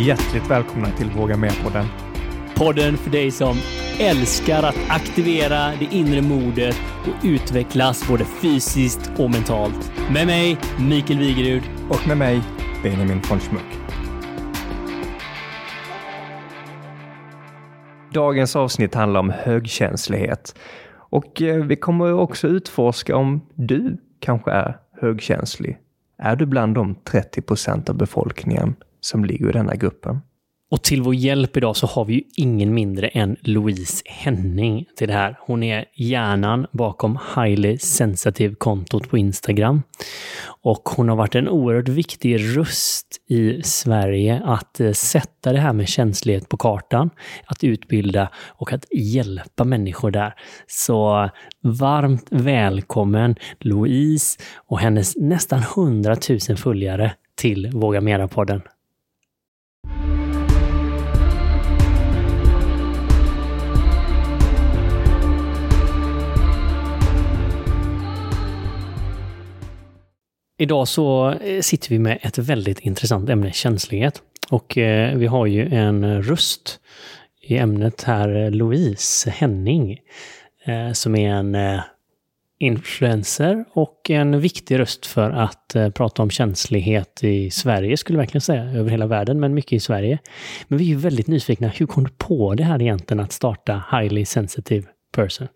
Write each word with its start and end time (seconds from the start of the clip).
Hjärtligt 0.00 0.50
välkomna 0.50 0.90
till 0.90 1.10
Våga 1.10 1.36
Mer-podden. 1.36 1.86
Podden 2.54 2.96
för 2.96 3.10
dig 3.10 3.30
som 3.30 3.56
älskar 4.00 4.62
att 4.62 4.76
aktivera 4.88 5.70
det 5.78 5.88
inre 5.90 6.22
modet 6.22 6.76
och 7.02 7.24
utvecklas 7.24 8.08
både 8.08 8.24
fysiskt 8.24 9.10
och 9.18 9.30
mentalt. 9.30 9.92
Med 10.12 10.26
mig, 10.26 10.58
Mikael 10.88 11.18
Wigerud. 11.18 11.62
Och 11.90 12.08
med 12.08 12.16
mig, 12.16 12.42
Benjamin 12.82 13.20
von 13.30 13.40
Schmuck. 13.40 13.78
Dagens 18.12 18.56
avsnitt 18.56 18.94
handlar 18.94 19.20
om 19.20 19.30
högkänslighet. 19.30 20.58
Och 20.94 21.42
eh, 21.42 21.64
vi 21.64 21.76
kommer 21.76 22.12
också 22.12 22.48
utforska 22.48 23.16
om 23.16 23.40
du 23.54 23.96
kanske 24.20 24.50
är 24.50 24.78
högkänslig. 25.00 25.78
Är 26.18 26.36
du 26.36 26.46
bland 26.46 26.74
de 26.74 26.94
30 26.94 27.42
procent 27.42 27.90
av 27.90 27.96
befolkningen 27.96 28.74
som 29.04 29.24
ligger 29.24 29.48
i 29.48 29.52
denna 29.52 29.74
gruppen? 29.74 30.20
Och 30.72 30.82
till 30.82 31.02
vår 31.02 31.14
hjälp 31.14 31.56
idag 31.56 31.76
så 31.76 31.86
har 31.86 32.04
vi 32.04 32.14
ju 32.14 32.22
ingen 32.36 32.74
mindre 32.74 33.08
än 33.08 33.36
Louise 33.40 34.02
Henning 34.06 34.86
till 34.96 35.08
det 35.08 35.14
här. 35.14 35.38
Hon 35.40 35.62
är 35.62 35.84
hjärnan 35.94 36.66
bakom 36.72 37.18
Highly 37.36 37.78
Sensitive-kontot 37.78 39.08
på 39.10 39.18
Instagram. 39.18 39.82
Och 40.46 40.88
hon 40.88 41.08
har 41.08 41.16
varit 41.16 41.34
en 41.34 41.48
oerhört 41.48 41.88
viktig 41.88 42.56
röst 42.56 43.06
i 43.28 43.62
Sverige 43.62 44.42
att 44.44 44.80
eh, 44.80 44.92
sätta 44.92 45.52
det 45.52 45.58
här 45.58 45.72
med 45.72 45.88
känslighet 45.88 46.48
på 46.48 46.56
kartan, 46.56 47.10
att 47.46 47.64
utbilda 47.64 48.28
och 48.48 48.72
att 48.72 48.84
hjälpa 48.92 49.64
människor 49.64 50.10
där. 50.10 50.34
Så 50.66 51.22
eh, 51.22 51.30
varmt 51.62 52.26
välkommen 52.30 53.34
Louise 53.60 54.38
och 54.54 54.78
hennes 54.78 55.16
nästan 55.16 55.58
100 55.58 56.16
000 56.48 56.56
följare 56.56 57.12
till 57.34 57.70
Våga 57.72 58.00
Mera-podden. 58.00 58.60
Idag 70.62 70.88
så 70.88 71.30
eh, 71.30 71.60
sitter 71.60 71.88
vi 71.88 71.98
med 71.98 72.18
ett 72.22 72.38
väldigt 72.38 72.80
intressant 72.80 73.30
ämne, 73.30 73.52
känslighet. 73.52 74.22
Och 74.50 74.78
eh, 74.78 75.16
vi 75.16 75.26
har 75.26 75.46
ju 75.46 75.68
en 75.74 76.22
röst 76.22 76.80
i 77.42 77.56
ämnet 77.56 78.02
här, 78.02 78.44
eh, 78.44 78.50
Louise 78.50 79.30
Henning, 79.30 79.98
eh, 80.64 80.92
som 80.92 81.16
är 81.16 81.30
en 81.30 81.54
eh, 81.54 81.80
influencer 82.58 83.64
och 83.72 84.10
en 84.10 84.40
viktig 84.40 84.78
röst 84.78 85.06
för 85.06 85.30
att 85.30 85.76
prata 85.94 86.22
om 86.22 86.30
känslighet 86.30 87.24
i 87.24 87.50
Sverige, 87.50 87.96
skulle 87.96 88.16
jag 88.16 88.22
verkligen 88.22 88.40
säga, 88.40 88.64
över 88.64 88.90
hela 88.90 89.06
världen, 89.06 89.40
men 89.40 89.54
mycket 89.54 89.72
i 89.72 89.80
Sverige. 89.80 90.18
Men 90.68 90.78
vi 90.78 90.84
är 90.84 90.88
ju 90.88 90.96
väldigt 90.96 91.26
nyfikna, 91.26 91.68
hur 91.68 91.86
kom 91.86 92.04
du 92.04 92.10
på 92.18 92.54
det 92.54 92.64
här 92.64 92.82
egentligen, 92.82 93.20
att 93.20 93.32
starta 93.32 93.82
Highly 93.90 94.24
Sensitive 94.24 94.86
Person? 95.12 95.48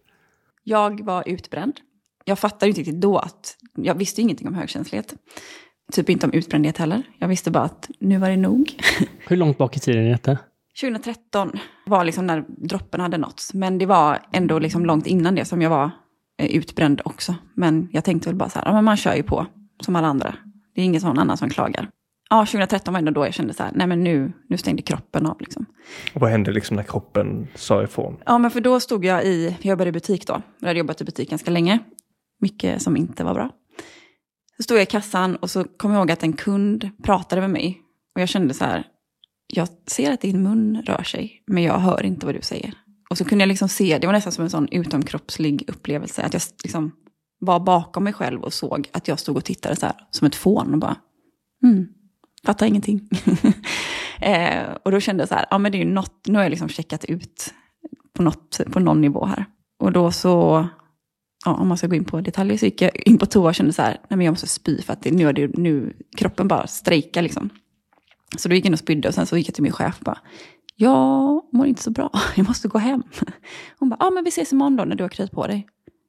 Jag 0.64 1.04
var 1.04 1.22
utbränd 1.26 1.74
jag 2.28 2.38
fattade 2.38 2.68
inte 2.68 2.80
riktigt 2.80 3.00
då 3.00 3.18
att, 3.18 3.56
jag 3.76 3.94
visste 3.94 4.20
ingenting 4.20 4.48
om 4.48 4.54
högkänslighet. 4.54 5.14
Typ 5.92 6.10
inte 6.10 6.26
om 6.26 6.32
utbrändhet 6.32 6.78
heller. 6.78 7.02
Jag 7.18 7.28
visste 7.28 7.50
bara 7.50 7.64
att 7.64 7.90
nu 7.98 8.18
var 8.18 8.30
det 8.30 8.36
nog. 8.36 8.74
Hur 9.28 9.36
långt 9.36 9.58
bak 9.58 9.76
i 9.76 9.80
tiden 9.80 10.06
är 10.06 10.10
detta? 10.10 10.38
2013 10.80 11.52
var 11.86 12.04
liksom 12.04 12.26
när 12.26 12.44
droppen 12.48 13.00
hade 13.00 13.18
nåtts. 13.18 13.54
Men 13.54 13.78
det 13.78 13.86
var 13.86 14.18
ändå 14.32 14.58
liksom 14.58 14.86
långt 14.86 15.06
innan 15.06 15.34
det 15.34 15.44
som 15.44 15.62
jag 15.62 15.70
var 15.70 15.90
eh, 16.38 16.56
utbränd 16.56 17.00
också. 17.04 17.34
Men 17.54 17.88
jag 17.92 18.04
tänkte 18.04 18.28
väl 18.28 18.36
bara 18.36 18.48
så 18.48 18.58
här, 18.58 18.66
ja, 18.66 18.72
men 18.72 18.84
man 18.84 18.96
kör 18.96 19.14
ju 19.14 19.22
på 19.22 19.46
som 19.80 19.96
alla 19.96 20.06
andra. 20.06 20.34
Det 20.74 20.80
är 20.80 20.84
ingen 20.84 21.00
sån 21.00 21.18
annan 21.18 21.36
som 21.36 21.50
klagar. 21.50 21.90
Ja, 22.30 22.46
2013 22.46 22.94
var 22.94 22.98
ändå 22.98 23.10
då 23.12 23.24
jag 23.24 23.34
kände 23.34 23.54
så 23.54 23.62
här, 23.62 23.72
nej 23.74 23.86
men 23.86 24.04
nu, 24.04 24.32
nu 24.48 24.56
stängde 24.56 24.82
kroppen 24.82 25.26
av 25.26 25.40
liksom. 25.40 25.66
Och 26.14 26.20
vad 26.20 26.30
hände 26.30 26.52
liksom 26.52 26.76
när 26.76 26.82
kroppen 26.82 27.48
sa 27.54 27.82
ifrån? 27.82 28.16
Ja, 28.26 28.38
men 28.38 28.50
för 28.50 28.60
då 28.60 28.80
stod 28.80 29.04
jag 29.04 29.24
i, 29.24 29.56
jag 29.60 29.70
jobbade 29.70 29.88
i 29.88 29.92
butik 29.92 30.26
då. 30.26 30.42
Jag 30.60 30.66
hade 30.66 30.78
jobbat 30.78 31.00
i 31.00 31.04
butik 31.04 31.30
ganska 31.30 31.50
länge 31.50 31.78
mycket 32.40 32.82
som 32.82 32.96
inte 32.96 33.24
var 33.24 33.34
bra. 33.34 33.50
Så 34.56 34.62
stod 34.62 34.76
jag 34.76 34.82
i 34.82 34.86
kassan 34.86 35.36
och 35.36 35.50
så 35.50 35.64
kom 35.64 35.90
jag 35.90 35.98
ihåg 35.98 36.10
att 36.10 36.22
en 36.22 36.32
kund 36.32 36.90
pratade 37.02 37.40
med 37.40 37.50
mig. 37.50 37.82
Och 38.14 38.20
jag 38.20 38.28
kände 38.28 38.54
så 38.54 38.64
här, 38.64 38.86
jag 39.46 39.68
ser 39.86 40.12
att 40.12 40.20
din 40.20 40.42
mun 40.42 40.82
rör 40.86 41.02
sig, 41.02 41.42
men 41.46 41.62
jag 41.62 41.78
hör 41.78 42.06
inte 42.06 42.26
vad 42.26 42.34
du 42.34 42.42
säger. 42.42 42.74
Och 43.10 43.18
så 43.18 43.24
kunde 43.24 43.42
jag 43.42 43.48
liksom 43.48 43.68
se, 43.68 43.98
det 43.98 44.06
var 44.06 44.14
nästan 44.14 44.32
som 44.32 44.44
en 44.44 44.50
sån 44.50 44.68
utomkroppslig 44.70 45.64
upplevelse, 45.68 46.22
att 46.22 46.32
jag 46.32 46.42
liksom 46.62 46.92
var 47.38 47.60
bakom 47.60 48.04
mig 48.04 48.12
själv 48.12 48.42
och 48.42 48.52
såg 48.52 48.88
att 48.92 49.08
jag 49.08 49.18
stod 49.18 49.36
och 49.36 49.44
tittade 49.44 49.76
så 49.76 49.86
här, 49.86 49.94
som 50.10 50.26
ett 50.26 50.34
fån 50.34 50.72
och 50.72 50.78
bara, 50.78 50.96
mm, 51.62 51.88
fattar 52.44 52.66
ingenting. 52.66 53.08
eh, 54.20 54.64
och 54.82 54.90
då 54.90 55.00
kände 55.00 55.20
jag 55.20 55.28
så 55.28 55.34
här, 55.34 55.46
ja 55.50 55.58
men 55.58 55.72
det 55.72 55.78
är 55.78 55.84
ju 55.84 55.90
något, 55.90 56.26
nu 56.26 56.34
har 56.34 56.42
jag 56.42 56.50
liksom 56.50 56.68
checkat 56.68 57.04
ut 57.04 57.54
på, 58.12 58.22
något, 58.22 58.60
på 58.72 58.80
någon 58.80 59.00
nivå 59.00 59.26
här. 59.26 59.44
Och 59.78 59.92
då 59.92 60.12
så 60.12 60.68
ja, 61.46 61.54
om 61.54 61.68
man 61.68 61.78
ska 61.78 61.86
gå 61.86 61.94
in 61.94 62.04
på 62.04 62.20
detaljer, 62.20 62.58
så 62.58 62.64
gick 62.64 62.82
jag 62.82 62.96
in 63.06 63.18
på 63.18 63.26
toa 63.26 63.48
och 63.48 63.54
kände 63.54 63.72
så 63.72 63.82
här, 63.82 63.90
nej 64.08 64.16
men 64.16 64.20
jag 64.20 64.32
måste 64.32 64.46
spy 64.46 64.82
för 64.82 64.92
att 64.92 65.02
det, 65.02 65.10
nu 65.10 65.28
är 65.28 65.32
det 65.32 65.58
nu, 65.58 65.96
kroppen 66.16 66.48
bara 66.48 66.66
strejkar 66.66 67.22
liksom. 67.22 67.50
Så 68.36 68.48
då 68.48 68.54
gick 68.54 68.64
jag 68.64 68.68
in 68.68 68.72
och 68.72 68.78
spydde 68.78 69.08
och 69.08 69.14
sen 69.14 69.26
så 69.26 69.36
gick 69.36 69.48
jag 69.48 69.54
till 69.54 69.62
min 69.62 69.72
chef 69.72 69.98
och 69.98 70.04
bara, 70.04 70.18
jag 70.76 71.42
mår 71.52 71.66
inte 71.66 71.82
så 71.82 71.90
bra, 71.90 72.10
jag 72.36 72.46
måste 72.46 72.68
gå 72.68 72.78
hem. 72.78 73.02
Hon 73.78 73.88
bara, 73.88 73.96
ja 74.00 74.10
men 74.10 74.24
vi 74.24 74.28
ses 74.28 74.52
imorgon 74.52 74.76
då 74.76 74.84
när 74.84 74.96
du 74.96 75.04
har 75.04 75.08
krypt 75.08 75.32
på 75.32 75.46
dig. 75.46 75.66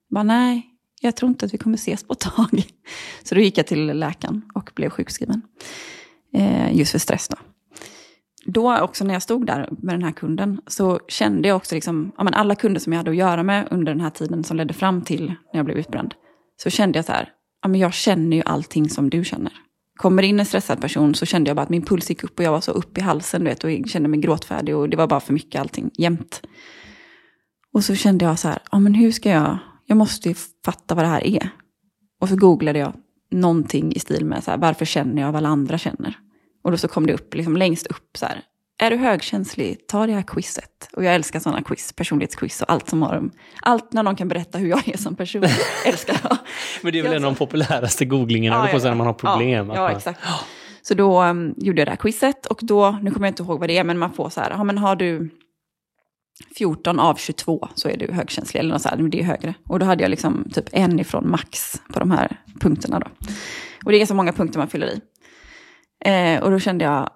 Jag 0.09 0.15
bara, 0.15 0.23
nej, 0.23 0.65
jag 1.01 1.15
tror 1.15 1.29
inte 1.29 1.45
att 1.45 1.53
vi 1.53 1.57
kommer 1.57 1.77
ses 1.77 2.03
på 2.03 2.13
ett 2.13 2.19
tag. 2.19 2.63
Så 3.23 3.35
då 3.35 3.41
gick 3.41 3.57
jag 3.57 3.67
till 3.67 3.85
läkaren 3.85 4.41
och 4.53 4.71
blev 4.75 4.89
sjukskriven. 4.89 5.41
Eh, 6.33 6.77
just 6.77 6.91
för 6.91 6.99
stress 6.99 7.27
då 7.27 7.37
då 8.47 8.79
också 8.79 9.03
när 9.03 9.13
jag 9.13 9.21
stod 9.21 9.45
där 9.45 9.69
med 9.81 9.95
den 9.95 10.03
här 10.03 10.11
kunden 10.11 10.61
så 10.67 10.99
kände 11.07 11.47
jag 11.47 11.57
också 11.57 11.75
liksom, 11.75 12.11
ja, 12.17 12.23
men 12.23 12.33
alla 12.33 12.55
kunder 12.55 12.79
som 12.79 12.93
jag 12.93 12.97
hade 12.97 13.11
att 13.11 13.17
göra 13.17 13.43
med 13.43 13.67
under 13.71 13.93
den 13.93 14.01
här 14.01 14.09
tiden 14.09 14.43
som 14.43 14.57
ledde 14.57 14.73
fram 14.73 15.01
till 15.01 15.25
när 15.25 15.59
jag 15.59 15.65
blev 15.65 15.77
utbränd. 15.77 16.13
Så 16.63 16.69
kände 16.69 16.97
jag 16.97 17.05
så 17.05 17.11
här, 17.11 17.29
ja, 17.61 17.67
men 17.67 17.79
jag 17.79 17.93
känner 17.93 18.37
ju 18.37 18.43
allting 18.45 18.89
som 18.89 19.09
du 19.09 19.23
känner. 19.23 19.53
Kommer 19.95 20.23
in 20.23 20.39
en 20.39 20.45
stressad 20.45 20.81
person 20.81 21.15
så 21.15 21.25
kände 21.25 21.49
jag 21.49 21.55
bara 21.55 21.61
att 21.61 21.69
min 21.69 21.85
puls 21.85 22.09
gick 22.09 22.23
upp 22.23 22.39
och 22.39 22.45
jag 22.45 22.51
var 22.51 22.61
så 22.61 22.71
upp 22.71 22.97
i 22.97 23.01
halsen 23.01 23.43
du 23.43 23.49
vet, 23.49 23.63
och 23.63 23.89
kände 23.89 24.09
mig 24.09 24.19
gråtfärdig 24.19 24.75
och 24.75 24.89
det 24.89 24.97
var 24.97 25.07
bara 25.07 25.19
för 25.19 25.33
mycket 25.33 25.61
allting 25.61 25.91
jämt. 25.93 26.41
Och 27.73 27.83
så 27.83 27.95
kände 27.95 28.25
jag 28.25 28.39
så 28.39 28.47
här, 28.47 28.59
ja 28.71 28.79
men 28.79 28.93
hur 28.93 29.11
ska 29.11 29.29
jag, 29.29 29.57
jag 29.85 29.97
måste 29.97 30.29
ju 30.29 30.35
fatta 30.65 30.95
vad 30.95 31.03
det 31.03 31.09
här 31.09 31.27
är. 31.27 31.49
Och 32.21 32.29
så 32.29 32.35
googlade 32.35 32.79
jag 32.79 32.93
någonting 33.31 33.93
i 33.93 33.99
stil 33.99 34.25
med 34.25 34.43
så 34.43 34.51
här, 34.51 34.57
varför 34.57 34.85
känner 34.85 35.21
jag 35.21 35.31
vad 35.31 35.35
alla 35.35 35.49
andra 35.49 35.77
känner. 35.77 36.17
Och 36.67 36.71
då 36.71 36.77
så 36.77 36.87
kom 36.87 37.07
det 37.07 37.13
upp 37.13 37.33
liksom 37.33 37.57
längst 37.57 37.87
upp 37.87 38.17
så 38.17 38.25
här. 38.25 38.41
Är 38.79 38.89
du 38.89 38.97
högkänslig, 38.97 39.87
ta 39.87 40.07
det 40.07 40.13
här 40.13 40.21
quizet. 40.21 40.89
Och 40.93 41.03
jag 41.03 41.15
älskar 41.15 41.39
sådana 41.39 41.61
quiz, 41.61 41.93
personlighetsquiz 41.93 42.61
och 42.61 42.71
allt 42.71 42.89
som 42.89 43.01
har 43.01 43.29
Allt 43.61 43.93
när 43.93 44.03
någon 44.03 44.15
kan 44.15 44.27
berätta 44.27 44.57
hur 44.57 44.69
jag 44.69 44.87
är 44.87 44.97
som 44.97 45.15
person, 45.15 45.43
älskar 45.85 46.19
jag. 46.23 46.37
Men 46.81 46.93
det 46.93 46.99
är 46.99 47.03
väl 47.03 47.13
en 47.13 47.23
av 47.23 47.31
de 47.31 47.37
populäraste 47.37 48.05
googlingarna, 48.05 48.55
ja, 48.55 48.79
ja, 48.79 48.89
när 48.89 48.95
man 48.95 49.07
har 49.07 49.13
problem. 49.13 49.67
Ja, 49.67 49.75
ja 49.75 49.91
exakt. 49.91 50.19
Så 50.81 50.93
då 50.93 51.23
um, 51.23 51.53
gjorde 51.57 51.81
jag 51.81 51.87
det 51.87 51.91
här 51.91 51.97
quizet 51.97 52.45
och 52.45 52.59
då, 52.61 52.91
nu 53.01 53.11
kommer 53.11 53.27
jag 53.27 53.31
inte 53.31 53.43
ihåg 53.43 53.59
vad 53.59 53.69
det 53.69 53.77
är, 53.77 53.83
men 53.83 53.97
man 53.97 54.13
får 54.13 54.29
så 54.29 54.41
här, 54.41 54.49
ja 54.49 54.63
men 54.63 54.77
har 54.77 54.95
du 54.95 55.29
14 56.57 56.99
av 56.99 57.15
22 57.15 57.67
så 57.75 57.89
är 57.89 57.97
du 57.97 58.11
högkänslig, 58.11 58.59
eller 58.59 58.73
något 58.73 58.81
så 58.81 58.89
här, 58.89 58.97
det 58.97 59.19
är 59.19 59.23
högre. 59.23 59.53
Och 59.69 59.79
då 59.79 59.85
hade 59.85 60.03
jag 60.03 60.09
liksom 60.09 60.49
typ 60.53 60.65
en 60.71 60.99
ifrån 60.99 61.29
max 61.29 61.81
på 61.93 61.99
de 61.99 62.11
här 62.11 62.39
punkterna 62.59 62.99
då. 62.99 63.07
Och 63.85 63.91
det 63.91 64.01
är 64.01 64.05
så 64.05 64.13
många 64.13 64.33
punkter 64.33 64.59
man 64.59 64.67
fyller 64.67 64.87
i. 64.87 65.01
Eh, 66.05 66.43
och 66.43 66.51
då 66.51 66.59
kände 66.59 66.85
jag, 66.85 67.09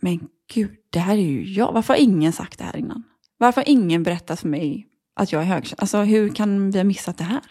men 0.00 0.20
gud, 0.54 0.70
det 0.90 0.98
här 0.98 1.16
är 1.16 1.22
ju 1.22 1.42
jag. 1.52 1.72
Varför 1.72 1.94
har 1.94 2.00
ingen 2.00 2.32
sagt 2.32 2.58
det 2.58 2.64
här 2.64 2.76
innan? 2.76 3.02
Varför 3.38 3.60
har 3.60 3.68
ingen 3.68 4.02
berättat 4.02 4.40
för 4.40 4.48
mig 4.48 4.86
att 5.16 5.32
jag 5.32 5.42
är 5.42 5.46
högkänslig? 5.46 5.76
Alltså 5.80 5.98
hur 5.98 6.28
kan 6.28 6.70
vi 6.70 6.78
ha 6.78 6.84
missat 6.84 7.18
det 7.18 7.24
här? 7.24 7.42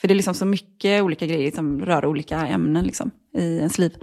För 0.00 0.08
det 0.08 0.14
är 0.14 0.16
liksom 0.16 0.34
så 0.34 0.46
mycket 0.46 1.02
olika 1.02 1.26
grejer 1.26 1.50
som 1.50 1.84
rör 1.84 2.06
olika 2.06 2.46
ämnen 2.46 2.84
liksom, 2.84 3.10
i 3.38 3.56
ens 3.56 3.78
liv. 3.78 3.96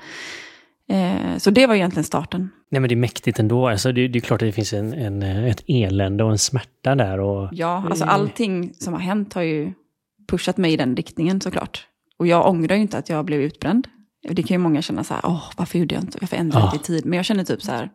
Eh, 0.90 1.38
så 1.38 1.50
det 1.50 1.68
var 1.68 1.76
egentligen 1.76 2.04
starten. 2.04 2.50
Nej 2.72 2.82
men 2.82 2.88
det 2.88 2.94
är 2.94 2.98
mäktigt 2.98 3.40
ändå. 3.40 3.68
Alltså, 3.68 3.92
det, 3.92 4.08
det 4.08 4.20
är 4.20 4.22
klart 4.22 4.42
att 4.42 4.48
det 4.48 4.52
finns 4.52 4.74
en, 4.74 4.94
en, 4.94 5.24
ett 5.24 5.64
elände 5.68 6.24
och 6.24 6.32
en 6.32 6.38
smärta 6.38 6.96
där. 6.96 7.20
Och... 7.20 7.50
Ja, 7.52 7.84
alltså 7.90 8.06
allting 8.06 8.74
som 8.74 8.94
har 8.94 9.02
hänt 9.02 9.34
har 9.34 9.42
ju 9.42 9.74
pushat 10.28 10.58
mig 10.58 10.74
i 10.74 10.78
den 10.78 10.96
riktningen 10.96 11.42
såklart. 11.42 11.88
Och 12.18 12.28
jag 12.28 12.50
ångrar 12.50 12.76
ju 12.76 12.82
inte 12.82 12.98
att 12.98 13.10
jag 13.10 13.26
blev 13.26 13.42
utbränd. 13.42 13.88
Det 14.30 14.44
kan 14.44 14.56
ju 14.56 14.58
många 14.58 14.82
känna 14.82 15.04
så 15.04 15.14
här, 15.14 15.26
åh, 15.26 15.44
varför 15.58 15.80
gjorde 15.80 15.96
jag 15.96 16.04
inte, 16.04 16.18
varför 16.22 16.38
ändrade 16.38 16.66
jag 16.66 16.76
inte 16.76 16.94
i 16.94 16.96
tid? 16.96 17.06
Men 17.06 17.18
jag 17.18 17.26
känner 17.26 17.44
typ 17.44 17.62
så 17.62 17.72
här, 17.72 17.90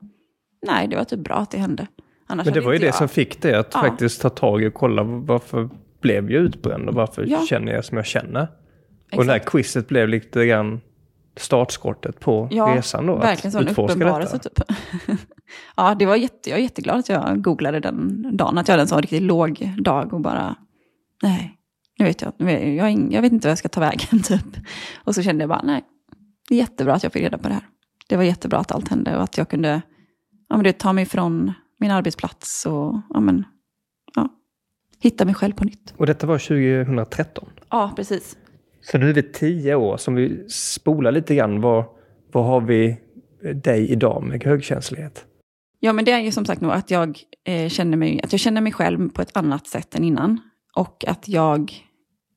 nej, 0.67 0.89
det 0.89 0.97
var 0.97 1.05
typ 1.05 1.21
bra 1.21 1.37
att 1.37 1.51
det 1.51 1.59
hände. 1.59 1.87
Annars 2.27 2.45
Men 2.45 2.55
det 2.55 2.61
var 2.61 2.73
ju 2.73 2.79
det 2.79 2.87
jag... 2.87 2.95
som 2.95 3.09
fick 3.09 3.43
dig 3.43 3.55
att 3.55 3.71
ja. 3.75 3.81
faktiskt 3.81 4.23
ta 4.23 4.29
tag 4.29 4.63
i 4.63 4.69
och 4.69 4.75
kolla 4.75 5.03
varför 5.03 5.71
blev 6.01 6.31
jag 6.31 6.43
utbränd 6.43 6.89
och 6.89 6.95
varför 6.95 7.25
ja. 7.29 7.47
känner 7.49 7.73
jag 7.73 7.85
som 7.85 7.97
jag 7.97 8.07
känner? 8.07 8.43
Exakt. 8.43 9.19
Och 9.19 9.25
det 9.25 9.33
här 9.33 9.39
quizet 9.39 9.89
blev 9.89 10.09
lite 10.09 10.47
grann 10.47 10.81
startskottet 11.37 12.21
på 12.21 12.49
ja, 12.51 12.75
resan 12.77 13.07
då? 13.07 13.17
verkligen 13.17 13.53
sån 13.53 13.69
uppenbarelse 13.69 14.39
typ. 14.39 14.63
ja, 15.77 15.95
det 15.95 16.07
var 16.07 16.17
jätte, 16.17 16.51
jag 16.51 16.59
är 16.59 16.63
jätteglad 16.63 16.99
att 16.99 17.09
jag 17.09 17.43
googlade 17.43 17.81
den 17.81 18.37
dagen, 18.37 18.59
att 18.59 18.69
jag 18.69 18.73
hade 18.73 18.83
en 18.83 18.89
sån 18.89 19.03
riktigt 19.03 19.23
låg 19.23 19.73
dag 19.79 20.15
och 20.15 20.21
bara, 20.21 20.57
nej, 21.23 21.59
nu 21.99 22.05
vet 22.05 22.23
jag, 22.23 22.33
jag, 22.51 23.13
jag 23.13 23.23
vet 23.23 23.33
inte 23.33 23.49
vad 23.49 23.51
jag 23.51 23.59
ska 23.59 23.69
ta 23.69 23.81
vägen 23.81 24.23
typ. 24.25 24.57
Och 25.05 25.15
så 25.15 25.23
kände 25.23 25.43
jag 25.43 25.49
bara, 25.49 25.63
nej, 25.63 25.85
det 26.49 26.55
är 26.55 26.59
jättebra 26.59 26.95
att 26.95 27.03
jag 27.03 27.13
fick 27.13 27.23
reda 27.23 27.39
på 27.39 27.49
det 27.49 27.55
här. 27.55 27.69
Det 28.09 28.17
var 28.17 28.25
jättebra 28.25 28.59
att 28.59 28.73
allt 28.73 28.89
hände 28.89 29.17
och 29.17 29.23
att 29.23 29.39
jag 29.39 29.49
kunde 29.49 29.83
ja, 30.49 30.57
men 30.57 30.65
det 30.65 30.73
tar 30.73 30.93
mig 30.93 31.03
ifrån 31.03 31.53
min 31.79 31.91
arbetsplats 31.91 32.67
och 32.67 33.01
ja, 33.11 33.21
men, 33.21 33.45
ja, 34.15 34.29
hitta 35.01 35.25
mig 35.25 35.35
själv 35.35 35.53
på 35.53 35.65
nytt. 35.65 35.95
Och 35.97 36.07
detta 36.07 36.27
var 36.27 36.39
2013? 36.39 37.49
Ja, 37.71 37.93
precis. 37.97 38.37
Så 38.81 38.99
nu 38.99 39.11
är 39.11 39.15
det 39.15 39.35
tio 39.35 39.75
år 39.75 39.97
som 39.97 40.15
vi 40.15 40.49
spolar 40.49 41.13
lite 41.13 41.35
grann. 41.35 41.61
Vad, 41.61 41.85
vad 42.33 42.45
har 42.45 42.61
vi 42.61 43.01
dig 43.55 43.91
idag 43.91 44.23
med 44.23 44.45
högkänslighet? 44.45 45.25
Ja, 45.81 45.93
men 45.93 46.05
det 46.05 46.13
är 46.13 46.21
ju 46.21 46.33
som 46.33 46.45
sagt 46.45 46.61
nog 46.61 46.73
att 46.73 46.91
jag, 46.91 47.19
eh, 47.45 47.69
känner 47.69 47.97
mig, 47.97 48.21
att 48.23 48.33
jag 48.33 48.41
känner 48.41 48.61
mig 48.61 48.73
själv 48.73 49.09
på 49.09 49.23
ett 49.23 49.37
annat 49.37 49.67
sätt 49.67 49.95
än 49.95 50.05
innan. 50.05 50.41
Och 50.77 51.05
att 51.09 51.29
jag 51.29 51.73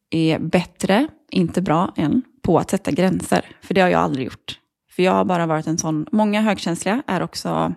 är 0.10 0.40
bättre, 0.40 1.08
inte 1.32 1.62
bra 1.62 1.94
än, 1.98 2.22
på 2.42 2.58
att 2.58 2.70
sätta 2.70 2.92
gränser. 2.92 3.46
För 3.62 3.74
det 3.74 3.82
har 3.82 3.90
jag 3.90 4.02
aldrig 4.02 4.26
gjort. 4.26 4.60
För 4.96 5.04
jag 5.04 5.12
har 5.12 5.26
bara 5.26 5.46
varit 5.46 5.68
en 5.68 5.78
sån, 5.78 6.06
många 6.12 6.42
högkänsliga 6.42 7.04
är 7.08 7.22
också 7.22 7.74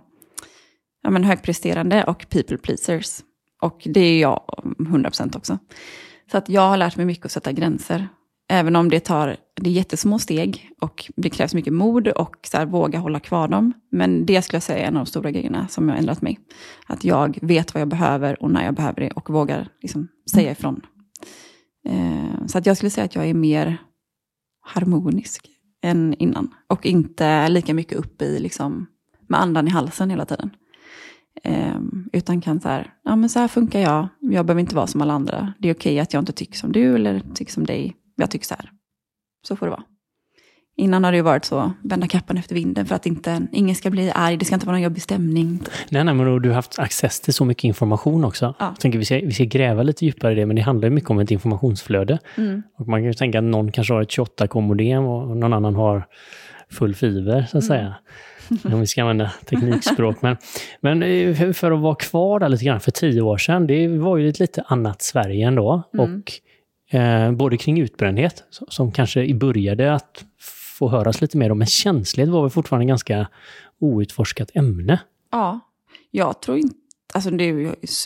ja, 1.02 1.10
men 1.10 1.24
högpresterande 1.24 2.04
och 2.04 2.26
people 2.28 2.56
pleasers. 2.56 3.20
Och 3.62 3.82
det 3.84 4.00
är 4.00 4.20
jag 4.20 4.40
100% 4.78 5.36
också. 5.36 5.58
Så 6.30 6.38
att 6.38 6.48
jag 6.48 6.68
har 6.68 6.76
lärt 6.76 6.96
mig 6.96 7.06
mycket 7.06 7.26
att 7.26 7.32
sätta 7.32 7.52
gränser. 7.52 8.08
Även 8.48 8.76
om 8.76 8.88
det 8.88 9.00
tar 9.00 9.36
det 9.60 9.70
är 9.70 9.74
jättesmå 9.74 10.18
steg 10.18 10.70
och 10.80 11.10
det 11.16 11.30
krävs 11.30 11.54
mycket 11.54 11.72
mod 11.72 12.08
och 12.08 12.36
så 12.42 12.56
här, 12.56 12.66
våga 12.66 12.98
hålla 12.98 13.20
kvar 13.20 13.48
dem. 13.48 13.72
Men 13.90 14.26
det 14.26 14.42
skulle 14.42 14.56
jag 14.56 14.62
säga 14.62 14.78
är 14.78 14.88
en 14.88 14.96
av 14.96 15.04
de 15.04 15.10
stora 15.10 15.30
grejerna 15.30 15.68
som 15.68 15.88
har 15.88 15.96
ändrat 15.96 16.22
mig. 16.22 16.38
Att 16.86 17.04
jag 17.04 17.38
vet 17.42 17.74
vad 17.74 17.80
jag 17.80 17.88
behöver 17.88 18.42
och 18.42 18.50
när 18.50 18.64
jag 18.64 18.74
behöver 18.74 19.00
det 19.00 19.10
och 19.10 19.30
vågar 19.30 19.68
liksom, 19.82 20.08
säga 20.34 20.50
ifrån. 20.50 20.80
Eh, 21.88 22.46
så 22.46 22.58
att 22.58 22.66
jag 22.66 22.76
skulle 22.76 22.90
säga 22.90 23.04
att 23.04 23.14
jag 23.14 23.26
är 23.26 23.34
mer 23.34 23.78
harmonisk 24.64 25.50
än 25.82 26.14
innan. 26.18 26.54
Och 26.66 26.86
inte 26.86 27.48
lika 27.48 27.74
mycket 27.74 27.98
upp 27.98 28.22
i, 28.22 28.38
liksom, 28.38 28.86
med 29.28 29.40
andan 29.40 29.68
i 29.68 29.70
halsen 29.70 30.10
hela 30.10 30.24
tiden. 30.24 30.50
Um, 31.44 32.10
utan 32.12 32.40
kan 32.40 32.60
så 32.60 32.68
här, 32.68 32.94
ja 33.04 33.16
men 33.16 33.28
så 33.28 33.38
här 33.38 33.48
funkar 33.48 33.80
jag, 33.80 34.08
jag 34.20 34.46
behöver 34.46 34.60
inte 34.60 34.76
vara 34.76 34.86
som 34.86 35.00
alla 35.00 35.12
andra. 35.12 35.52
Det 35.58 35.68
är 35.68 35.74
okej 35.74 35.92
okay 35.92 35.98
att 35.98 36.12
jag 36.12 36.22
inte 36.22 36.32
tycker 36.32 36.54
som 36.54 36.72
du 36.72 36.94
eller 36.94 37.22
tycker 37.34 37.52
som 37.52 37.66
dig, 37.66 37.96
jag 38.16 38.30
tycker 38.30 38.46
så 38.46 38.54
här. 38.54 38.70
Så 39.46 39.56
får 39.56 39.66
det 39.66 39.70
vara. 39.70 39.84
Innan 40.76 41.04
har 41.04 41.12
det 41.12 41.16
ju 41.16 41.22
varit 41.22 41.44
så, 41.44 41.72
vända 41.82 42.06
kappan 42.06 42.36
efter 42.36 42.54
vinden 42.54 42.86
för 42.86 42.94
att 42.94 43.06
inte, 43.06 43.46
ingen 43.52 43.74
ska 43.74 43.90
bli 43.90 44.10
arg, 44.14 44.36
det 44.36 44.44
ska 44.44 44.54
inte 44.54 44.66
vara 44.66 44.76
någon 44.76 44.82
jobbig 44.82 45.02
stämning. 45.02 45.60
Nej, 45.88 46.04
nej, 46.04 46.14
men 46.14 46.42
du 46.42 46.48
har 46.48 46.54
haft 46.54 46.78
access 46.78 47.20
till 47.20 47.34
så 47.34 47.44
mycket 47.44 47.64
information 47.64 48.24
också. 48.24 48.54
Ja. 48.58 48.66
Jag 48.66 48.80
tänker 48.80 48.98
vi 48.98 49.04
ska, 49.04 49.14
vi 49.14 49.32
ska 49.32 49.44
gräva 49.44 49.82
lite 49.82 50.04
djupare 50.04 50.32
i 50.32 50.34
det, 50.34 50.46
men 50.46 50.56
det 50.56 50.62
handlar 50.62 50.88
ju 50.88 50.94
mycket 50.94 51.10
om 51.10 51.18
ett 51.18 51.30
informationsflöde. 51.30 52.18
Mm. 52.36 52.62
Och 52.78 52.88
man 52.88 53.00
kan 53.00 53.06
ju 53.06 53.12
tänka 53.12 53.38
att 53.38 53.44
någon 53.44 53.72
kanske 53.72 53.94
har 53.94 54.02
ett 54.02 54.08
28K-modem 54.08 55.04
och 55.04 55.36
någon 55.36 55.52
annan 55.52 55.74
har 55.74 56.06
full 56.70 56.94
fiber, 56.94 57.46
så 57.50 57.58
att 57.58 57.64
mm. 57.64 57.68
säga. 57.68 57.94
Om 58.74 58.80
vi 58.80 58.86
ska 58.86 59.02
använda 59.02 59.32
teknikspråk. 59.46 60.22
Men, 60.22 60.36
men 60.80 61.02
eh, 61.02 61.52
för 61.52 61.72
att 61.72 61.80
vara 61.80 61.94
kvar 61.94 62.40
där 62.40 62.48
lite 62.48 62.64
grann, 62.64 62.80
för 62.80 62.90
tio 62.90 63.20
år 63.20 63.38
sedan, 63.38 63.66
det 63.66 63.88
var 63.88 64.16
ju 64.16 64.28
ett 64.28 64.38
lite 64.38 64.62
annat 64.66 65.02
Sverige 65.02 65.46
ändå. 65.46 65.82
Mm. 65.94 66.04
Och 66.04 66.32
eh, 66.98 67.32
både 67.32 67.56
kring 67.56 67.80
utbrändhet, 67.80 68.44
som 68.68 68.92
kanske 68.92 69.34
började 69.34 69.94
att 69.94 70.24
få 70.90 70.96
höras 70.96 71.20
lite 71.20 71.38
mer 71.38 71.52
om, 71.52 71.58
men 71.58 71.66
känslighet 71.66 72.30
var 72.30 72.42
väl 72.42 72.50
fortfarande 72.50 72.86
ganska 72.86 73.28
outforskat 73.80 74.50
ämne? 74.54 75.00
Ja, 75.30 75.60
jag 76.10 76.40
tror 76.40 76.58
inte, 76.58 76.76
alltså 77.14 77.30
det, 77.30 77.46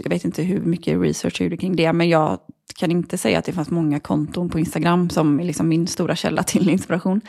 jag 0.04 0.10
vet 0.10 0.25
inte 0.25 0.42
hur 0.42 0.60
mycket 0.60 1.00
research 1.00 1.40
jag 1.40 1.44
gjorde 1.44 1.56
kring 1.56 1.76
det, 1.76 1.92
men 1.92 2.08
jag 2.08 2.38
kan 2.78 2.90
inte 2.90 3.19
säga 3.19 3.38
att 3.38 3.44
det 3.44 3.52
fanns 3.52 3.70
många 3.70 4.00
konton 4.00 4.48
på 4.48 4.58
Instagram, 4.58 5.10
som 5.10 5.40
är 5.40 5.44
liksom 5.44 5.69
min 5.69 5.86
stora 5.86 6.16
källa 6.16 6.42
till 6.42 6.70
inspiration, 6.70 7.20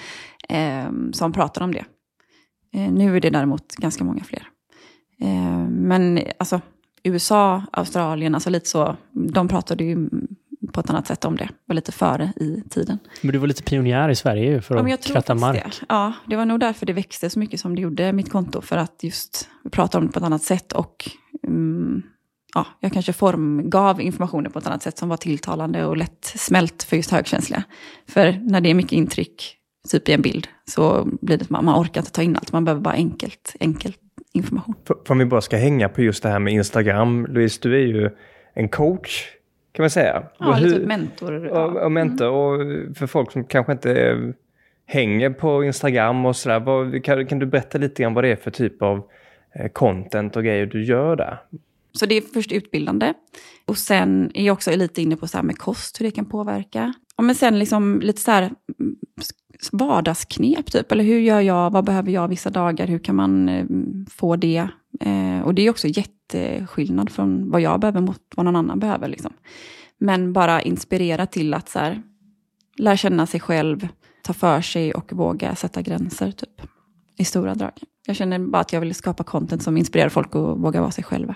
eh, 0.50 0.92
som 1.14 1.34
pratar 1.34 1.62
om 1.62 1.72
det. 1.72 1.86
Eh, 2.74 2.92
nu 2.92 3.18
är 3.18 3.22
det 3.22 3.30
däremot 3.30 3.76
ganska 3.76 4.04
många 4.04 4.24
fler. 4.24 4.48
Eh, 5.22 5.68
men 5.70 6.22
alltså, 6.40 6.62
USA, 7.04 7.64
Australien, 7.72 8.36
alltså 8.36 8.50
lite 8.50 8.70
så, 8.70 8.96
de 9.12 9.48
pratade 9.48 9.84
ju 9.84 10.10
på 10.80 10.86
ett 10.86 10.90
annat 10.90 11.08
sätt 11.08 11.26
om 11.26 11.38
det. 11.38 11.50
Var 11.66 11.76
lite 11.76 11.92
före 11.92 12.34
i 12.36 12.64
tiden. 12.70 13.00
Men 13.22 13.32
du 13.32 13.38
var 13.38 13.48
lite 13.48 13.64
pionjär 13.64 14.10
i 14.10 14.16
Sverige 14.16 14.62
för 14.62 14.76
att 14.76 14.90
ja, 14.90 14.98
kratta 14.98 15.36
mark. 15.36 15.64
Det. 15.64 15.86
Ja, 15.90 16.14
det 16.28 16.36
var 16.36 16.46
nog 16.46 16.60
därför 16.60 16.86
det 16.86 16.94
växte 16.94 17.30
så 17.30 17.40
mycket 17.40 17.60
som 17.60 17.76
det 17.76 17.82
gjorde, 17.82 18.14
mitt 18.14 18.32
konto. 18.32 18.62
För 18.62 18.78
att 18.78 19.04
just 19.04 19.50
prata 19.72 19.98
om 19.98 20.06
det 20.06 20.12
på 20.12 20.20
ett 20.20 20.26
annat 20.26 20.44
sätt 20.44 20.72
och 20.74 21.10
um, 21.48 22.04
ja, 22.56 22.66
jag 22.80 22.94
kanske 22.94 23.14
formgav 23.14 24.02
informationen 24.02 24.52
på 24.52 24.60
ett 24.60 24.68
annat 24.68 24.84
sätt 24.84 24.98
som 24.98 25.10
var 25.10 25.18
tilltalande 25.18 25.86
och 25.86 25.98
lätt 25.98 26.26
smält 26.26 26.84
för 26.84 26.96
just 26.96 27.12
högkänsliga. 27.12 27.64
För 28.08 28.40
när 28.42 28.62
det 28.62 28.70
är 28.70 28.74
mycket 28.74 28.92
intryck, 28.92 29.56
typ 29.90 30.10
i 30.10 30.14
en 30.14 30.22
bild, 30.22 30.48
så 30.66 31.08
blir 31.22 31.38
det 31.38 31.44
att 31.44 31.50
man, 31.50 31.66
man 31.66 31.82
orkar 31.82 32.02
inte 32.02 32.12
ta 32.12 32.22
in 32.22 32.36
allt. 32.36 32.52
Man 32.52 32.66
behöver 32.66 32.82
bara 32.82 32.94
enkelt, 32.94 33.56
enkelt 33.60 34.00
information. 34.34 34.76
För, 34.88 34.98
för 35.06 35.14
om 35.14 35.18
vi 35.18 35.26
bara 35.26 35.42
ska 35.42 35.58
hänga 35.58 35.90
på 35.90 36.02
just 36.02 36.24
det 36.24 36.30
här 36.30 36.40
med 36.40 36.54
Instagram. 36.54 37.26
Louise, 37.26 37.60
du 37.62 37.76
är 37.76 37.88
ju 37.88 38.10
en 38.54 38.70
coach 38.70 39.26
kan 39.80 39.84
man 39.84 39.90
säga. 39.90 40.24
Ja, 40.40 40.58
eller 40.58 40.70
typ 40.70 40.88
mentor. 40.88 41.48
Och, 41.48 41.84
och 41.84 41.92
mentor 41.92 42.28
och 42.28 42.98
för 42.98 43.08
folk 43.08 43.32
som 43.32 43.44
kanske 43.44 43.72
inte 43.72 44.18
hänger 44.86 45.30
på 45.30 45.64
Instagram 45.64 46.26
och 46.26 46.36
sådär. 46.36 47.00
Kan, 47.00 47.26
kan 47.26 47.40
du 47.40 47.46
berätta 47.46 47.78
lite 47.78 48.02
grann 48.02 48.14
vad 48.14 48.24
det 48.24 48.32
är 48.32 48.36
för 48.36 48.52
typ 48.52 48.82
av 48.82 49.10
eh, 49.56 49.68
content 49.72 50.36
och 50.36 50.44
grejer 50.44 50.66
du 50.66 50.86
gör 50.86 51.16
där? 51.16 51.42
Så 51.92 52.06
det 52.06 52.18
är 52.18 52.22
först 52.22 52.52
utbildande. 52.52 53.14
Och 53.66 53.78
sen 53.78 54.32
är 54.34 54.46
jag 54.46 54.54
också 54.54 54.72
lite 54.72 55.02
inne 55.02 55.16
på 55.16 55.28
så 55.28 55.38
här 55.38 55.44
med 55.44 55.58
kost, 55.58 56.02
hur 56.02 56.06
det 56.06 56.12
kan 56.12 56.26
påverka. 56.26 56.94
Ja, 57.18 57.24
men 57.24 57.36
sen 57.36 57.60
liksom 57.60 58.00
lite 58.02 58.22
så 58.22 58.32
här 58.32 58.44
mm, 58.44 58.96
vardagsknep 59.72 60.72
typ. 60.72 60.92
Eller 60.92 61.04
hur 61.04 61.20
gör 61.20 61.42
jag, 61.42 61.70
vad 61.70 61.86
behöver 61.86 62.12
jag 62.12 62.28
vissa 62.28 62.50
dagar, 62.50 62.88
hur 62.88 63.00
kan 63.00 63.16
man 63.16 63.50
eh, 63.50 63.66
få 64.10 64.36
det? 64.36 64.68
Eh, 65.00 65.42
och 65.42 65.54
det 65.54 65.62
är 65.62 65.70
också 65.70 65.88
jätteskillnad 65.88 67.10
från 67.10 67.52
vad 67.52 67.62
jag 67.62 67.80
behöver 67.80 68.02
mot 68.02 68.22
vad 68.36 68.46
någon 68.46 68.56
annan 68.56 68.80
behöver. 68.80 69.08
Liksom. 69.08 69.34
Men 69.98 70.34
bara 70.34 70.62
inspirera 70.62 71.26
till 71.26 71.54
att 71.54 71.70
så 71.70 71.80
här, 71.80 72.02
lära 72.78 72.98
känna 72.98 73.26
sig 73.26 73.40
själv, 73.40 73.88
ta 74.24 74.34
för 74.34 74.62
sig 74.62 74.94
och 74.94 75.14
våga 75.14 75.56
sätta 75.56 75.82
gränser 75.82 76.32
typ. 76.32 76.62
I 77.18 77.26
stora 77.26 77.56
drag. 77.56 77.72
Jag 78.06 78.16
känner 78.16 78.40
bara 78.40 78.62
att 78.62 78.74
jag 78.74 78.80
vill 78.82 78.96
skapa 78.96 79.24
content 79.24 79.64
som 79.64 79.78
inspirerar 79.78 80.10
folk 80.10 80.28
att 80.28 80.58
våga 80.58 80.82
vara 80.82 80.92
sig 80.92 81.04
själva. 81.04 81.36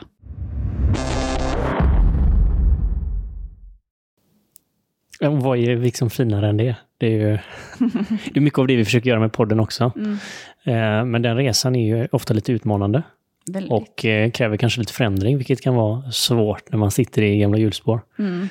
vad 5.29 5.57
är 5.57 5.77
liksom 5.77 6.09
finare 6.09 6.49
än 6.49 6.57
det? 6.57 6.75
Det 6.97 7.07
är 7.07 7.11
ju 7.11 7.37
det 8.33 8.39
är 8.39 8.41
mycket 8.41 8.59
av 8.59 8.67
det 8.67 8.75
vi 8.75 8.85
försöker 8.85 9.09
göra 9.09 9.19
med 9.19 9.33
podden 9.33 9.59
också. 9.59 9.91
Mm. 9.95 10.17
Eh, 10.63 11.05
men 11.05 11.21
den 11.21 11.37
resan 11.37 11.75
är 11.75 11.97
ju 11.97 12.07
ofta 12.11 12.33
lite 12.33 12.51
utmanande. 12.51 13.03
Väldigt. 13.51 13.71
Och 13.71 14.05
eh, 14.05 14.31
kräver 14.31 14.57
kanske 14.57 14.79
lite 14.79 14.93
förändring, 14.93 15.37
vilket 15.37 15.61
kan 15.61 15.75
vara 15.75 16.11
svårt 16.11 16.71
när 16.71 16.77
man 16.77 16.91
sitter 16.91 17.21
i 17.21 17.37
gamla 17.37 17.57
hjulspår. 17.57 18.01
Mm. 18.19 18.47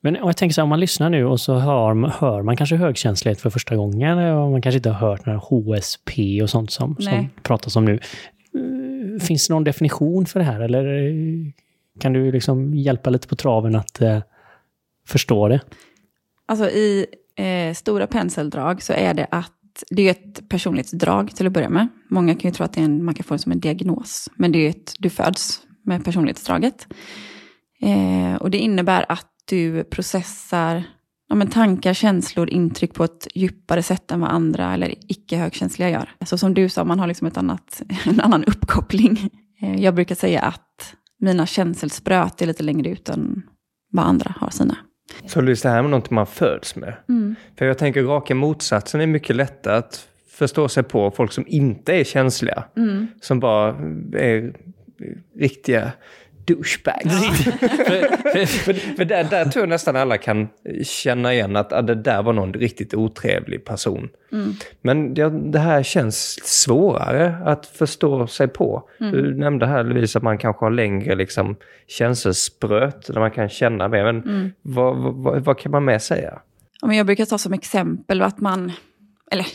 Men 0.00 0.14
jag 0.14 0.36
tänker 0.36 0.54
så 0.54 0.60
här, 0.60 0.62
om 0.62 0.68
man 0.68 0.80
lyssnar 0.80 1.10
nu 1.10 1.24
och 1.24 1.40
så 1.40 1.54
hör, 1.54 2.08
hör 2.20 2.42
man 2.42 2.56
kanske 2.56 2.76
högkänslighet 2.76 3.40
för 3.40 3.50
första 3.50 3.76
gången 3.76 4.18
och 4.18 4.50
man 4.50 4.62
kanske 4.62 4.76
inte 4.76 4.90
har 4.90 5.08
hört 5.08 5.26
några 5.26 5.38
HSP 5.38 6.42
och 6.42 6.50
sånt 6.50 6.70
som, 6.70 6.96
som 6.96 7.28
pratas 7.42 7.76
om 7.76 7.84
nu. 7.84 7.92
Eh, 7.94 9.20
finns 9.20 9.48
det 9.48 9.54
någon 9.54 9.64
definition 9.64 10.26
för 10.26 10.38
det 10.40 10.44
här 10.44 10.60
eller 10.60 11.12
kan 12.00 12.12
du 12.12 12.32
liksom 12.32 12.74
hjälpa 12.74 13.10
lite 13.10 13.28
på 13.28 13.36
traven 13.36 13.74
att 13.74 14.00
eh, 14.00 14.18
förstå 15.06 15.48
det? 15.48 15.60
Alltså 16.46 16.70
i 16.70 17.06
eh, 17.36 17.74
stora 17.74 18.06
penseldrag 18.06 18.82
så 18.82 18.92
är 18.92 19.14
det 19.14 19.26
att 19.30 19.52
det 19.90 20.08
är 20.08 20.10
ett 20.10 20.48
personlighetsdrag 20.48 21.34
till 21.36 21.46
att 21.46 21.52
börja 21.52 21.68
med. 21.68 21.88
Många 22.10 22.34
kan 22.34 22.50
ju 22.50 22.54
tro 22.54 22.64
att 22.64 22.72
det 22.72 22.80
är 22.80 22.84
en, 22.84 23.04
man 23.04 23.14
kan 23.14 23.24
få 23.24 23.34
det 23.34 23.38
som 23.38 23.52
en 23.52 23.60
diagnos. 23.60 24.30
Men 24.36 24.52
det 24.52 24.58
är 24.58 24.70
ett, 24.70 24.92
du 24.98 25.10
föds 25.10 25.60
med 25.84 26.04
personlighetsdraget. 26.04 26.86
Eh, 27.82 28.34
och 28.34 28.50
det 28.50 28.58
innebär 28.58 29.06
att 29.08 29.28
du 29.44 29.84
processar 29.84 30.84
ja, 31.28 31.34
men 31.34 31.48
tankar, 31.48 31.94
känslor, 31.94 32.50
intryck 32.50 32.94
på 32.94 33.04
ett 33.04 33.28
djupare 33.34 33.82
sätt 33.82 34.10
än 34.10 34.20
vad 34.20 34.30
andra 34.30 34.74
eller 34.74 34.94
icke 35.08 35.36
högkänsliga 35.36 35.90
gör. 35.90 36.14
Så 36.24 36.38
som 36.38 36.54
du 36.54 36.68
sa, 36.68 36.84
man 36.84 37.00
har 37.00 37.06
liksom 37.06 37.26
ett 37.26 37.36
annat, 37.36 37.82
en 38.04 38.20
annan 38.20 38.44
uppkoppling. 38.44 39.30
Eh, 39.62 39.82
jag 39.82 39.94
brukar 39.94 40.14
säga 40.14 40.40
att 40.40 40.94
mina 41.18 41.46
känselspröt 41.46 42.42
är 42.42 42.46
lite 42.46 42.62
längre 42.62 42.90
ut 42.90 43.08
än 43.08 43.42
vad 43.90 44.04
andra 44.04 44.34
har 44.36 44.50
sina. 44.50 44.76
Så 45.26 45.40
det 45.40 45.68
här 45.68 45.82
med 45.82 45.90
något 45.90 46.10
man 46.10 46.26
föds 46.26 46.76
med. 46.76 46.94
Mm. 47.08 47.34
För 47.58 47.64
jag 47.64 47.78
tänker 47.78 48.02
raka 48.02 48.34
motsatsen 48.34 49.00
är 49.00 49.06
mycket 49.06 49.36
lättare 49.36 49.76
att 49.76 50.08
förstå 50.28 50.68
sig 50.68 50.82
på 50.82 51.10
folk 51.10 51.32
som 51.32 51.44
inte 51.48 51.92
är 51.92 52.04
känsliga. 52.04 52.64
Mm. 52.76 53.06
Som 53.20 53.40
bara 53.40 53.68
är 54.16 54.52
riktiga 55.38 55.92
douchebags. 56.44 57.34
för, 57.60 58.46
för, 58.46 58.72
för 58.96 59.04
där, 59.04 59.24
där 59.24 59.44
tror 59.44 59.62
jag 59.62 59.68
nästan 59.68 59.96
alla 59.96 60.18
kan 60.18 60.48
känna 60.82 61.34
igen 61.34 61.56
att 61.56 61.72
ah, 61.72 61.82
det 61.82 61.94
där 61.94 62.22
var 62.22 62.32
någon 62.32 62.52
riktigt 62.52 62.94
otrevlig 62.94 63.64
person. 63.64 64.08
Mm. 64.32 64.52
Men 64.82 65.14
det, 65.14 65.30
det, 65.30 65.58
här 65.58 65.82
känns 65.82 66.38
svårare 66.44 67.36
att 67.44 67.66
förstå 67.66 68.26
sig 68.26 68.48
på. 68.48 68.88
Mm. 69.00 69.12
Du 69.12 69.34
nämnde 69.34 69.66
här 69.66 69.84
Louise 69.84 70.18
att 70.18 70.22
man 70.22 70.38
kanske 70.38 70.64
har 70.64 70.70
längre 70.70 71.14
liksom, 71.14 71.56
känselspröt 71.86 73.06
där 73.06 73.20
man 73.20 73.30
kan 73.30 73.48
känna 73.48 73.88
mer. 73.88 74.04
Men 74.04 74.22
mm. 74.22 74.52
vad, 74.62 74.96
vad, 74.96 75.44
vad, 75.44 75.58
kan 75.58 75.72
man 75.72 75.84
mer 75.84 75.98
säga? 75.98 76.40
Jag 76.80 77.06
brukar 77.06 77.24
ta 77.24 77.38
som 77.38 77.52
exempel 77.52 78.22
att 78.22 78.40
man, 78.40 78.72
eller 79.30 79.46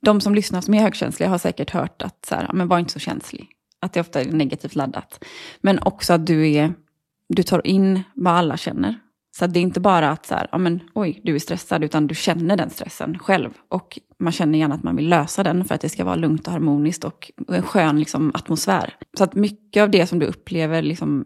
de 0.00 0.20
som 0.20 0.34
lyssnar 0.34 0.60
som 0.60 0.74
är 0.74 0.82
högkänsliga 0.82 1.28
har 1.28 1.38
säkert 1.38 1.70
hört 1.70 2.02
att 2.02 2.24
så 2.28 2.34
här, 2.34 2.50
men 2.52 2.68
var 2.68 2.78
inte 2.78 2.92
så 2.92 2.98
känslig. 2.98 3.48
Att 3.82 3.92
det 3.92 4.00
ofta 4.00 4.20
är 4.20 4.32
negativt 4.32 4.74
laddat. 4.74 5.24
Men 5.60 5.78
också 5.82 6.12
att 6.12 6.26
du, 6.26 6.52
är, 6.52 6.74
du 7.28 7.42
tar 7.42 7.66
in 7.66 8.02
vad 8.14 8.34
alla 8.34 8.56
känner. 8.56 8.98
Så 9.36 9.46
det 9.46 9.58
är 9.58 9.62
inte 9.62 9.80
bara 9.80 10.10
att 10.10 10.26
så 10.26 10.34
här, 10.34 10.48
ja, 10.52 10.58
men, 10.58 10.80
oj, 10.94 11.20
du 11.24 11.34
är 11.34 11.38
stressad, 11.38 11.84
utan 11.84 12.06
du 12.06 12.14
känner 12.14 12.56
den 12.56 12.70
stressen 12.70 13.18
själv. 13.18 13.50
Och 13.68 13.98
man 14.18 14.32
känner 14.32 14.58
gärna 14.58 14.74
att 14.74 14.82
man 14.82 14.96
vill 14.96 15.08
lösa 15.08 15.42
den 15.42 15.64
för 15.64 15.74
att 15.74 15.80
det 15.80 15.88
ska 15.88 16.04
vara 16.04 16.16
lugnt 16.16 16.46
och 16.46 16.52
harmoniskt 16.52 17.04
och 17.04 17.32
en 17.48 17.62
skön 17.62 17.98
liksom, 17.98 18.32
atmosfär. 18.34 18.94
Så 19.18 19.24
att 19.24 19.34
mycket 19.34 19.82
av 19.82 19.90
det 19.90 20.06
som 20.06 20.18
du 20.18 20.26
upplever 20.26 20.82
liksom, 20.82 21.24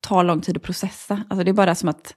tar 0.00 0.24
lång 0.24 0.40
tid 0.40 0.56
att 0.56 0.62
processa. 0.62 1.22
Alltså 1.28 1.44
det 1.44 1.50
är 1.50 1.52
bara 1.52 1.74
som 1.74 1.88
att 1.88 2.14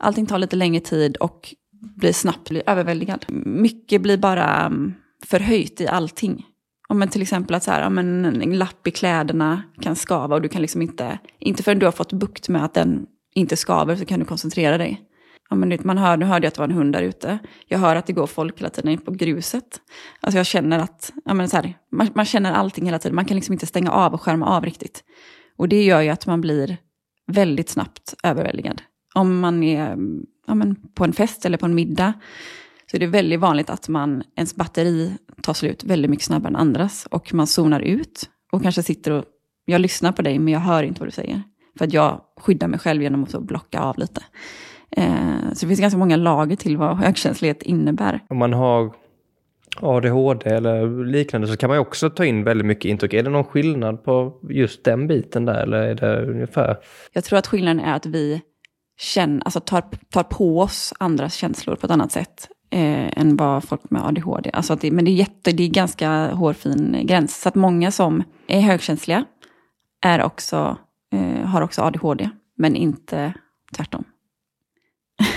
allting 0.00 0.26
tar 0.26 0.38
lite 0.38 0.56
längre 0.56 0.80
tid 0.80 1.16
och 1.16 1.54
blir 1.96 2.12
snabbt 2.12 2.48
blir 2.48 2.62
överväldigad. 2.66 3.26
Mycket 3.44 4.02
blir 4.02 4.18
bara 4.18 4.66
mm, 4.66 4.94
förhöjt 5.24 5.80
i 5.80 5.88
allting. 5.88 6.46
Om 6.88 7.08
till 7.08 7.22
exempel 7.22 7.54
att 7.54 7.62
så 7.62 7.70
här, 7.70 7.86
om 7.86 7.98
en, 7.98 8.24
en 8.24 8.58
lapp 8.58 8.86
i 8.86 8.90
kläderna 8.90 9.62
kan 9.80 9.96
skava 9.96 10.34
och 10.34 10.42
du 10.42 10.48
kan 10.48 10.62
liksom 10.62 10.82
inte, 10.82 11.18
inte 11.38 11.62
förrän 11.62 11.78
du 11.78 11.86
har 11.86 11.92
fått 11.92 12.12
bukt 12.12 12.48
med 12.48 12.64
att 12.64 12.74
den 12.74 13.06
inte 13.34 13.56
skaver 13.56 13.96
så 13.96 14.04
kan 14.04 14.20
du 14.20 14.26
koncentrera 14.26 14.78
dig. 14.78 15.02
Ja, 15.50 15.56
men 15.56 15.78
man 15.84 15.98
hör, 15.98 16.16
nu 16.16 16.24
hörde 16.24 16.44
jag 16.44 16.48
att 16.48 16.54
det 16.54 16.60
var 16.60 16.68
en 16.68 16.74
hund 16.74 16.92
där 16.92 17.02
ute. 17.02 17.38
Jag 17.68 17.78
hör 17.78 17.96
att 17.96 18.06
det 18.06 18.12
går 18.12 18.26
folk 18.26 18.60
hela 18.60 18.70
tiden 18.70 18.98
på 18.98 19.10
gruset. 19.10 19.80
Alltså 20.20 20.38
jag 20.38 20.46
känner 20.46 20.78
att, 20.78 21.12
ja, 21.24 21.34
men 21.34 21.48
så 21.48 21.56
här, 21.56 21.74
man, 21.92 22.08
man 22.14 22.24
känner 22.24 22.52
allting 22.52 22.84
hela 22.84 22.98
tiden. 22.98 23.14
Man 23.14 23.24
kan 23.24 23.34
liksom 23.34 23.52
inte 23.52 23.66
stänga 23.66 23.90
av 23.90 24.14
och 24.14 24.22
skärma 24.22 24.46
av 24.46 24.64
riktigt. 24.64 25.04
Och 25.56 25.68
det 25.68 25.84
gör 25.84 26.00
ju 26.00 26.08
att 26.08 26.26
man 26.26 26.40
blir 26.40 26.76
väldigt 27.26 27.68
snabbt 27.68 28.14
överväldigad. 28.22 28.82
Om 29.14 29.40
man 29.40 29.62
är 29.62 29.96
ja, 30.46 30.54
men 30.54 30.76
på 30.94 31.04
en 31.04 31.12
fest 31.12 31.46
eller 31.46 31.58
på 31.58 31.66
en 31.66 31.74
middag 31.74 32.12
så 32.90 32.96
är 32.96 33.00
det 33.00 33.06
väldigt 33.06 33.40
vanligt 33.40 33.70
att 33.70 33.88
man, 33.88 34.22
ens 34.36 34.56
batteri 34.56 35.16
tar 35.42 35.54
slut 35.54 35.84
väldigt 35.84 36.10
mycket 36.10 36.26
snabbare 36.26 36.50
än 36.50 36.56
andras. 36.56 37.06
Och 37.10 37.34
man 37.34 37.46
zonar 37.46 37.80
ut 37.80 38.30
och 38.52 38.62
kanske 38.62 38.82
sitter 38.82 39.12
och, 39.12 39.24
jag 39.64 39.80
lyssnar 39.80 40.12
på 40.12 40.22
dig 40.22 40.38
men 40.38 40.52
jag 40.52 40.60
hör 40.60 40.82
inte 40.82 41.00
vad 41.00 41.08
du 41.08 41.12
säger. 41.12 41.42
För 41.78 41.84
att 41.84 41.92
jag 41.92 42.20
skyddar 42.40 42.68
mig 42.68 42.78
själv 42.78 43.02
genom 43.02 43.22
att 43.22 43.42
blocka 43.42 43.80
av 43.80 43.98
lite. 43.98 44.22
Eh, 44.90 45.52
så 45.52 45.60
det 45.60 45.66
finns 45.66 45.80
ganska 45.80 45.98
många 45.98 46.16
lager 46.16 46.56
till 46.56 46.76
vad 46.76 46.96
högkänslighet 46.96 47.62
innebär. 47.62 48.20
Om 48.28 48.38
man 48.38 48.52
har 48.52 48.92
ADHD 49.80 50.50
eller 50.50 51.04
liknande 51.04 51.46
så 51.46 51.56
kan 51.56 51.68
man 51.68 51.76
ju 51.76 51.80
också 51.80 52.10
ta 52.10 52.24
in 52.24 52.44
väldigt 52.44 52.66
mycket 52.66 52.84
intryck. 52.84 53.12
Är 53.12 53.22
det 53.22 53.30
någon 53.30 53.44
skillnad 53.44 54.04
på 54.04 54.40
just 54.50 54.84
den 54.84 55.06
biten 55.06 55.44
där 55.44 55.62
eller 55.62 55.78
är 55.78 55.94
det 55.94 56.26
ungefär? 56.30 56.76
Jag 57.12 57.24
tror 57.24 57.38
att 57.38 57.46
skillnaden 57.46 57.80
är 57.80 57.94
att 57.94 58.06
vi 58.06 58.42
känner, 58.98 59.42
alltså 59.44 59.60
tar, 59.60 59.82
tar 60.10 60.22
på 60.22 60.60
oss 60.60 60.94
andras 60.98 61.34
känslor 61.34 61.76
på 61.76 61.86
ett 61.86 61.92
annat 61.92 62.12
sätt 62.12 62.48
eh, 62.76 63.18
än 63.20 63.36
vad 63.36 63.64
folk 63.64 63.90
med 63.90 64.06
ADHD. 64.06 64.50
Alltså 64.52 64.76
det, 64.76 64.90
men 64.90 65.04
det 65.04 65.10
är, 65.10 65.12
jätte, 65.12 65.52
det 65.52 65.62
är 65.62 65.68
ganska 65.68 66.34
hårfin 66.34 67.06
gräns. 67.06 67.40
Så 67.40 67.48
att 67.48 67.54
många 67.54 67.90
som 67.90 68.22
är 68.46 68.60
högkänsliga 68.60 69.24
är 70.02 70.22
också, 70.22 70.76
eh, 71.12 71.46
har 71.46 71.62
också 71.62 71.82
ADHD, 71.82 72.30
men 72.56 72.76
inte 72.76 73.34
tvärtom. 73.76 74.04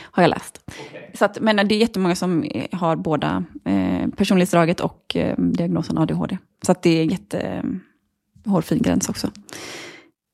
har 0.00 0.22
jag 0.22 0.30
läst. 0.30 0.60
Okay. 0.66 1.02
Så 1.14 1.24
att, 1.24 1.40
men 1.40 1.68
det 1.68 1.74
är 1.74 1.78
jättemånga 1.78 2.14
som 2.14 2.50
har 2.72 2.96
båda 2.96 3.44
eh, 3.64 4.08
personlighetsdraget 4.16 4.80
och 4.80 5.16
eh, 5.16 5.38
diagnosen 5.38 5.98
ADHD. 5.98 6.38
Så 6.66 6.72
att 6.72 6.82
det 6.82 6.90
är 6.90 7.02
en 7.02 7.08
jättehårfin 7.08 8.78
eh, 8.78 8.82
gräns 8.82 9.08
också. 9.08 9.30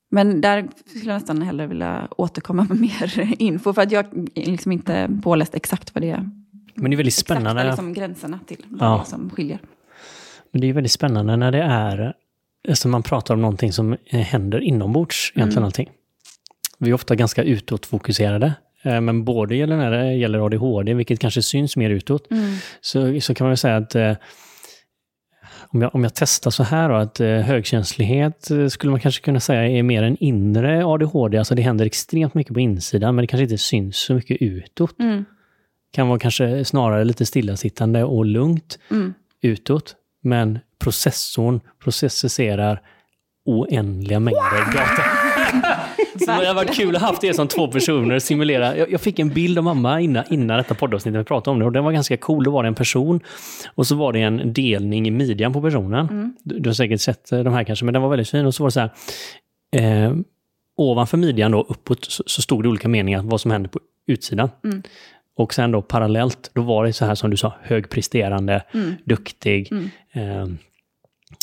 Men 0.09 0.41
där 0.41 0.67
skulle 0.85 1.11
jag 1.11 1.19
nästan 1.19 1.41
hellre 1.41 1.67
vilja 1.67 2.07
återkomma 2.17 2.65
med 2.69 2.79
mer 2.79 3.35
info, 3.41 3.73
för 3.73 3.81
att 3.81 3.91
jag 3.91 4.05
är 4.35 4.51
liksom 4.51 4.71
inte 4.71 5.09
påläst 5.23 5.55
exakt 5.55 5.95
vad 5.95 6.03
det 6.03 6.09
är. 6.09 6.29
Men 6.75 6.91
det 6.91 6.95
är 6.95 6.97
väldigt 6.97 7.13
spännande. 7.13 7.61
Exakt 7.61 7.77
liksom 7.77 7.93
gränserna 7.93 8.39
till 8.45 8.65
vad 8.67 8.89
ja. 8.89 9.01
det 9.03 9.09
som 9.09 9.29
skiljer. 9.29 9.59
Men 10.51 10.61
det 10.61 10.69
är 10.69 10.73
väldigt 10.73 10.91
spännande 10.91 11.35
när 11.35 11.51
det 11.51 11.63
är, 11.63 12.13
alltså 12.67 12.87
man 12.87 13.03
pratar 13.03 13.33
om 13.33 13.41
någonting 13.41 13.73
som 13.73 13.97
händer 14.05 14.59
inombords, 14.59 15.31
egentligen 15.35 15.57
mm. 15.57 15.65
allting. 15.65 15.89
Vi 16.77 16.89
är 16.89 16.93
ofta 16.93 17.15
ganska 17.15 17.43
utåtfokuserade. 17.43 18.53
Eh, 18.83 19.01
men 19.01 19.23
både 19.23 19.65
när 19.65 19.91
det 19.91 20.13
gäller 20.13 20.45
ADHD, 20.45 20.93
vilket 20.93 21.19
kanske 21.19 21.41
syns 21.41 21.75
mer 21.75 21.89
utåt, 21.89 22.31
mm. 22.31 22.55
så, 22.81 23.21
så 23.21 23.33
kan 23.33 23.45
man 23.45 23.49
väl 23.49 23.57
säga 23.57 23.77
att 23.77 23.95
eh, 23.95 24.13
om 25.73 25.81
jag, 25.81 25.95
om 25.95 26.03
jag 26.03 26.15
testar 26.15 26.51
så 26.51 26.63
här 26.63 26.89
då, 26.89 26.95
att 26.95 27.19
eh, 27.19 27.27
högkänslighet 27.27 28.51
eh, 28.51 28.67
skulle 28.67 28.91
man 28.91 28.99
kanske 28.99 29.21
kunna 29.21 29.39
säga 29.39 29.67
är 29.67 29.83
mer 29.83 30.03
en 30.03 30.17
inre 30.17 30.85
ADHD. 30.85 31.37
Alltså 31.37 31.55
det 31.55 31.61
händer 31.61 31.85
extremt 31.85 32.33
mycket 32.33 32.53
på 32.53 32.59
insidan, 32.59 33.15
men 33.15 33.23
det 33.23 33.27
kanske 33.27 33.43
inte 33.43 33.57
syns 33.57 33.97
så 33.97 34.13
mycket 34.13 34.37
utåt. 34.41 34.99
Mm. 34.99 35.25
Kan 35.91 36.07
vara 36.07 36.19
kanske 36.19 36.65
snarare 36.65 37.03
lite 37.03 37.25
stillasittande 37.25 38.03
och 38.03 38.25
lugnt 38.25 38.79
mm. 38.91 39.13
utåt. 39.41 39.95
Men 40.21 40.59
processorn 40.79 41.61
processerar 41.83 42.81
oändliga 43.45 44.19
mängder 44.19 44.73
data. 44.73 45.03
Så 46.19 46.25
det 46.25 46.47
har 46.47 46.53
varit 46.53 46.75
kul 46.75 46.95
att 46.95 47.01
ha 47.01 47.07
haft 47.07 47.23
er 47.23 47.33
som 47.33 47.47
två 47.47 47.67
personer 47.67 48.19
simulera. 48.19 48.77
Jag, 48.77 48.91
jag, 48.91 49.01
fick 49.01 49.19
en 49.19 49.29
bild 49.29 49.57
av 49.57 49.63
mamma 49.63 50.01
innan, 50.01 50.23
innan 50.29 50.57
detta 50.57 50.75
poddavsnittet 50.75 51.19
vi 51.19 51.23
pratade 51.23 51.51
om 51.51 51.59
det 51.59 51.65
och 51.65 51.71
den 51.71 51.83
var 51.83 51.91
ganska 51.91 52.17
cool. 52.17 52.43
Då 52.43 52.51
var 52.51 52.63
det 52.63 52.67
en 52.67 52.75
person 52.75 53.19
och 53.75 53.87
så 53.87 53.95
var 53.95 54.13
det 54.13 54.19
en 54.19 54.53
delning 54.53 55.07
i 55.07 55.11
midjan 55.11 55.53
på 55.53 55.61
personen. 55.61 56.07
Mm. 56.09 56.33
Du, 56.43 56.59
du, 56.59 56.69
har 56.69 56.73
säkert 56.73 57.01
sett 57.01 57.29
de 57.29 57.53
här 57.53 57.63
kanske, 57.63 57.85
men 57.85 57.93
den 57.93 58.01
var 58.01 58.09
väldigt 58.09 58.29
fin. 58.29 58.45
Och 58.45 58.55
så 58.55 58.63
var 58.63 58.67
det 58.67 58.71
så 58.71 58.79
här, 58.79 58.91
eh, 59.75 60.13
ovanför 60.77 61.17
midjan 61.17 61.51
då 61.51 61.61
uppåt 61.61 62.05
så, 62.05 62.23
så, 62.25 62.41
stod 62.41 62.63
det 62.63 62.69
olika 62.69 62.87
meningar 62.87 63.21
vad 63.23 63.41
som 63.41 63.51
hände 63.51 63.69
på 63.69 63.79
utsidan. 64.07 64.49
Mm. 64.63 64.83
Och 65.37 65.53
sen 65.53 65.71
då 65.71 65.81
parallellt, 65.81 66.51
då 66.53 66.61
var 66.61 66.85
det 66.85 66.93
så 66.93 67.05
här 67.05 67.15
som 67.15 67.29
du 67.29 67.37
sa, 67.37 67.53
högpresterande, 67.61 68.63
mm. 68.73 68.93
duktig, 69.05 69.71
mm. 69.71 69.89
eh, 70.11 70.47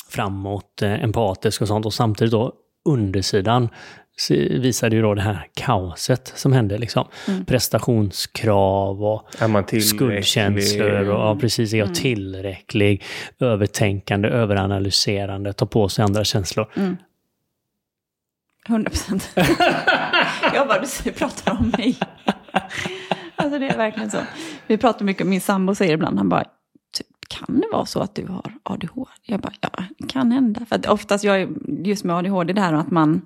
framåt, 0.09 0.83
eh, 0.83 1.05
empatisk 1.05 1.63
och 1.63 1.69
sånt. 1.69 1.87
Och 1.87 1.95
samtidigt 1.95 2.33
då 2.33 2.53
undersidan 2.85 3.69
visade 4.51 4.97
ju 4.97 5.03
då 5.03 5.15
det 5.15 5.23
här 5.23 5.49
kaoset 5.55 6.33
som 6.37 6.53
hände. 6.53 6.79
Liksom. 6.79 7.09
Mm. 7.29 7.45
Prestationskrav 7.45 9.05
och 9.05 9.29
skuldkänslor. 9.83 11.09
Och, 11.09 11.21
ja, 11.21 11.37
precis, 11.41 11.73
är 11.73 11.79
jag 11.79 11.87
mm. 11.87 11.95
tillräcklig? 11.95 13.05
Övertänkande, 13.41 14.29
överanalyserande, 14.29 15.53
ta 15.53 15.67
på 15.67 15.89
sig 15.89 16.05
andra 16.05 16.25
känslor. 16.25 16.67
Mm. 16.75 16.97
100 18.69 18.91
procent. 18.91 19.31
jag 20.55 20.69
bara, 20.69 20.85
du 21.05 21.13
pratar 21.13 21.53
om 21.53 21.73
mig. 21.79 21.99
alltså 23.37 23.59
det 23.59 23.69
är 23.69 23.77
verkligen 23.77 24.11
så. 24.11 24.19
Vi 24.67 24.77
pratar 24.77 25.05
mycket, 25.05 25.27
min 25.27 25.41
sambo 25.41 25.75
säger 25.75 25.95
ibland, 25.95 26.19
han 26.19 26.29
bara, 26.29 26.45
typ, 26.93 27.07
kan 27.29 27.61
det 27.61 27.69
vara 27.73 27.87
så 27.87 28.01
att 28.01 28.15
du 28.15 28.27
har 28.27 28.53
ADHD? 28.63 29.11
Jag 29.23 29.41
bara, 29.41 29.53
ja, 29.61 29.71
det 29.99 30.09
kan 30.09 30.33
hända. 30.33 30.67
För 30.67 30.77
att 30.77 30.87
oftast, 30.87 31.25
jag, 31.25 31.57
just 31.85 32.05
med 32.05 32.17
ADHD, 32.17 32.53
det 32.53 32.61
här 32.61 32.73
att 32.73 32.91
man 32.91 33.23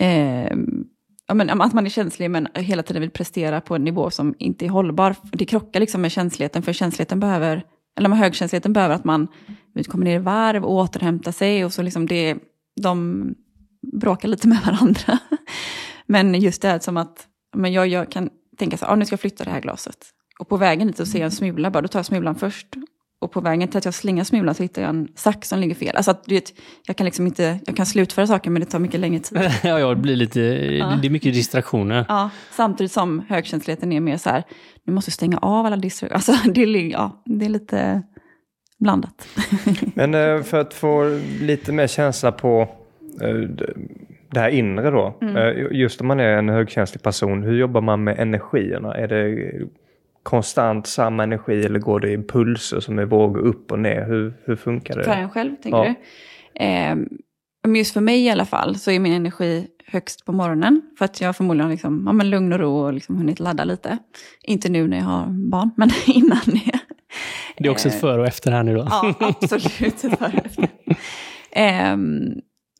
eh, 0.00 0.56
ja, 1.26 1.34
men, 1.34 1.60
att 1.60 1.72
man 1.72 1.86
är 1.86 1.90
känslig 1.90 2.30
men 2.30 2.48
hela 2.54 2.82
tiden 2.82 3.00
vill 3.00 3.10
prestera 3.10 3.60
på 3.60 3.74
en 3.74 3.84
nivå 3.84 4.10
som 4.10 4.34
inte 4.38 4.66
är 4.66 4.68
hållbar. 4.68 5.16
Det 5.32 5.44
krockar 5.44 5.80
liksom 5.80 6.02
med 6.02 6.12
känsligheten, 6.12 6.62
för 6.62 6.72
känsligheten 6.72 7.20
behöver, 7.20 7.64
eller 7.98 8.08
med 8.08 8.18
högkänsligheten 8.18 8.72
behöver 8.72 8.94
att 8.94 9.04
man 9.04 9.28
kommer 9.88 10.04
ner 10.04 10.16
i 10.16 10.22
varv 10.22 10.64
och 10.64 10.74
återhämtar 10.74 11.32
sig 11.32 11.64
och 11.64 11.72
så 11.72 11.82
liksom 11.82 12.06
det, 12.06 12.36
de 12.80 13.24
bråkar 14.00 14.28
lite 14.28 14.48
med 14.48 14.60
varandra. 14.66 15.18
men 16.06 16.34
just 16.34 16.62
det 16.62 16.68
här 16.68 16.78
som 16.78 16.96
att 16.96 17.26
men 17.56 17.72
jag, 17.72 17.88
jag 17.88 18.10
kan 18.10 18.30
tänka 18.58 18.76
så 18.76 18.84
här, 18.84 18.92
ah, 18.92 18.96
nu 18.96 19.04
ska 19.04 19.12
jag 19.12 19.20
flytta 19.20 19.44
det 19.44 19.50
här 19.50 19.60
glaset. 19.60 20.06
Och 20.38 20.48
på 20.48 20.56
vägen 20.56 20.86
dit 20.86 20.96
så 20.96 21.06
ser 21.06 21.18
jag 21.18 21.24
en 21.24 21.30
smula, 21.30 21.70
bara, 21.70 21.80
då 21.80 21.88
tar 21.88 21.98
jag 21.98 22.06
smulan 22.06 22.34
först 22.34 22.66
och 23.20 23.32
på 23.32 23.40
vägen 23.40 23.68
till 23.68 23.78
att 23.78 23.84
jag 23.84 23.94
slänger 23.94 24.24
smulan 24.24 24.54
så 24.54 24.62
hittar 24.62 24.82
jag 24.82 24.88
en 24.88 25.08
sax 25.14 25.48
som 25.48 25.58
ligger 25.58 25.74
fel. 25.74 25.96
Alltså 25.96 26.10
att, 26.10 26.24
du 26.24 26.34
vet, 26.34 26.52
jag 26.86 26.96
kan 26.96 27.04
liksom 27.04 27.26
inte, 27.26 27.58
jag 27.66 27.76
kan 27.76 27.86
slutföra 27.86 28.26
saker 28.26 28.50
men 28.50 28.60
det 28.60 28.66
tar 28.66 28.78
mycket 28.78 29.00
längre 29.00 29.20
tid. 29.20 29.38
ja, 29.62 29.80
ja, 29.80 29.88
det 29.88 29.96
blir 29.96 30.16
lite, 30.16 30.40
ja. 30.40 30.98
det 31.02 31.08
är 31.08 31.10
mycket 31.10 31.34
distraktioner. 31.34 32.04
Ja, 32.08 32.30
samtidigt 32.50 32.92
som 32.92 33.24
högkänsligheten 33.28 33.92
är 33.92 34.00
mer 34.00 34.16
så 34.16 34.30
här, 34.30 34.44
du 34.84 34.92
måste 34.92 35.10
stänga 35.10 35.38
av 35.38 35.66
alla 35.66 35.76
distraktioner. 35.76 36.14
Alltså 36.14 36.32
det 36.50 36.62
är, 36.62 36.90
ja, 36.90 37.22
det 37.24 37.44
är 37.44 37.48
lite 37.48 38.02
blandat. 38.78 39.28
men 39.94 40.14
eh, 40.14 40.42
för 40.42 40.60
att 40.60 40.74
få 40.74 41.20
lite 41.40 41.72
mer 41.72 41.86
känsla 41.86 42.32
på 42.32 42.68
eh, 43.22 43.34
det 44.30 44.40
här 44.40 44.48
inre 44.48 44.90
då. 44.90 45.18
Mm. 45.22 45.36
Eh, 45.36 45.66
just 45.72 46.00
om 46.00 46.06
man 46.06 46.20
är 46.20 46.38
en 46.38 46.48
högkänslig 46.48 47.02
person, 47.02 47.42
hur 47.42 47.56
jobbar 47.58 47.80
man 47.80 48.04
med 48.04 48.18
energierna? 48.18 48.94
Är 48.94 49.08
det 49.08 49.52
konstant 50.22 50.86
samma 50.86 51.22
energi 51.22 51.64
eller 51.64 51.78
går 51.78 52.00
det 52.00 52.12
i 52.12 52.16
pulser 52.16 52.80
som 52.80 52.98
är 52.98 53.04
vågor 53.04 53.40
upp 53.40 53.72
och 53.72 53.78
ner? 53.78 54.06
Hur, 54.06 54.34
hur 54.44 54.56
funkar 54.56 54.96
det? 54.96 55.04
För 55.04 55.12
en 55.12 55.30
själv, 55.30 55.56
tänker 55.56 55.78
ja. 55.78 55.94
du? 56.54 56.64
Eh, 56.64 56.96
just 57.76 57.92
för 57.92 58.00
mig 58.00 58.24
i 58.24 58.30
alla 58.30 58.44
fall 58.44 58.76
så 58.76 58.90
är 58.90 58.98
min 58.98 59.12
energi 59.12 59.66
högst 59.86 60.24
på 60.24 60.32
morgonen. 60.32 60.82
För 60.98 61.04
att 61.04 61.20
jag 61.20 61.36
förmodligen 61.36 61.66
har 61.66 61.72
liksom, 61.72 62.02
ja, 62.06 62.12
men 62.12 62.30
lugn 62.30 62.52
och 62.52 62.58
ro 62.58 62.76
och 62.76 62.92
liksom 62.92 63.16
hunnit 63.16 63.40
ladda 63.40 63.64
lite. 63.64 63.98
Inte 64.42 64.68
nu 64.68 64.88
när 64.88 64.96
jag 64.96 65.04
har 65.04 65.26
barn, 65.50 65.70
men 65.76 65.90
innan 66.06 66.40
det. 66.46 66.80
Det 67.56 67.68
är 67.68 67.70
också 67.70 67.88
ett 67.88 68.00
före 68.00 68.20
och 68.20 68.26
efter 68.26 68.50
här 68.50 68.62
nu 68.62 68.74
då. 68.74 68.86
Ja, 68.90 69.14
absolut. 69.20 69.80
Ett 69.80 70.00
före 70.00 70.32
och 70.38 70.46
efter. 70.46 70.68
Eh, 71.50 71.96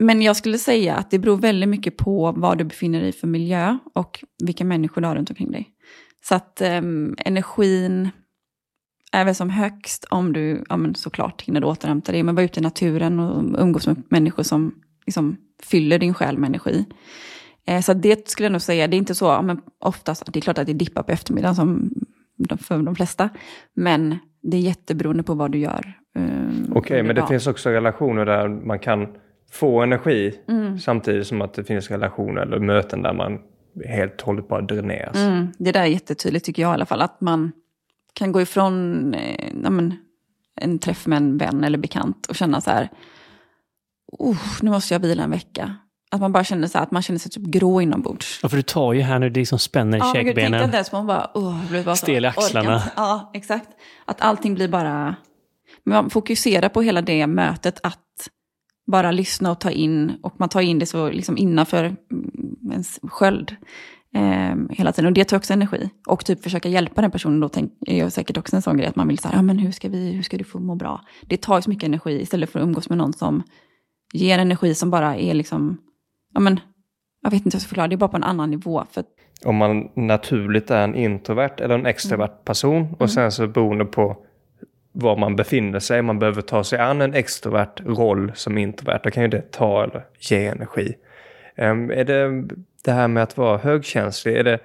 men 0.02 0.22
jag 0.22 0.36
skulle 0.36 0.58
säga 0.58 0.96
att 0.96 1.10
det 1.10 1.18
beror 1.18 1.36
väldigt 1.36 1.68
mycket 1.68 1.96
på 1.96 2.32
var 2.32 2.56
du 2.56 2.64
befinner 2.64 3.00
dig 3.00 3.08
i 3.08 3.12
för 3.12 3.26
miljö 3.26 3.78
och 3.94 4.24
vilka 4.44 4.64
människor 4.64 5.00
du 5.00 5.08
har 5.08 5.16
runt 5.16 5.30
omkring 5.30 5.50
dig. 5.50 5.68
Så 6.22 6.34
att 6.34 6.62
um, 6.64 7.16
energin, 7.18 8.10
är 9.12 9.24
väl 9.24 9.34
som 9.34 9.50
högst 9.50 10.04
om 10.10 10.32
du 10.32 10.64
ja, 10.68 10.76
men 10.76 10.94
såklart 10.94 11.42
hinner 11.42 11.64
återhämta 11.64 12.12
dig, 12.12 12.22
men 12.22 12.34
vara 12.34 12.44
ute 12.44 12.60
i 12.60 12.62
naturen 12.62 13.20
och 13.20 13.62
umgås 13.62 13.86
med 13.86 14.02
människor 14.08 14.42
som 14.42 14.74
liksom 15.06 15.36
fyller 15.62 15.98
din 15.98 16.14
själ 16.14 16.38
med 16.38 16.48
energi. 16.48 16.86
Eh, 17.66 17.80
så 17.80 17.94
det 17.94 18.28
skulle 18.28 18.44
jag 18.44 18.52
nog 18.52 18.62
säga, 18.62 18.86
det 18.86 18.96
är 18.96 18.98
inte 18.98 19.14
så, 19.14 19.24
ja, 19.24 19.42
men 19.42 19.60
oftast, 19.78 20.32
det 20.32 20.38
är 20.38 20.40
klart 20.40 20.58
att 20.58 20.66
det 20.66 20.72
dippar 20.72 21.02
på 21.02 21.12
eftermiddagen 21.12 21.54
som 21.54 21.90
de, 22.36 22.58
för 22.58 22.78
de 22.78 22.96
flesta, 22.96 23.28
men 23.74 24.18
det 24.42 24.56
är 24.56 24.60
jätteberoende 24.60 25.22
på 25.22 25.34
vad 25.34 25.52
du 25.52 25.58
gör. 25.58 25.92
eh, 26.16 26.22
Okej, 26.72 27.00
under 27.00 27.14
men 27.14 27.22
det 27.22 27.26
finns 27.26 27.46
också 27.46 27.70
relationer 27.70 28.26
där 28.26 28.48
man 28.48 28.78
kan 28.78 29.08
få 29.52 29.82
energi 29.82 30.34
samtidigt 30.80 31.26
som 31.26 31.42
att 31.42 31.54
det 31.54 31.64
finns 31.64 31.90
relationer 31.90 32.42
eller 32.42 32.58
möten 32.58 33.02
där 33.02 33.12
man 33.12 33.38
helt 33.86 34.20
och 34.20 34.26
hållet 34.26 34.48
bara 34.48 34.60
dräneras. 34.60 35.16
Mm, 35.16 35.52
det 35.58 35.72
där 35.72 35.80
är 35.80 35.86
jättetydligt 35.86 36.46
tycker 36.46 36.62
jag 36.62 36.70
i 36.70 36.74
alla 36.74 36.86
fall. 36.86 37.02
Att 37.02 37.20
man 37.20 37.52
kan 38.12 38.32
gå 38.32 38.40
ifrån 38.40 39.14
eh, 39.14 39.48
ja, 39.62 39.70
men, 39.70 39.96
en 40.60 40.78
träff 40.78 41.06
med 41.06 41.16
en 41.16 41.38
vän 41.38 41.64
eller 41.64 41.78
bekant 41.78 42.26
och 42.26 42.36
känna 42.36 42.60
så 42.60 42.70
här, 42.70 42.88
oh, 44.12 44.38
nu 44.62 44.70
måste 44.70 44.94
jag 44.94 45.00
vila 45.00 45.22
en 45.22 45.30
vecka. 45.30 45.76
Att 46.10 46.20
man 46.20 46.32
bara 46.32 46.44
känner 46.44 46.68
så 46.68 46.78
här, 46.78 46.82
att 46.82 46.90
man 46.90 47.02
känner 47.02 47.18
sig 47.20 47.30
typ 47.30 47.42
grå 47.42 47.80
inombords. 47.80 48.40
Ja, 48.42 48.48
för 48.48 48.56
du 48.56 48.62
tar 48.62 48.92
ju 48.92 49.00
här 49.00 49.18
nu, 49.18 49.30
det 49.30 49.40
liksom 49.40 49.58
spänner 49.58 49.98
i 49.98 50.00
Ja, 50.00 50.12
men 50.14 50.14
gud, 50.14 50.34
tänkte 50.34 50.40
käkbenen. 50.40 50.64
inte 50.64 50.76
ens 50.76 50.90
på 50.90 50.96
man 50.96 51.06
bara, 51.06 51.30
oh, 51.34 51.68
blir 51.70 51.84
bara 51.84 51.96
Stel 51.96 52.24
i 52.24 52.28
axlarna. 52.28 52.74
inte. 52.74 52.90
Ja, 52.96 53.30
exakt. 53.34 53.68
Att 54.04 54.20
allting 54.20 54.54
blir 54.54 54.68
bara, 54.68 55.14
men 55.84 55.94
man 55.94 56.10
fokuserar 56.10 56.68
på 56.68 56.82
hela 56.82 57.02
det 57.02 57.26
mötet 57.26 57.80
att 57.82 57.98
bara 58.86 59.10
lyssna 59.10 59.50
och 59.50 59.60
ta 59.60 59.70
in, 59.70 60.12
och 60.22 60.34
man 60.38 60.48
tar 60.48 60.60
in 60.60 60.78
det 60.78 60.86
så 60.86 61.10
liksom 61.10 61.38
innanför 61.38 61.96
mm, 62.70 62.72
ens 62.72 63.00
sköld 63.02 63.56
eh, 64.14 64.56
hela 64.70 64.92
tiden. 64.92 65.06
Och 65.06 65.12
det 65.12 65.24
tar 65.24 65.36
också 65.36 65.52
energi. 65.52 65.90
Och 66.08 66.24
typ 66.24 66.42
försöka 66.42 66.68
hjälpa 66.68 67.00
den 67.00 67.10
personen 67.10 67.40
då 67.40 67.48
tänk, 67.48 67.72
är 67.86 68.08
säkert 68.08 68.36
också 68.36 68.56
en 68.56 68.62
sån 68.62 68.76
grej 68.76 68.86
att 68.86 68.96
man 68.96 69.08
vill 69.08 69.18
säga, 69.18 69.34
ja 69.34 69.42
men 69.42 69.58
hur 69.58 69.70
ska, 69.70 69.88
vi, 69.88 70.12
hur 70.12 70.22
ska 70.22 70.36
du 70.36 70.44
få 70.44 70.58
må 70.58 70.74
bra? 70.74 71.00
Det 71.22 71.36
tar 71.36 71.60
så 71.60 71.70
mycket 71.70 71.84
energi 71.84 72.20
istället 72.20 72.50
för 72.50 72.58
att 72.58 72.64
umgås 72.64 72.88
med 72.88 72.98
någon 72.98 73.12
som 73.12 73.42
ger 74.12 74.38
energi 74.38 74.74
som 74.74 74.90
bara 74.90 75.16
är 75.16 75.34
liksom, 75.34 75.78
ja 76.34 76.40
men, 76.40 76.60
jag 77.22 77.30
vet 77.30 77.38
inte 77.38 77.48
hur 77.48 77.54
jag 77.54 77.62
ska 77.62 77.68
förklara, 77.68 77.88
det 77.88 77.94
är 77.94 77.96
bara 77.96 78.08
på 78.08 78.16
en 78.16 78.24
annan 78.24 78.50
nivå. 78.50 78.84
För 78.90 79.04
Om 79.44 79.56
man 79.56 79.88
naturligt 79.94 80.70
är 80.70 80.84
en 80.84 80.94
introvert 80.94 81.54
eller 81.58 81.74
en 81.74 81.86
extrovert 81.86 82.44
person 82.44 82.96
och 82.98 83.10
sen 83.10 83.32
så 83.32 83.46
beroende 83.46 83.84
på 83.84 84.16
var 84.92 85.16
man 85.16 85.36
befinner 85.36 85.78
sig, 85.78 86.02
man 86.02 86.18
behöver 86.18 86.42
ta 86.42 86.64
sig 86.64 86.78
an 86.78 87.00
en 87.00 87.14
extrovert 87.14 87.80
roll 87.84 88.32
som 88.34 88.58
introvert, 88.58 89.00
då 89.04 89.10
kan 89.10 89.22
ju 89.22 89.28
det 89.28 89.52
ta 89.52 89.84
eller 89.84 90.04
ge 90.30 90.46
energi. 90.46 90.94
Är 91.60 92.04
det 92.04 92.48
det 92.84 92.92
här 92.92 93.08
med 93.08 93.22
att 93.22 93.36
vara 93.36 93.58
högkänslig, 93.58 94.36
är 94.36 94.44
det 94.44 94.58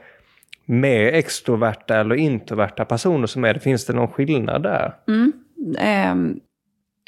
mer 0.65 1.05
extroverta 1.13 1.99
eller 1.99 2.15
introverta 2.15 2.85
personer 2.85 3.27
som 3.27 3.45
är 3.45 3.53
det? 3.53 3.59
Finns 3.59 3.85
det 3.85 3.93
någon 3.93 4.07
skillnad 4.07 4.63
där? 4.63 4.93
Ehm, 5.77 6.39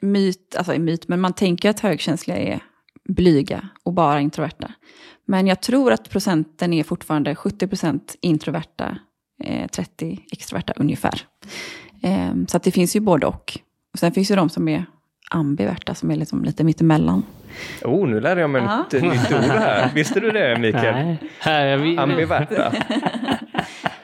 myt, 0.01 0.55
alltså 0.57 0.79
myt, 0.79 1.07
men 1.07 1.19
man 1.19 1.33
tänker 1.33 1.69
att 1.69 1.79
högkänsliga 1.79 2.37
är 2.37 2.59
blyga 3.07 3.69
och 3.83 3.93
bara 3.93 4.21
introverta. 4.21 4.73
Men 5.25 5.47
jag 5.47 5.61
tror 5.61 5.91
att 5.91 6.09
procenten 6.09 6.73
är 6.73 6.83
fortfarande 6.83 7.35
70% 7.35 8.15
introverta, 8.21 8.97
eh, 9.43 9.67
30 9.67 10.19
extroverta 10.31 10.73
ungefär. 10.75 11.21
Eh, 12.03 12.33
så 12.47 12.57
att 12.57 12.63
det 12.63 12.71
finns 12.71 12.95
ju 12.95 12.99
både 12.99 13.27
och. 13.27 13.59
Och 13.93 13.99
sen 13.99 14.11
finns 14.11 14.31
ju 14.31 14.35
de 14.35 14.49
som 14.49 14.67
är 14.67 14.85
ambiverta, 15.31 15.95
som 15.95 16.11
är 16.11 16.15
liksom 16.15 16.43
lite 16.43 16.63
mittemellan. 16.63 17.23
Oh, 17.83 18.07
nu 18.07 18.19
lärde 18.19 18.41
jag 18.41 18.49
mig 18.49 18.61
Ja. 18.61 18.85
ett 18.97 19.01
nytt 19.03 19.31
ord 19.31 19.39
här. 19.39 19.91
Visste 19.95 20.19
du 20.19 20.31
det, 20.31 20.59
Mikael? 20.59 21.15
Nej. 21.45 21.97
Ambiverta. 21.97 22.73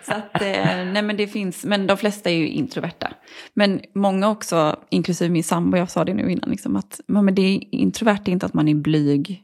Så 0.05 0.13
att, 0.13 0.41
eh, 0.41 0.85
nej 0.93 1.01
men 1.01 1.17
det 1.17 1.27
finns, 1.27 1.65
men 1.65 1.87
de 1.87 1.97
flesta 1.97 2.29
är 2.29 2.33
ju 2.35 2.47
introverta. 2.47 3.13
Men 3.53 3.81
många 3.95 4.29
också, 4.29 4.79
inklusive 4.89 5.29
min 5.29 5.43
sambo, 5.43 5.77
jag 5.77 5.89
sa 5.89 6.05
det 6.05 6.13
nu 6.13 6.31
innan, 6.31 6.49
liksom, 6.49 6.75
att 6.75 6.99
men 7.07 7.35
det 7.35 7.41
är 7.41 7.75
introvert 7.75 8.19
är 8.25 8.29
inte 8.31 8.45
att 8.45 8.53
man 8.53 8.67
är 8.67 8.75
blyg, 8.75 9.43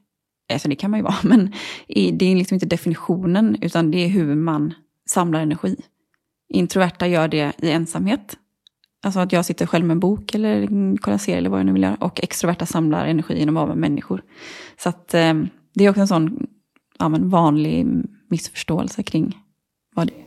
alltså 0.54 0.68
det 0.70 0.76
kan 0.76 0.92
man 0.92 1.00
ju 1.00 1.04
vara, 1.04 1.16
men 1.24 1.54
det 1.88 2.26
är 2.32 2.36
liksom 2.36 2.56
inte 2.56 2.66
definitionen, 2.66 3.58
utan 3.62 3.92
det 3.92 3.98
är 3.98 4.08
hur 4.08 4.36
man 4.36 4.74
samlar 5.10 5.40
energi. 5.42 5.76
Introverta 6.54 7.08
gör 7.08 7.28
det 7.28 7.52
i 7.58 7.72
ensamhet, 7.72 8.38
alltså 9.04 9.20
att 9.20 9.32
jag 9.32 9.46
sitter 9.46 9.66
själv 9.66 9.86
med 9.86 9.94
en 9.94 10.00
bok 10.00 10.36
eller 10.36 10.68
kollar 10.98 11.18
serie 11.18 11.38
eller 11.38 11.50
vad 11.50 11.60
jag 11.60 11.66
nu 11.66 11.74
vill 11.74 11.84
göra, 11.84 11.98
och 12.00 12.24
extroverta 12.24 12.66
samlar 12.66 13.06
energi 13.06 13.40
genom 13.40 13.58
att 13.58 13.62
vara 13.62 13.76
med 13.76 13.90
människor. 13.90 14.22
Så 14.84 14.90
att 14.90 15.14
eh, 15.14 15.34
det 15.74 15.86
är 15.86 15.90
också 15.90 16.02
en 16.02 16.08
sån 16.08 16.48
ja, 17.00 17.10
men 17.10 17.30
vanlig 17.30 17.88
missförståelse 18.30 19.04
kring 19.04 19.38
vad 19.96 20.08
det 20.08 20.14
är. 20.14 20.26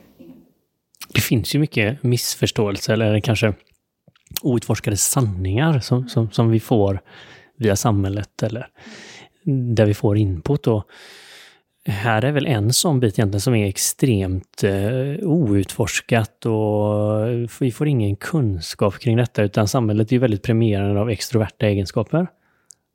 Det 1.14 1.20
finns 1.20 1.54
ju 1.54 1.58
mycket 1.58 2.02
missförståelse 2.02 2.92
eller 2.92 3.20
kanske 3.20 3.54
outforskade 4.42 4.96
sanningar 4.96 5.80
som, 5.80 6.08
som, 6.08 6.30
som 6.30 6.50
vi 6.50 6.61
får 6.61 7.00
via 7.58 7.76
samhället 7.76 8.42
eller 8.42 8.66
där 9.74 9.87
vi 9.87 9.94
får 9.94 10.18
input. 10.18 10.66
Och 10.66 10.85
här 11.84 12.24
är 12.24 12.32
väl 12.32 12.46
en 12.46 12.72
sån 12.72 13.00
bit 13.00 13.18
egentligen 13.18 13.40
som 13.40 13.54
är 13.54 13.66
extremt 13.66 14.64
eh, 14.64 15.28
outforskat 15.28 16.46
och 16.46 17.60
vi 17.60 17.72
får 17.72 17.88
ingen 17.88 18.16
kunskap 18.16 18.98
kring 18.98 19.16
detta 19.16 19.42
utan 19.42 19.68
samhället 19.68 20.08
är 20.08 20.12
ju 20.12 20.18
väldigt 20.18 20.42
premierande 20.42 21.00
av 21.00 21.10
extroverta 21.10 21.66
egenskaper 21.66 22.26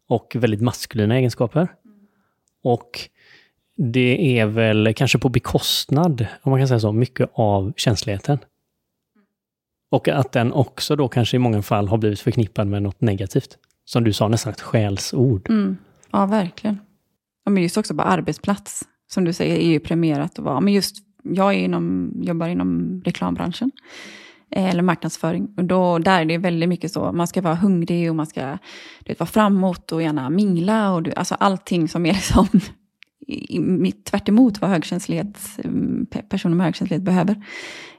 och 0.09 0.35
väldigt 0.35 0.61
maskulina 0.61 1.15
egenskaper. 1.15 1.67
Och 2.63 3.09
det 3.77 4.39
är 4.39 4.45
väl 4.45 4.93
kanske 4.93 5.19
på 5.19 5.29
bekostnad, 5.29 6.27
om 6.41 6.49
man 6.49 6.59
kan 6.59 6.67
säga 6.67 6.79
så, 6.79 6.91
mycket 6.91 7.29
av 7.33 7.73
känsligheten. 7.75 8.39
Och 9.89 10.07
att 10.07 10.31
den 10.31 10.53
också 10.53 10.95
då 10.95 11.07
kanske 11.07 11.37
i 11.37 11.39
många 11.39 11.61
fall 11.61 11.87
har 11.87 11.97
blivit 11.97 12.19
förknippad 12.19 12.67
med 12.67 12.83
något 12.83 13.01
negativt. 13.01 13.57
Som 13.85 14.03
du 14.03 14.13
sa, 14.13 14.27
nästan 14.27 14.53
ett 14.53 14.61
skällsord. 14.61 15.49
Mm. 15.49 15.77
Ja, 16.11 16.25
verkligen. 16.25 16.79
Ja, 17.47 17.51
men 17.51 17.63
just 17.63 17.77
också 17.77 17.95
på 17.95 18.01
arbetsplats, 18.01 18.83
som 19.11 19.23
du 19.23 19.33
säger, 19.33 19.55
är 19.57 19.67
ju 19.67 19.79
premierat 19.79 20.39
att 20.39 20.45
vara. 20.45 20.59
Men 20.59 20.73
just, 20.73 20.95
jag 21.23 21.53
är 21.53 21.57
inom, 21.57 22.11
jobbar 22.21 22.47
inom 22.47 23.01
reklambranschen, 23.05 23.71
eh, 24.51 24.69
eller 24.69 24.81
marknadsföring. 24.83 25.47
Och 25.57 25.63
då, 25.63 25.99
där 25.99 26.21
är 26.21 26.25
det 26.25 26.37
väldigt 26.37 26.69
mycket 26.69 26.91
så, 26.91 27.11
man 27.11 27.27
ska 27.27 27.41
vara 27.41 27.55
hungrig 27.55 28.09
och 28.09 28.15
man 28.15 28.25
ska 28.27 28.41
du 29.03 29.07
vet, 29.07 29.19
vara 29.19 29.27
framåt 29.27 29.91
och 29.91 30.01
gärna 30.01 30.29
mingla. 30.29 30.93
Och 30.93 31.03
du, 31.03 31.11
alltså 31.13 31.35
allting 31.35 31.87
som 31.87 32.05
är 32.05 32.13
liksom 32.13 32.47
i- 33.27 33.57
i- 33.87 33.91
tvärt 33.91 34.29
emot 34.29 34.61
vad 34.61 34.69
högkänslighet, 34.69 35.39
personer 36.29 36.55
med 36.55 36.65
högkänslighet 36.65 37.03
behöver. 37.03 37.43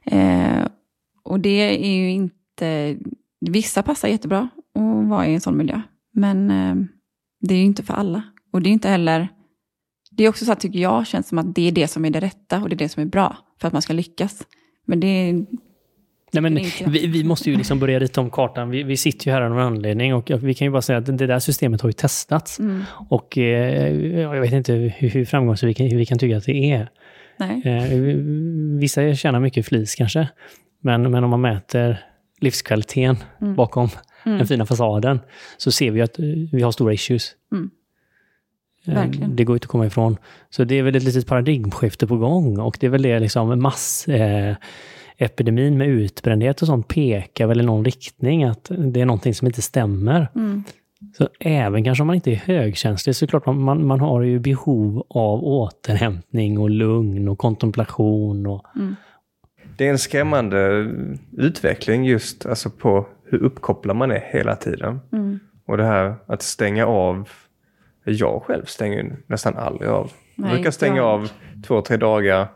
Eh, 0.05 0.67
och 1.23 1.41
det 1.41 1.85
är 1.87 1.97
ju 2.01 2.11
inte, 2.11 2.97
vissa 3.41 3.83
passar 3.83 4.09
jättebra 4.09 4.49
att 4.75 5.09
vara 5.09 5.27
i 5.27 5.35
en 5.35 5.41
sån 5.41 5.57
miljö. 5.57 5.81
Men 6.15 6.51
eh, 6.51 6.75
det 7.41 7.55
är 7.55 7.59
ju 7.59 7.65
inte 7.65 7.83
för 7.83 7.95
alla. 7.95 8.23
Och 8.53 8.63
det 8.63 8.69
är 8.71 8.73
inte 8.73 8.89
heller... 8.89 9.29
Det 10.19 10.25
är 10.25 10.29
också 10.29 10.45
så 10.45 10.53
att 10.53 10.61
tycker 10.61 10.79
jag 10.79 11.07
känns 11.07 11.29
som 11.29 11.39
att 11.39 11.55
det 11.55 11.69
är 11.69 11.73
det 11.73 11.89
som 11.89 12.05
är 12.05 12.11
det 12.11 12.21
rätta 12.21 12.63
och 12.63 12.69
det 12.69 12.75
är 12.75 12.79
det 12.79 12.89
som 12.89 13.03
är 13.03 13.07
bra 13.07 13.37
för 13.61 13.67
att 13.69 13.73
man 13.73 13.83
ska 13.83 13.93
lyckas. 13.93 14.43
Men 14.87 15.01
det 15.01 15.07
är... 15.07 15.33
Nej, 16.33 16.43
men 16.43 16.55
vi, 16.93 17.07
vi 17.07 17.25
måste 17.25 17.51
ju 17.51 17.57
liksom 17.57 17.79
börja 17.79 17.99
rita 17.99 18.21
om 18.21 18.31
kartan. 18.31 18.71
Vi, 18.71 18.83
vi 18.83 18.97
sitter 18.97 19.27
ju 19.27 19.33
här 19.33 19.43
av 19.43 19.51
någon 19.51 19.59
anledning 19.61 20.15
och 20.15 20.31
vi 20.43 20.55
kan 20.55 20.67
ju 20.67 20.71
bara 20.71 20.83
säga 20.83 20.99
att 20.99 21.07
det 21.19 21.27
där 21.27 21.39
systemet 21.39 21.81
har 21.81 21.89
ju 21.89 21.93
testats. 21.93 22.59
Mm, 22.59 22.83
Och 23.09 23.39
eh, 23.39 23.95
jag 24.21 24.41
vet 24.41 24.53
inte 24.53 24.73
hur, 24.73 25.09
hur 25.09 25.25
framgångsrikt 25.25 25.81
vi, 25.81 25.95
vi 25.95 26.07
kan 26.07 26.19
tycka 26.19 26.37
att 26.37 26.45
det 26.45 26.71
är. 26.73 26.91
Eh, 27.65 27.99
vissa 28.81 29.15
tjänar 29.15 29.41
mycket 29.41 29.67
flis 29.67 29.95
kanske. 29.95 30.29
Men, 30.83 31.11
men 31.11 31.25
om 31.25 31.31
man 31.31 31.41
mäter 31.41 32.05
livskvaliteten 32.41 33.17
Mm. 33.41 33.55
bakom 33.55 33.89
Mm. 34.25 34.39
den 34.39 34.47
fina 34.47 34.67
fasaden 34.67 35.21
så 35.57 35.71
ser 35.73 35.91
vi 35.91 36.01
att 36.03 36.19
eh, 36.19 36.25
vi 36.53 36.63
har 36.63 36.73
stora 36.73 36.93
issues. 36.93 37.31
Mm. 37.53 37.71
Eh, 38.88 38.94
Verkligen. 38.94 39.37
Det 39.37 39.44
går 39.44 39.57
inte 39.57 39.64
att 39.64 39.70
komma 39.70 39.87
ifrån. 39.87 40.16
Så 40.51 40.64
det 40.64 40.79
är 40.79 40.83
väl 40.83 40.96
ett 40.96 41.03
litet 41.03 41.27
paradigmskifte 41.27 42.07
på 42.07 42.16
gång 42.16 42.59
och 42.59 42.77
det 42.81 42.87
är 42.87 42.90
väl 42.90 43.03
det 43.03 43.20
liksom 43.20 43.62
mass... 43.62 44.09
Eh, 44.09 44.57
epidemin 45.18 45.79
med 45.79 45.88
utbrändhet 45.88 46.62
och 46.62 46.66
sånt 46.66 46.88
pekar 46.88 47.46
väl 47.46 47.61
i 47.61 47.64
någon 47.64 47.85
riktning 47.85 48.44
att 48.44 48.70
det 48.79 49.01
är 49.01 49.07
någonting 49.07 49.35
som 49.35 49.46
inte 49.46 49.62
stämmer. 49.62 50.29
Mm. 50.35 50.64
Så 51.18 51.29
även 51.40 51.85
kanske 51.85 52.03
om 52.03 52.07
man 52.07 52.16
inte 52.16 52.31
är 52.31 52.37
högkänslig 52.37 53.16
så 53.16 53.24
är 53.24 53.27
det 53.27 53.31
klart 53.31 53.46
man, 53.46 53.61
man, 53.61 53.87
man 53.87 54.01
har 54.01 54.22
ju 54.22 54.38
behov 54.38 55.07
av 55.11 55.44
återhämtning 55.44 56.59
och 56.59 56.70
lugn 56.70 57.29
och 57.29 57.38
kontemplation. 57.38 58.46
Och, 58.46 58.66
Det 59.77 59.87
är 59.87 59.90
en 59.90 59.98
skrämmande 59.98 60.90
utveckling 61.33 62.05
just 62.05 62.46
alltså 62.46 62.70
på 62.70 63.07
hur 63.24 63.38
uppkopplad 63.42 63.96
man 63.96 64.11
är 64.11 64.24
hela 64.33 64.57
tiden. 64.57 65.01
Mm. 65.12 65.38
Och 65.66 65.77
det 65.77 65.85
här 65.85 66.14
att 66.27 66.42
stänga 66.42 66.87
av. 66.87 67.29
Jag 68.12 68.42
själv 68.42 68.64
stänger 68.64 69.16
nästan 69.27 69.57
aldrig 69.57 69.90
av. 69.90 70.12
Jag 70.35 70.44
Nej, 70.44 70.55
brukar 70.55 70.71
stänga 70.71 70.97
jag- 70.97 71.07
av 71.07 71.31
två, 71.66 71.83
tre 71.83 71.97
dagar 71.97 72.49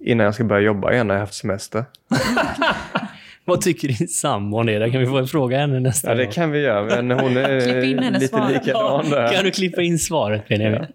innan 0.00 0.24
jag 0.24 0.34
ska 0.34 0.44
börja 0.44 0.60
jobba 0.62 0.92
igen 0.92 1.06
när 1.06 1.14
jag 1.14 1.20
haft 1.20 1.34
semester. 1.34 1.84
Vad 3.44 3.60
tycker 3.60 3.88
din 3.88 4.08
sambo 4.08 4.58
om 4.60 4.66
det? 4.66 4.78
Där 4.78 4.88
kan 4.90 5.00
vi 5.00 5.06
få 5.06 5.18
en 5.18 5.26
fråga 5.26 5.58
henne 5.58 5.80
nästa 5.80 6.08
Ja, 6.08 6.14
det 6.14 6.24
gång. 6.24 6.32
kan 6.32 6.50
vi 6.50 6.60
göra, 6.60 7.02
men 7.02 7.10
hon 7.20 7.36
är 7.36 7.60
Klipp 7.72 7.84
in 7.84 7.98
hennes 7.98 8.22
lite 8.22 8.36
svar. 8.36 8.48
likadan 8.52 9.02
Kan 9.02 9.10
där. 9.10 9.42
du 9.42 9.50
klippa 9.50 9.82
in 9.82 9.98
svaret, 9.98 10.48
Benjamin? 10.48 10.86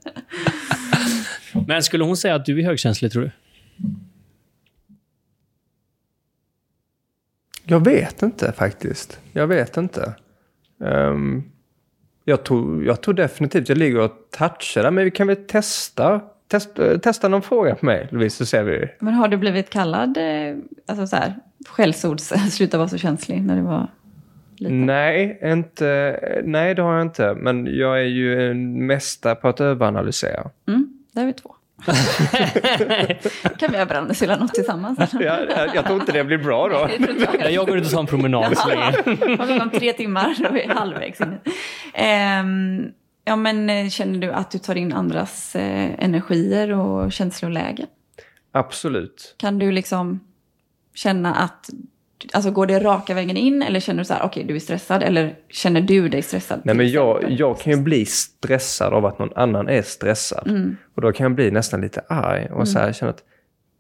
Men 1.67 1.83
skulle 1.83 2.03
hon 2.03 2.17
säga 2.17 2.35
att 2.35 2.45
du 2.45 2.59
är 2.59 2.63
högkänslig, 2.65 3.11
tror 3.11 3.23
du? 3.23 3.31
Jag 7.65 7.85
vet 7.85 8.21
inte 8.21 8.51
faktiskt. 8.51 9.19
Jag 9.33 9.47
vet 9.47 9.77
inte. 9.77 10.13
Um, 10.79 11.51
jag, 12.25 12.43
tror, 12.43 12.85
jag 12.85 13.01
tror 13.01 13.13
definitivt 13.13 13.69
jag 13.69 13.77
ligger 13.77 13.99
och 13.99 14.11
touchar 14.38 14.83
där, 14.83 14.91
men 14.91 15.03
vi 15.03 15.11
kan 15.11 15.27
väl 15.27 15.35
testa. 15.35 16.21
Test, 16.47 16.79
eh, 16.79 16.97
testa 16.97 17.27
någon 17.27 17.41
fråga 17.41 17.75
på 17.75 17.85
mig, 17.85 18.07
Louise, 18.11 18.38
så 18.38 18.45
ser 18.45 18.63
vi. 18.63 18.89
Men 18.99 19.13
har 19.13 19.27
du 19.27 19.38
blivit 19.38 19.69
kallad, 19.69 20.17
eh, 20.17 20.57
alltså 20.85 21.07
så 21.07 21.15
här, 21.15 21.35
skällsords, 21.67 22.33
sluta 22.51 22.77
vara 22.77 22.88
så 22.88 22.97
känslig 22.97 23.41
när 23.41 23.55
du 23.55 23.61
var 23.61 23.88
liten? 24.57 24.85
Nej, 24.85 25.39
inte, 25.43 26.19
nej, 26.43 26.75
det 26.75 26.81
har 26.81 26.93
jag 26.93 27.01
inte. 27.01 27.33
Men 27.33 27.77
jag 27.77 27.99
är 27.99 28.05
ju 28.05 28.51
en 28.51 28.85
mästare 28.85 29.35
på 29.35 29.47
att 29.47 29.61
överanalysera. 29.61 30.49
Mm, 30.67 30.88
där 31.11 31.21
är 31.21 31.25
vi 31.25 31.33
två. 31.33 31.54
kan 33.57 33.71
vi 33.71 33.77
överanalysera 33.77 34.35
något 34.35 34.53
tillsammans? 34.53 34.99
ja, 35.13 35.21
jag, 35.21 35.75
jag 35.75 35.85
tror 35.85 35.99
inte 35.99 36.11
det 36.11 36.23
blir 36.23 36.37
bra 36.37 36.69
då. 36.69 36.89
Nej, 37.39 37.53
jag 37.53 37.67
går 37.67 37.77
ut 37.77 37.85
och 37.85 37.91
tar 37.91 37.99
en 37.99 38.05
promenad 38.05 38.57
så 38.57 38.67
länge. 38.67 38.93
Vi 39.45 39.59
om 39.59 39.69
tre 39.69 39.93
timmar, 39.93 40.35
då 40.39 40.45
är 40.45 40.51
vi 40.51 40.73
halvvägs 40.73 41.21
in. 41.21 41.27
Um, 41.27 42.91
ja, 43.25 43.35
men 43.35 43.69
eh, 43.69 43.89
känner 43.89 44.19
du 44.19 44.31
att 44.31 44.51
du 44.51 44.57
tar 44.57 44.75
in 44.75 44.93
andras 44.93 45.55
eh, 45.55 46.03
energier 46.03 46.71
och 46.71 47.11
känsloläge? 47.11 47.85
Absolut. 48.51 49.35
Kan 49.37 49.59
du 49.59 49.71
liksom 49.71 50.19
känna 50.93 51.35
att 51.35 51.69
Alltså 52.33 52.51
går 52.51 52.65
det 52.65 52.79
raka 52.79 53.13
vägen 53.13 53.38
in 53.38 53.61
eller 53.61 53.79
känner 53.79 53.99
du 53.99 54.05
så 54.05 54.13
här, 54.13 54.19
okej 54.19 54.27
okay, 54.27 54.43
du 54.43 54.55
är 54.55 54.59
stressad 54.59 55.03
eller 55.03 55.35
känner 55.49 55.81
du 55.81 56.09
dig 56.09 56.21
stressad? 56.21 56.61
Nej 56.63 56.75
men 56.75 56.89
jag, 56.89 57.25
jag 57.29 57.59
kan 57.59 57.73
ju 57.73 57.79
bli 57.79 58.05
stressad 58.05 58.93
av 58.93 59.05
att 59.05 59.19
någon 59.19 59.33
annan 59.35 59.69
är 59.69 59.81
stressad. 59.81 60.47
Mm. 60.47 60.77
Och 60.95 61.01
då 61.01 61.11
kan 61.11 61.23
jag 61.23 61.35
bli 61.35 61.51
nästan 61.51 61.81
lite 61.81 62.01
arg 62.09 62.45
och 62.45 62.55
mm. 62.55 62.65
så 62.65 62.79
här, 62.79 62.93
känna 62.93 63.09
att 63.09 63.23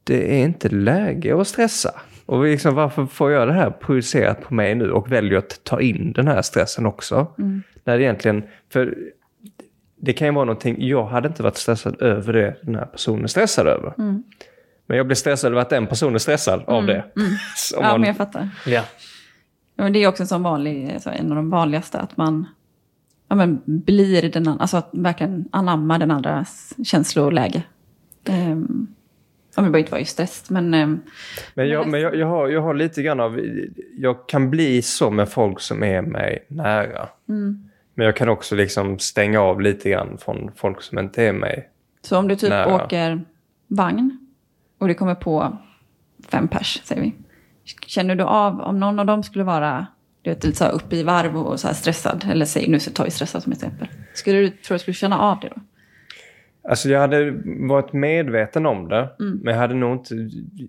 det 0.03 0.39
är 0.39 0.43
inte 0.43 0.69
läge 0.69 1.41
att 1.41 1.47
stressa. 1.47 2.01
Och 2.25 2.43
liksom, 2.43 2.75
varför 2.75 3.05
får 3.05 3.31
jag 3.31 3.47
det 3.47 3.53
här 3.53 3.69
projicerat 3.69 4.41
på 4.41 4.53
mig 4.53 4.75
nu 4.75 4.91
och 4.91 5.11
väljer 5.11 5.37
att 5.37 5.63
ta 5.63 5.81
in 5.81 6.11
den 6.11 6.27
här 6.27 6.41
stressen 6.41 6.85
också? 6.85 7.27
Mm. 7.37 7.63
När 7.83 7.97
det 7.97 8.03
egentligen, 8.03 8.43
för 8.69 8.95
det 9.95 10.13
kan 10.13 10.27
ju 10.27 10.33
vara 10.33 10.45
någonting, 10.45 10.75
jag 10.79 11.05
hade 11.05 11.27
inte 11.27 11.43
varit 11.43 11.57
stressad 11.57 12.01
över 12.01 12.33
det 12.33 12.55
den 12.61 12.75
här 12.75 12.85
personen 12.85 13.23
är 13.23 13.27
stressad 13.27 13.67
över. 13.67 13.93
Mm. 13.97 14.23
Men 14.87 14.97
jag 14.97 15.05
blir 15.05 15.15
stressad 15.15 15.51
över 15.51 15.61
att 15.61 15.71
en 15.71 15.87
person 15.87 16.15
är 16.15 16.19
stressad 16.19 16.63
av 16.67 16.83
mm, 16.83 16.85
det. 16.85 17.21
Mm. 17.21 17.31
ja, 17.73 17.81
man... 17.81 18.01
men 18.01 18.07
jag 18.07 18.17
fattar. 18.17 18.49
Ja. 18.65 18.83
ja 19.75 19.89
det 19.89 20.03
är 20.03 20.07
också 20.07 20.23
en 20.23 20.27
sån 20.27 20.43
vanlig, 20.43 20.99
en 21.05 21.31
av 21.31 21.35
de 21.35 21.49
vanligaste, 21.49 21.99
att 21.99 22.17
man 22.17 22.45
ja, 23.27 23.35
men 23.35 23.61
blir 23.65 24.29
den 24.29 24.47
alltså 24.47 24.77
att 24.77 24.89
verkligen 24.91 25.45
anamma 25.51 25.97
den 25.97 26.11
andras 26.11 26.73
känsloläge. 26.83 27.63
Um, 28.29 28.87
ja, 29.55 29.61
det 29.61 29.61
behöver 29.61 29.79
inte 29.79 29.91
vara 29.91 29.99
just 29.99 30.11
stress, 30.11 30.49
men... 30.49 30.73
Um, 30.73 31.01
men 31.53 31.69
jag, 31.69 31.87
men 31.87 32.01
jag, 32.01 32.15
jag, 32.15 32.27
har, 32.27 32.47
jag 32.47 32.61
har 32.61 32.73
lite 32.73 33.01
grann 33.01 33.19
av... 33.19 33.39
Jag 33.97 34.27
kan 34.27 34.49
bli 34.49 34.81
så 34.81 35.09
med 35.09 35.29
folk 35.29 35.59
som 35.59 35.83
är 35.83 36.01
mig 36.01 36.45
nära. 36.47 37.09
Mm. 37.29 37.69
Men 37.93 38.05
jag 38.05 38.15
kan 38.15 38.29
också 38.29 38.55
liksom 38.55 38.99
stänga 38.99 39.41
av 39.41 39.61
lite 39.61 39.89
grann 39.89 40.17
från 40.17 40.51
folk 40.55 40.81
som 40.81 40.99
inte 40.99 41.23
är 41.23 41.33
mig 41.33 41.69
Så 42.01 42.17
om 42.17 42.27
du 42.27 42.35
typ 42.35 42.49
nära. 42.49 42.75
åker 42.75 43.25
vagn 43.67 44.14
och 44.77 44.87
det 44.87 44.93
kommer 44.93 45.15
på 45.15 45.57
fem 46.29 46.47
pers, 46.47 46.81
säger 46.83 47.01
vi. 47.01 47.13
Känner 47.85 48.15
du 48.15 48.23
av 48.23 48.61
om 48.61 48.79
någon 48.79 48.99
av 48.99 49.05
dem 49.05 49.23
skulle 49.23 49.43
vara 49.43 49.87
du 50.21 50.29
vet, 50.29 50.43
lite 50.43 50.57
så 50.57 50.65
uppe 50.65 50.95
i 50.95 51.03
varv 51.03 51.37
och 51.37 51.59
så 51.59 51.73
stressad, 51.73 52.25
eller 52.31 52.45
säg, 52.45 52.67
nu 52.67 52.79
tar 52.79 53.05
vi 53.05 53.11
stressad 53.11 53.43
som 53.43 53.51
exempel. 53.51 53.87
Skulle 54.13 54.37
du, 54.37 54.49
tror 54.49 54.75
du 54.75 54.79
skulle 54.79 54.93
känna 54.93 55.19
av 55.19 55.39
det 55.39 55.49
då? 55.55 55.61
Alltså 56.69 56.89
jag 56.89 56.99
hade 56.99 57.33
varit 57.45 57.93
medveten 57.93 58.65
om 58.65 58.89
det, 58.89 59.09
mm. 59.19 59.39
men 59.43 59.53
jag 59.53 59.61
hade 59.61 59.73
nog 59.73 59.93
inte 59.93 60.15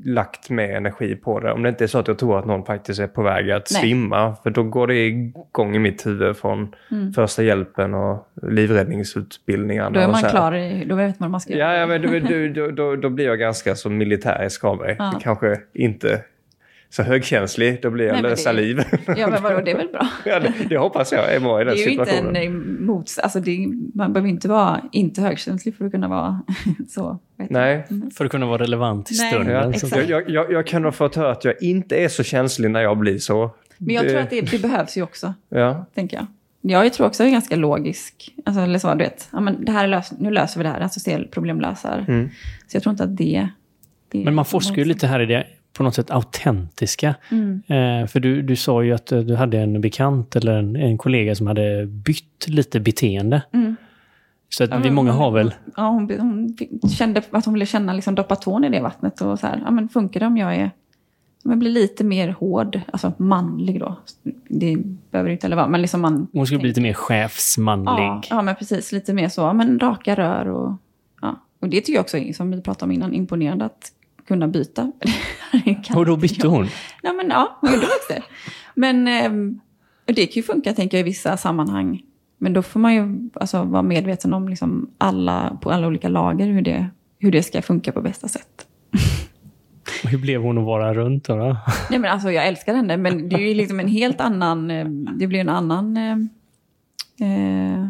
lagt 0.05 0.51
mer 0.51 0.77
energi 0.77 1.17
på 1.17 1.41
det. 1.41 1.53
Om 1.53 1.63
det 1.63 1.69
inte 1.69 1.85
är 1.85 1.89
så 1.89 1.99
att 1.99 2.09
jag 2.09 2.19
tror 2.19 2.39
att 2.39 2.47
någon 2.47 2.65
faktiskt 2.65 3.01
är 3.01 3.07
på 3.07 3.23
väg 3.23 3.51
att 3.51 3.69
Nej. 3.73 3.83
svimma. 3.83 4.37
För 4.43 4.51
då 4.51 4.63
går 4.63 4.87
det 4.87 4.95
igång 4.95 5.77
i 5.77 5.79
mitt 5.79 6.07
huvud 6.07 6.37
från 6.37 6.75
mm. 6.91 7.13
första 7.13 7.43
hjälpen 7.43 7.95
och 7.95 8.29
livräddningsutbildningarna. 8.43 9.91
Då 9.91 10.01
är 10.01 10.09
man 10.09 10.23
klar, 10.23 10.85
då 10.85 10.95
vet 10.97 11.21
man 11.21 11.27
vad 11.27 11.31
man 11.31 11.41
ska 11.41 11.53
göra. 11.53 11.75
Ja, 11.75 11.79
ja 11.81 11.87
men 11.87 12.03
då, 12.03 12.09
då, 12.61 12.71
då, 12.71 12.97
då, 12.97 13.11
blir 13.11 13.27
jag 13.27 13.39
ganska 13.39 13.75
så 13.75 13.91
militärisk 13.91 14.65
av 14.65 14.79
mig. 14.79 14.97
Ja. 14.99 15.21
Kanske 15.23 15.57
inte 15.75 16.21
så 16.90 17.03
högkänslig, 17.03 17.83
då 17.83 17.90
blir 17.90 18.07
jag 18.07 18.22
Nej, 18.22 18.37
saliv. 18.37 18.85
Ja, 19.16 19.27
men 19.31 19.42
vadå, 19.42 19.61
det 19.61 19.70
är 19.70 19.77
väl 19.77 19.88
bra? 19.88 20.09
ja, 20.25 20.40
det, 20.40 20.53
det, 20.68 20.77
hoppas 20.77 21.12
jag 21.12 21.35
är 21.35 21.40
bra 21.40 21.61
i 21.61 21.64
den 21.64 21.77
situationen. 21.77 22.33
Det 22.33 22.38
är 22.38 22.42
ju 22.42 22.49
inte 22.49 22.68
en 22.68 22.85
mots... 22.87 23.18
Alltså 23.18 23.40
det, 23.40 23.66
man 23.94 24.12
behöver 24.12 24.31
inte 24.31 24.49
vara 24.49 24.81
inte 24.92 25.22
högkänslig 25.22 25.77
för 25.77 25.85
att 25.85 25.92
kunna 25.92 26.09
vara 26.09 26.42
så. 26.88 27.18
Nej. 27.37 27.87
Mm. 27.90 28.11
För 28.11 28.25
att 28.25 28.31
kunna 28.31 28.46
vara 28.46 28.62
relevant 28.62 29.11
i 29.11 29.14
stunden. 29.14 29.75
Ja, 29.92 30.03
jag, 30.09 30.31
jag, 30.31 30.53
jag 30.53 30.66
kan 30.66 30.85
ha 30.85 30.92
fått 30.92 31.14
höra 31.14 31.33
att 31.33 31.44
jag 31.44 31.62
inte 31.62 31.96
är 31.96 32.09
så 32.09 32.22
känslig 32.22 32.70
när 32.70 32.81
jag 32.81 32.99
blir 32.99 33.18
så. 33.18 33.51
Men 33.79 33.94
jag 33.94 34.05
det... 34.05 34.11
tror 34.11 34.20
att 34.20 34.31
det, 34.31 34.40
det, 34.40 34.62
behövs 34.62 34.96
ju 34.96 35.03
också, 35.03 35.35
ja. 35.49 35.87
tänker 35.94 36.16
jag. 36.16 36.27
Jag 36.61 36.92
tror 36.92 37.07
också 37.07 37.22
att 37.22 37.27
jag 37.27 37.31
är 37.31 37.33
ganska 37.33 37.57
logisk. 37.57 38.35
Alltså, 38.44 38.62
eller 38.62 38.79
så, 38.79 38.94
du 38.94 39.05
vet, 39.05 39.29
ja, 39.33 39.40
men 39.40 39.64
det 39.64 39.72
här 39.72 39.87
lös, 39.87 40.12
nu 40.18 40.31
löser 40.31 40.61
vi 40.61 40.64
det 40.64 40.70
här, 40.70 40.81
alltså 40.81 41.11
problemlösare. 41.31 42.05
Mm. 42.09 42.29
Så 42.66 42.77
jag 42.77 42.83
tror 42.83 42.90
inte 42.90 43.05
att 43.05 43.16
det... 43.16 43.49
det 44.09 44.25
men 44.25 44.35
man 44.35 44.44
forskar 44.44 44.77
ju 44.77 44.85
lite 44.85 45.07
här 45.07 45.20
i 45.20 45.27
det 45.27 45.46
på 45.77 45.83
något 45.83 45.95
sätt 45.95 46.11
autentiska. 46.11 47.15
Mm. 47.31 47.62
Eh, 47.67 48.07
för 48.07 48.21
du, 48.21 48.43
du 48.43 48.57
sa 48.57 48.83
ju 48.83 48.93
att 48.93 49.12
eh, 49.12 49.19
du 49.19 49.35
hade 49.35 49.59
en 49.59 49.81
bekant 49.81 50.37
eller 50.37 50.59
en, 50.59 50.77
en 50.77 50.99
kollega 50.99 51.35
som 51.35 51.47
hade 51.47 51.87
bytt 51.87 52.47
lite 52.49 52.81
beteende. 52.81 53.43
Mm. 53.53 53.77
Så 54.49 54.65
att 54.65 54.71
ja, 54.71 54.79
vi 54.79 54.91
många 54.91 55.12
har 55.12 55.31
väl... 55.31 55.55
Ja, 55.77 55.89
hon, 55.89 56.11
hon, 56.19 56.57
kände 56.91 57.23
att 57.31 57.45
hon 57.45 57.55
ville 57.55 57.67
känna, 57.67 57.93
liksom 57.93 58.15
doppa 58.15 58.37
tån 58.37 58.65
i 58.65 58.69
det 58.69 58.81
vattnet. 58.81 59.21
Och 59.21 59.39
så 59.39 59.47
här, 59.47 59.62
ja, 59.65 59.71
men 59.71 59.89
funkar 59.89 60.21
det 60.21 60.27
om 60.27 60.37
jag 60.37 60.57
är... 60.57 60.71
Om 61.45 61.51
jag 61.51 61.59
blir 61.59 61.71
lite 61.71 62.05
mer 62.05 62.29
hård, 62.29 62.81
alltså 62.93 63.12
manlig 63.17 63.81
då. 63.81 63.97
Det 64.49 64.77
behöver 65.11 65.29
det 65.29 65.33
inte 65.33 65.47
heller 65.47 65.57
vara, 65.57 65.69
men 65.69 65.83
liksom 65.83 66.01
man... 66.01 66.27
Hon 66.33 66.47
skulle 66.47 66.61
bli 66.61 66.69
lite 66.69 66.81
mer 66.81 66.95
chefsmanlig. 66.95 68.05
Ja, 68.05 68.23
ja, 68.31 68.43
men 68.43 68.55
precis. 68.55 68.93
Lite 68.93 69.12
mer 69.12 69.29
så. 69.29 69.53
Men 69.53 69.79
raka 69.79 70.15
rör 70.15 70.49
och... 70.49 70.73
Ja. 71.21 71.41
Och 71.61 71.69
det 71.69 71.81
tycker 71.81 71.93
jag 71.93 72.01
också 72.01 72.19
som 72.35 72.51
vi 72.51 72.62
pratade 72.62 72.85
om 72.85 72.93
innan, 72.93 73.15
imponerande 73.15 73.65
att 73.65 73.93
kunna 74.27 74.49
byta. 74.49 74.93
och 75.95 76.07
då 76.07 76.17
bytte 76.17 76.49
hon? 76.49 76.67
Ja, 77.03 77.12
men, 77.12 77.29
ja 77.29 77.59
hon 77.61 77.73
gjorde 77.73 77.87
faktiskt 77.87 78.09
det. 78.09 78.23
Men 78.75 79.09
eh, 79.09 79.33
det 80.15 80.27
kan 80.27 80.35
ju 80.35 80.43
funka, 80.43 80.73
tänker 80.73 80.97
jag, 80.97 81.07
i 81.07 81.11
vissa 81.11 81.37
sammanhang. 81.37 82.03
Men 82.39 82.53
då 82.53 82.62
får 82.62 82.81
man 82.81 82.95
ju 82.95 83.31
alltså, 83.35 83.62
vara 83.62 83.83
medveten 83.83 84.35
om 84.35 84.49
liksom 84.49 84.91
alla, 84.99 85.59
på 85.62 85.71
alla 85.71 85.87
olika 85.87 86.09
lager 86.09 86.47
hur 86.47 86.62
det, 86.62 86.89
hur 87.19 87.33
det 87.33 87.43
ska 87.43 87.62
funka 87.62 87.93
på 87.93 88.03
bästa 88.03 88.29
sätt. 88.29 88.67
hur 90.05 90.19
blev 90.19 90.43
hon 90.43 90.59
att 90.59 90.65
vara 90.65 90.95
runt 90.95 91.25
då? 91.25 91.37
då? 91.37 91.57
Nej, 91.91 91.99
men 91.99 92.11
alltså, 92.11 92.31
jag 92.31 92.47
älskar 92.47 92.75
henne, 92.75 92.97
men 92.97 93.29
det 93.29 93.37
är 93.37 93.49
ju 93.49 93.55
liksom 93.55 93.81
en 93.81 93.89
helt 93.89 94.21
annan... 94.21 94.71
Eh, 94.71 94.87
det 94.89 95.27
blir 95.27 95.41
en 95.41 95.49
annan... 95.49 95.97
Eh, 95.97 96.12
eh, 97.29 97.89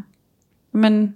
men 0.70 1.14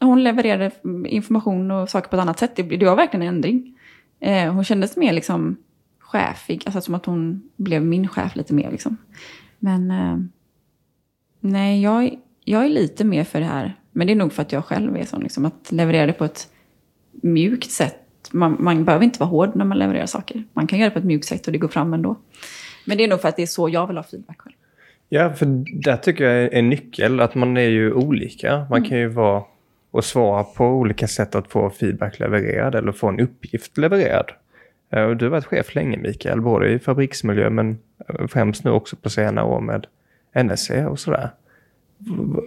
hon 0.00 0.22
levererade 0.22 0.70
information 1.06 1.70
och 1.70 1.88
saker 1.88 2.08
på 2.08 2.16
ett 2.16 2.22
annat 2.22 2.38
sätt. 2.38 2.56
Det, 2.56 2.62
det 2.62 2.86
var 2.86 2.96
verkligen 2.96 3.22
en 3.22 3.34
ändring. 3.34 3.76
Eh, 4.20 4.52
hon 4.52 4.64
kändes 4.64 4.96
mer 4.96 5.12
liksom 5.12 5.56
chefig, 5.98 6.62
alltså 6.66 6.80
som 6.80 6.94
att 6.94 7.06
hon 7.06 7.50
blev 7.56 7.84
min 7.84 8.08
chef 8.08 8.36
lite 8.36 8.54
mer. 8.54 8.70
Liksom. 8.70 8.96
Men 9.58 9.90
eh, 9.90 10.18
nej, 11.40 11.82
jag, 11.82 12.18
jag 12.44 12.64
är 12.64 12.68
lite 12.68 13.04
mer 13.04 13.24
för 13.24 13.40
det 13.40 13.46
här. 13.46 13.76
Men 13.92 14.06
det 14.06 14.12
är 14.12 14.16
nog 14.16 14.32
för 14.32 14.42
att 14.42 14.52
jag 14.52 14.64
själv 14.64 14.96
är 14.96 15.04
sån, 15.04 15.22
liksom, 15.22 15.44
att 15.44 15.72
leverera 15.72 16.06
det 16.06 16.12
på 16.12 16.24
ett 16.24 16.48
mjukt 17.12 17.70
sätt. 17.70 17.96
Man, 18.32 18.56
man 18.60 18.84
behöver 18.84 19.04
inte 19.04 19.20
vara 19.20 19.30
hård 19.30 19.56
när 19.56 19.64
man 19.64 19.78
levererar 19.78 20.06
saker. 20.06 20.44
Man 20.52 20.66
kan 20.66 20.78
göra 20.78 20.88
det 20.88 20.92
på 20.92 20.98
ett 20.98 21.04
mjukt 21.04 21.24
sätt 21.26 21.46
och 21.46 21.52
det 21.52 21.58
går 21.58 21.68
fram 21.68 21.94
ändå. 21.94 22.16
Men 22.86 22.98
det 22.98 23.04
är 23.04 23.08
nog 23.08 23.20
för 23.20 23.28
att 23.28 23.36
det 23.36 23.42
är 23.42 23.46
så 23.46 23.68
jag 23.68 23.86
vill 23.86 23.96
ha 23.96 24.04
feedback 24.04 24.40
själv. 24.40 24.54
Ja, 25.08 25.32
för 25.32 25.46
det 25.84 25.96
tycker 25.96 26.24
jag 26.24 26.42
är 26.42 26.54
en 26.54 26.68
nyckel, 26.68 27.20
att 27.20 27.34
man 27.34 27.56
är 27.56 27.68
ju 27.68 27.92
olika. 27.92 28.66
Man 28.70 28.78
mm. 28.78 28.88
kan 28.88 28.98
ju 28.98 29.08
vara 29.08 29.42
och 29.90 30.04
svara 30.04 30.44
på 30.44 30.66
olika 30.66 31.08
sätt 31.08 31.34
att 31.34 31.48
få 31.48 31.70
feedback 31.70 32.18
levererad 32.18 32.74
eller 32.74 32.92
få 32.92 33.08
en 33.08 33.20
uppgift 33.20 33.78
levererad. 33.78 34.32
Eh, 34.92 35.02
och 35.02 35.16
du 35.16 35.24
har 35.24 35.30
varit 35.30 35.44
chef 35.44 35.74
länge 35.74 35.96
Mikael, 35.96 36.40
både 36.40 36.68
i 36.68 36.78
fabriksmiljö 36.78 37.50
men 37.50 37.78
eh, 38.08 38.26
främst 38.26 38.64
nu 38.64 38.70
också 38.70 38.96
på 38.96 39.10
senare 39.10 39.46
år 39.46 39.60
med 39.60 39.86
NSC 40.44 40.70
och 40.70 40.98
sådär. 40.98 41.30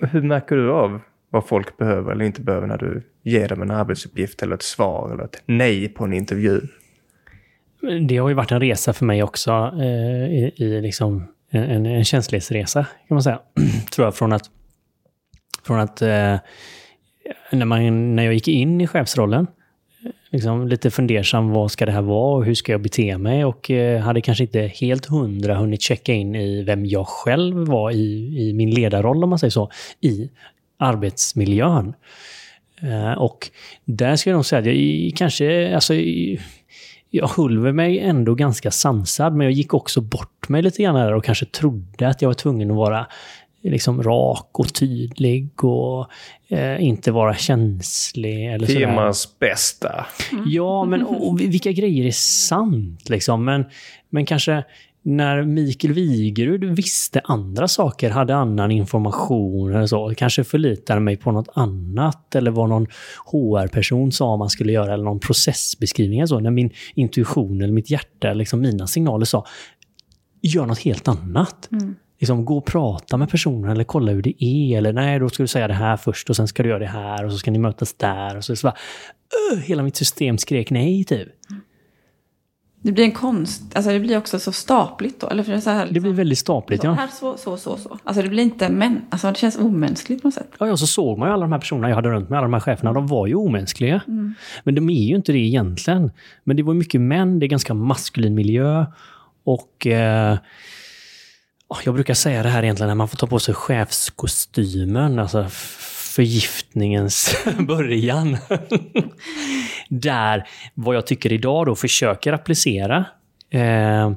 Hur 0.01 0.21
märker 0.21 0.55
du 0.55 0.71
av 0.71 0.99
vad 1.29 1.47
folk 1.47 1.77
behöver 1.77 2.11
eller 2.11 2.25
inte 2.25 2.41
behöver 2.41 2.67
när 2.67 2.77
du 2.77 3.01
ger 3.23 3.47
dem 3.47 3.61
en 3.61 3.71
arbetsuppgift 3.71 4.43
eller 4.43 4.55
ett 4.55 4.61
svar 4.61 5.11
eller 5.13 5.23
ett 5.23 5.41
nej 5.45 5.89
på 5.89 6.03
en 6.03 6.13
intervju? 6.13 6.61
Det 8.07 8.17
har 8.17 8.29
ju 8.29 8.35
varit 8.35 8.51
en 8.51 8.59
resa 8.59 8.93
för 8.93 9.05
mig 9.05 9.23
också, 9.23 9.51
eh, 9.79 10.25
i, 10.25 10.53
i 10.55 10.81
liksom 10.81 11.27
en, 11.49 11.85
en 11.85 12.03
känslighetsresa 12.03 12.85
kan 13.07 13.15
man 13.15 13.23
säga. 13.23 13.39
Tror 13.91 14.05
jag, 14.07 14.15
från 14.15 14.33
att, 14.33 14.43
från 15.63 15.79
att 15.79 16.01
eh, 16.01 16.35
när, 17.49 17.65
man, 17.65 18.15
när 18.15 18.23
jag 18.23 18.33
gick 18.33 18.47
in 18.47 18.81
i 18.81 18.87
chefsrollen, 18.87 19.47
eh, 20.05 20.11
liksom 20.29 20.67
lite 20.67 20.91
fundersam, 20.91 21.49
vad 21.49 21.71
ska 21.71 21.85
det 21.85 21.91
här 21.91 22.01
vara 22.01 22.35
och 22.35 22.45
hur 22.45 22.55
ska 22.55 22.71
jag 22.71 22.81
bete 22.81 23.17
mig? 23.17 23.45
Och 23.45 23.71
eh, 23.71 24.01
hade 24.01 24.21
kanske 24.21 24.43
inte 24.43 24.59
helt 24.59 25.05
hundra 25.05 25.55
hunnit 25.55 25.81
checka 25.81 26.13
in 26.13 26.35
i 26.35 26.63
vem 26.63 26.85
jag 26.85 27.07
själv 27.07 27.67
var 27.67 27.91
i, 27.91 28.35
i 28.49 28.53
min 28.53 28.69
ledarroll, 28.69 29.23
om 29.23 29.29
man 29.29 29.39
säger 29.39 29.51
så, 29.51 29.71
i 30.01 30.29
arbetsmiljön. 30.77 31.93
Eh, 32.81 33.11
och 33.11 33.49
där 33.85 34.15
skulle 34.15 34.31
jag 34.31 34.37
nog 34.37 34.45
säga 34.45 34.59
att 34.59 34.65
jag 34.65 35.11
kanske, 35.15 35.75
alltså, 35.75 35.93
jag 37.09 37.27
höll 37.27 37.73
mig 37.73 37.99
ändå 37.99 38.35
ganska 38.35 38.71
sansad, 38.71 39.35
men 39.35 39.45
jag 39.45 39.51
gick 39.51 39.73
också 39.73 40.01
bort 40.01 40.49
mig 40.49 40.61
lite 40.61 40.83
grann 40.83 40.95
där 40.95 41.13
och 41.13 41.25
kanske 41.25 41.45
trodde 41.45 42.07
att 42.07 42.21
jag 42.21 42.29
var 42.29 42.33
tvungen 42.33 42.71
att 42.71 42.77
vara 42.77 43.07
liksom 43.63 44.03
rak 44.03 44.49
och 44.53 44.73
tydlig 44.73 45.63
och 45.63 46.07
eh, 46.47 46.83
inte 46.83 47.11
vara 47.11 47.35
känslig. 47.35 48.53
Eller 48.53 48.67
Firmans 48.67 49.39
bästa. 49.39 50.05
Ja, 50.45 50.85
men 50.85 51.03
och, 51.03 51.27
och 51.27 51.41
vilka 51.41 51.71
grejer 51.71 52.05
är 52.05 52.11
sant 52.11 53.09
liksom? 53.09 53.45
Men, 53.45 53.65
men 54.09 54.25
kanske 54.25 54.63
när 55.05 55.43
Mikael 55.43 55.93
Wigerud 55.93 56.63
visste 56.63 57.21
andra 57.23 57.67
saker, 57.67 58.09
hade 58.09 58.35
annan 58.35 58.71
information 58.71 59.75
eller 59.75 59.87
så, 59.87 60.13
kanske 60.17 60.43
förlitade 60.43 60.99
mig 60.99 61.17
på 61.17 61.31
något 61.31 61.49
annat 61.53 62.35
eller 62.35 62.51
vad 62.51 62.69
någon 62.69 62.87
HR-person 63.25 64.11
sa 64.11 64.37
man 64.37 64.49
skulle 64.49 64.71
göra 64.71 64.93
eller 64.93 65.03
någon 65.03 65.19
processbeskrivning 65.19 66.19
eller 66.19 66.27
så, 66.27 66.39
när 66.39 66.51
min 66.51 66.69
intuition 66.95 67.61
eller 67.61 67.73
mitt 67.73 67.89
hjärta, 67.89 68.33
liksom 68.33 68.61
mina 68.61 68.87
signaler 68.87 69.25
sa 69.25 69.45
gör 70.41 70.65
något 70.65 70.79
helt 70.79 71.07
annat. 71.07 71.69
Mm. 71.71 71.95
Liksom, 72.23 72.45
gå 72.45 72.57
och 72.57 72.65
prata 72.65 73.17
med 73.17 73.29
personen 73.29 73.71
eller 73.71 73.83
kolla 73.83 74.11
hur 74.11 74.21
det 74.21 74.43
är. 74.43 74.77
Eller 74.77 74.93
nej, 74.93 75.19
då 75.19 75.29
ska 75.29 75.43
du 75.43 75.47
säga 75.47 75.67
det 75.67 75.73
här 75.73 75.97
först 75.97 76.29
och 76.29 76.35
sen 76.35 76.47
ska 76.47 76.63
du 76.63 76.69
göra 76.69 76.79
det 76.79 76.85
här 76.85 77.25
och 77.25 77.31
så 77.31 77.37
ska 77.37 77.51
ni 77.51 77.59
mötas 77.59 77.93
där. 77.93 78.37
Och 78.37 78.43
så, 78.43 78.55
så 78.55 78.67
bara, 78.67 78.75
"Ugh!" 79.51 79.61
hela 79.63 79.83
mitt 79.83 79.95
system 79.95 80.37
skrek 80.37 80.71
nej, 80.71 81.03
typ. 81.03 81.27
Det 82.81 82.91
blir 82.91 83.03
en 83.03 83.11
konst, 83.11 83.61
alltså 83.75 83.91
det 83.91 83.99
blir 83.99 84.17
också 84.17 84.39
så 84.39 84.51
stapligt 84.51 85.21
då. 85.21 85.27
Eller 85.27 85.43
för 85.43 85.51
det, 85.51 85.57
är 85.57 85.61
så 85.61 85.69
här, 85.69 85.87
Det 85.91 85.99
blir 85.99 86.13
väldigt 86.13 86.37
stapligt, 86.39 86.81
så, 86.81 86.87
ja. 86.87 86.93
Här 86.93 87.07
så, 87.07 87.37
så, 87.37 87.57
så, 87.57 87.77
så. 87.77 87.97
Alltså 88.03 88.23
det 88.23 88.29
blir 88.29 88.43
inte, 88.43 88.69
men, 88.69 89.01
alltså 89.09 89.27
det 89.27 89.37
känns 89.37 89.57
omänskligt 89.57 90.21
på 90.21 90.27
något 90.27 90.35
sätt. 90.35 90.49
Ja, 90.59 90.67
ja, 90.67 90.77
så 90.77 90.87
såg 90.87 91.17
man 91.17 91.27
ju 91.29 91.33
alla 91.33 91.41
de 91.41 91.51
här 91.51 91.59
personerna 91.59 91.89
jag 91.89 91.95
hade 91.95 92.09
runt 92.09 92.29
mig, 92.29 92.37
alla 92.37 92.47
de 92.47 92.53
här 92.53 92.59
cheferna, 92.59 92.93
de 92.93 93.07
var 93.07 93.27
ju 93.27 93.35
omänskliga. 93.35 94.01
Men 94.63 94.75
de 94.75 94.89
är 94.89 95.03
ju 95.03 95.15
inte 95.15 95.31
det 95.31 95.37
egentligen. 95.37 96.11
Men 96.43 96.57
det 96.57 96.63
var 96.63 96.73
mycket 96.73 97.01
män, 97.01 97.39
det 97.39 97.45
är 97.45 97.47
ganska 97.47 97.73
maskulin 97.73 98.35
miljö. 98.35 98.85
Och 99.43 99.87
eh, 99.87 100.37
jag 101.85 101.93
brukar 101.93 102.13
säga 102.13 102.43
det 102.43 102.49
här 102.49 102.63
egentligen 102.63 102.87
när 102.87 102.95
man 102.95 103.07
får 103.07 103.17
ta 103.17 103.27
på 103.27 103.39
sig 103.39 103.53
chefskostymen, 103.53 105.19
alltså 105.19 105.47
förgiftningens 106.15 107.35
början. 107.59 108.37
Där, 109.89 110.47
vad 110.73 110.95
jag 110.95 111.07
tycker 111.07 111.33
idag 111.33 111.65
då, 111.65 111.75
försöker 111.75 112.33
applicera. 112.33 113.05
Eh, 113.49 114.11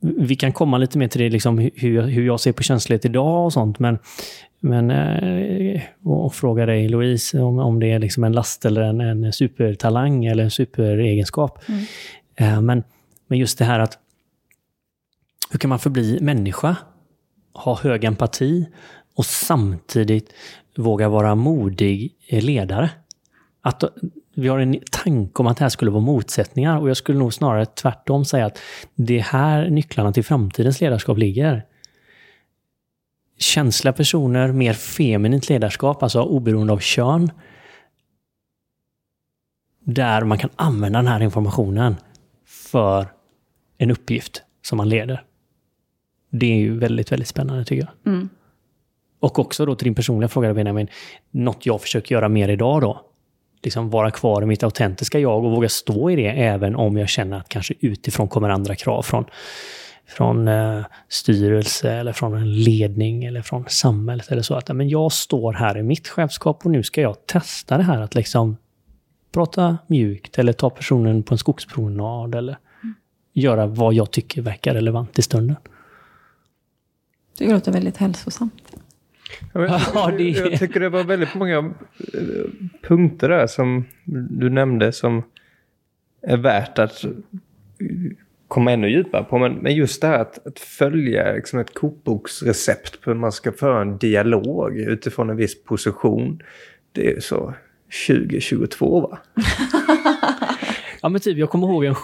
vi 0.00 0.36
kan 0.36 0.52
komma 0.52 0.78
lite 0.78 0.98
mer 0.98 1.08
till 1.08 1.20
det, 1.20 1.30
liksom, 1.30 1.58
hur, 1.58 2.02
hur 2.02 2.26
jag 2.26 2.40
ser 2.40 2.52
på 2.52 2.62
känslighet 2.62 3.04
idag 3.04 3.44
och 3.44 3.52
sånt. 3.52 3.78
Men, 3.78 3.98
men 4.60 4.90
eh, 4.90 5.80
och 6.02 6.34
fråga 6.34 6.66
dig 6.66 6.88
Louise 6.88 7.40
om, 7.40 7.58
om 7.58 7.80
det 7.80 7.92
är 7.92 7.98
liksom 7.98 8.24
en 8.24 8.32
last 8.32 8.64
eller 8.64 8.82
en, 8.82 9.00
en 9.00 9.32
supertalang 9.32 10.24
eller 10.24 10.44
en 10.44 10.50
superegenskap. 10.50 11.58
Eh, 12.36 12.60
men, 12.60 12.82
men 13.28 13.38
just 13.38 13.58
det 13.58 13.64
här 13.64 13.78
att 13.78 13.98
hur 15.50 15.58
kan 15.58 15.68
man 15.68 15.78
förbli 15.78 16.18
människa? 16.20 16.76
Ha 17.52 17.78
hög 17.78 18.04
empati 18.04 18.68
och 19.16 19.26
samtidigt 19.26 20.34
våga 20.76 21.08
vara 21.08 21.34
modig 21.34 22.14
ledare. 22.30 22.90
Att 23.62 23.84
vi 24.34 24.48
har 24.48 24.58
en 24.58 24.80
tanke 24.90 25.42
om 25.42 25.46
att 25.46 25.56
det 25.56 25.64
här 25.64 25.68
skulle 25.68 25.90
vara 25.90 26.02
motsättningar 26.02 26.78
och 26.78 26.90
jag 26.90 26.96
skulle 26.96 27.18
nog 27.18 27.34
snarare 27.34 27.66
tvärtom 27.66 28.24
säga 28.24 28.46
att 28.46 28.58
det 28.94 29.18
är 29.18 29.22
här 29.22 29.70
nycklarna 29.70 30.12
till 30.12 30.24
framtidens 30.24 30.80
ledarskap 30.80 31.18
ligger. 31.18 31.66
Känsliga 33.38 33.92
personer, 33.92 34.52
mer 34.52 34.72
feminint 34.72 35.48
ledarskap, 35.48 36.02
alltså 36.02 36.22
oberoende 36.22 36.72
av 36.72 36.78
kön. 36.78 37.30
Där 39.84 40.24
man 40.24 40.38
kan 40.38 40.50
använda 40.56 40.98
den 40.98 41.06
här 41.06 41.22
informationen 41.22 41.96
för 42.46 43.12
en 43.78 43.90
uppgift 43.90 44.42
som 44.62 44.76
man 44.76 44.88
leder. 44.88 45.24
Det 46.30 46.52
är 46.52 46.58
ju 46.58 46.78
väldigt, 46.78 47.12
väldigt 47.12 47.28
spännande 47.28 47.64
tycker 47.64 47.82
jag. 47.82 48.12
Mm. 48.12 48.28
Och 49.20 49.38
också 49.38 49.66
då 49.66 49.74
till 49.74 49.84
din 49.84 49.94
personliga 49.94 50.28
fråga 50.28 50.54
Benjamin, 50.54 50.88
något 51.30 51.66
jag 51.66 51.80
försöker 51.80 52.14
göra 52.14 52.28
mer 52.28 52.48
idag 52.48 52.80
då. 52.80 53.00
Liksom 53.62 53.90
vara 53.90 54.10
kvar 54.10 54.42
i 54.42 54.46
mitt 54.46 54.62
autentiska 54.62 55.18
jag 55.18 55.44
och 55.44 55.50
våga 55.50 55.68
stå 55.68 56.10
i 56.10 56.16
det 56.16 56.28
även 56.28 56.76
om 56.76 56.96
jag 56.96 57.08
känner 57.08 57.36
att 57.36 57.48
kanske 57.48 57.74
utifrån 57.80 58.28
kommer 58.28 58.48
andra 58.48 58.74
krav 58.74 59.02
från, 59.02 59.24
från 60.06 60.48
eh, 60.48 60.82
styrelse 61.08 61.92
eller 61.92 62.12
från 62.12 62.34
en 62.34 62.62
ledning 62.62 63.24
eller 63.24 63.42
från 63.42 63.64
samhället 63.68 64.28
eller 64.28 64.42
så. 64.42 64.54
Att 64.54 64.76
men 64.76 64.88
jag 64.88 65.12
står 65.12 65.52
här 65.52 65.78
i 65.78 65.82
mitt 65.82 66.08
chefskap 66.08 66.64
och 66.64 66.70
nu 66.70 66.82
ska 66.82 67.00
jag 67.00 67.26
testa 67.26 67.76
det 67.76 67.82
här 67.82 68.00
att 68.00 68.14
liksom 68.14 68.56
prata 69.32 69.78
mjukt 69.86 70.38
eller 70.38 70.52
ta 70.52 70.70
personen 70.70 71.22
på 71.22 71.34
en 71.34 71.38
skogspromenad 71.38 72.34
eller 72.34 72.56
göra 73.32 73.66
vad 73.66 73.94
jag 73.94 74.10
tycker 74.10 74.42
verkar 74.42 74.74
relevant 74.74 75.18
i 75.18 75.22
stunden. 75.22 75.56
Det 77.46 77.52
låter 77.52 77.72
väldigt 77.72 77.96
hälsosamt. 77.96 78.62
Ja, 79.52 79.60
men 79.60 79.70
Ja, 79.94 80.12
det- 80.18 80.24
Jag 80.30 80.58
tycker 80.58 80.80
det 80.80 80.88
var 80.88 81.04
väldigt 81.04 81.34
många 81.34 81.56
eh, 81.58 81.64
punkter 82.82 83.28
där 83.28 83.46
som 83.46 83.84
du 84.30 84.50
nämnde 84.50 84.92
som 84.92 85.22
är 86.22 86.36
värt 86.36 86.78
att 86.78 87.04
komma 88.48 88.72
ännu 88.72 88.88
djupare 88.90 89.24
på. 89.24 89.38
Men, 89.38 89.52
men 89.54 89.74
just 89.74 90.00
det 90.00 90.06
här 90.06 90.18
att, 90.18 90.46
att 90.46 90.58
följa 90.58 91.32
liksom 91.32 91.58
ett 91.58 91.74
kokboksrecept 91.74 93.00
på 93.00 93.10
hur 93.10 93.18
man 93.18 93.32
ska 93.32 93.52
föra 93.52 93.82
en 93.82 93.98
dialog 93.98 94.76
utifrån 94.78 95.30
en 95.30 95.36
viss 95.36 95.62
position. 95.64 96.42
Det 96.92 97.12
är 97.12 97.20
så 97.20 97.54
2022 98.08 99.00
va? 99.00 99.18
Ja 101.02 101.08
men 101.08 101.20
typ, 101.20 101.38
jag 101.38 101.50
kommer 101.50 101.66
ihåg, 101.68 101.84
en, 101.84 101.94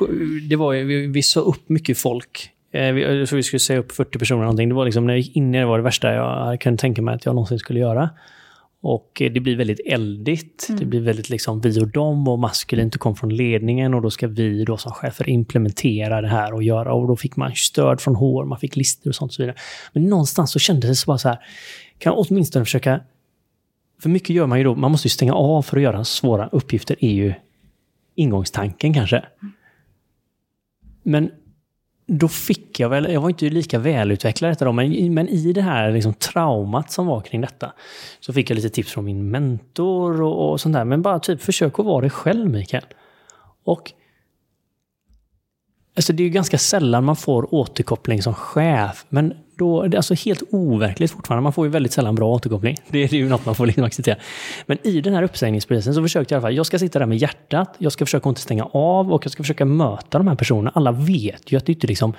det 0.48 0.56
var, 0.56 0.72
ju- 0.72 0.84
vi, 0.84 1.06
vi 1.06 1.22
sa 1.22 1.40
upp 1.40 1.68
mycket 1.68 1.98
folk. 1.98 2.50
Eh, 2.76 2.92
vi, 2.92 3.26
tror 3.26 3.36
vi 3.36 3.42
skulle 3.42 3.60
säga 3.60 3.78
upp 3.78 3.92
40 3.92 4.18
personer 4.18 4.40
någonting. 4.40 4.68
Det 4.68 4.74
var 4.74 4.84
liksom, 4.84 5.06
när 5.06 5.12
jag 5.12 5.20
gick 5.20 5.36
in 5.36 5.54
i 5.54 5.58
det 5.58 5.66
var 5.66 5.78
det 5.78 5.84
värsta 5.84 6.14
jag 6.14 6.60
kunde 6.60 6.80
tänka 6.80 7.02
mig 7.02 7.14
att 7.14 7.24
jag 7.24 7.34
någonsin 7.34 7.58
skulle 7.58 7.80
göra. 7.80 8.10
Och 8.80 9.22
eh, 9.22 9.32
det 9.32 9.40
blir 9.40 9.56
väldigt 9.56 9.80
eldigt. 9.86 10.68
Det 10.78 10.84
blir 10.84 11.00
väldigt 11.00 11.30
liksom 11.30 11.60
vi 11.60 11.80
och 11.80 11.88
dem 11.88 12.28
och 12.28 12.38
maskulint 12.38 12.94
och 12.94 13.00
kom 13.00 13.16
från 13.16 13.36
ledningen 13.36 13.94
och 13.94 14.02
då 14.02 14.10
ska 14.10 14.28
vi 14.28 14.64
då 14.64 14.76
som 14.76 14.92
chefer 14.92 15.28
implementera 15.28 16.20
det 16.20 16.28
här 16.28 16.54
och 16.54 16.62
göra. 16.62 16.92
Och 16.92 17.08
då 17.08 17.16
fick 17.16 17.36
man 17.36 17.52
stöd 17.54 18.00
från 18.00 18.14
HR, 18.14 18.44
man 18.44 18.58
fick 18.58 18.76
listor 18.76 19.10
och 19.10 19.14
sånt 19.14 19.30
och 19.30 19.34
så 19.34 19.42
vidare. 19.42 19.56
Men 19.92 20.02
någonstans 20.02 20.52
så 20.52 20.58
kändes 20.58 20.90
det 20.90 20.94
så 20.94 21.06
bara 21.06 21.18
så 21.18 21.28
här, 21.28 21.38
kan 21.98 22.12
jag 22.12 22.26
åtminstone 22.30 22.64
försöka 22.64 23.00
för 24.02 24.08
mycket 24.08 24.30
gör 24.30 24.46
man 24.46 24.58
ju 24.58 24.64
då, 24.64 24.74
man 24.74 24.90
måste 24.90 25.06
ju 25.06 25.10
stänga 25.10 25.34
av 25.34 25.62
för 25.62 25.76
att 25.76 25.82
göra 25.82 26.04
svåra 26.04 26.48
uppgifter, 26.52 26.96
är 27.00 27.12
ju 27.12 27.34
ingångstanken 28.14 28.94
kanske. 28.94 29.24
Men 31.02 31.30
då 32.06 32.28
fick 32.28 32.80
jag 32.80 32.88
väl, 32.88 33.12
jag 33.12 33.20
var 33.20 33.28
inte 33.28 33.48
lika 33.50 33.78
välutvecklad 33.78 34.50
detta 34.50 34.64
då, 34.64 34.72
men, 34.72 34.92
i- 34.92 35.10
men 35.10 35.28
i 35.28 35.52
det 35.52 35.62
här 35.62 35.92
liksom 35.92 36.14
traumat 36.14 36.90
som 36.90 37.06
var 37.06 37.20
kring 37.20 37.40
detta 37.40 37.72
så 38.20 38.32
fick 38.32 38.50
jag 38.50 38.56
lite 38.56 38.68
tips 38.68 38.92
från 38.92 39.04
min 39.04 39.30
mentor 39.30 40.22
och, 40.22 40.50
och 40.52 40.60
sånt 40.60 40.72
där. 40.74 40.84
Men 40.84 41.02
bara 41.02 41.18
typ 41.18 41.42
försök 41.42 41.78
att 41.78 41.84
vara 41.86 42.00
dig 42.00 42.10
själv 42.10 42.50
Mikael. 42.50 42.84
Och 43.64 43.92
Alltså 45.96 46.12
det 46.12 46.22
är 46.22 46.24
ju 46.24 46.30
ganska 46.30 46.58
sällan 46.58 47.04
man 47.04 47.16
får 47.16 47.54
återkoppling 47.54 48.22
som 48.22 48.34
chef, 48.34 49.06
men 49.08 49.34
då, 49.58 49.82
det 49.82 49.94
är 49.94 49.96
alltså 49.96 50.14
helt 50.14 50.42
overkligt 50.50 51.10
fortfarande. 51.10 51.42
Man 51.42 51.52
får 51.52 51.66
ju 51.66 51.70
väldigt 51.70 51.92
sällan 51.92 52.14
bra 52.14 52.28
återkoppling. 52.28 52.76
Det 52.88 52.98
är 52.98 53.14
ju 53.14 53.28
något 53.28 53.46
man 53.46 53.54
får 53.54 53.66
liksom 53.66 53.84
acceptera. 53.84 54.16
Men 54.66 54.86
i 54.86 55.00
den 55.00 55.14
här 55.14 55.22
uppsägningsprocessen 55.22 55.94
så 55.94 56.02
försökte 56.02 56.34
jag 56.34 56.38
i 56.38 56.40
alla 56.40 56.48
fall, 56.48 56.56
jag 56.56 56.66
ska 56.66 56.78
sitta 56.78 56.98
där 56.98 57.06
med 57.06 57.18
hjärtat, 57.18 57.74
jag 57.78 57.92
ska 57.92 58.06
försöka 58.06 58.28
inte 58.28 58.40
stänga 58.40 58.64
av 58.64 59.12
och 59.12 59.24
jag 59.24 59.32
ska 59.32 59.42
försöka 59.42 59.64
möta 59.64 60.18
de 60.18 60.28
här 60.28 60.34
personerna. 60.34 60.72
Alla 60.74 60.92
vet 60.92 61.52
ju 61.52 61.56
att 61.56 61.66
det 61.66 61.72
inte 61.72 61.86
liksom 61.86 62.14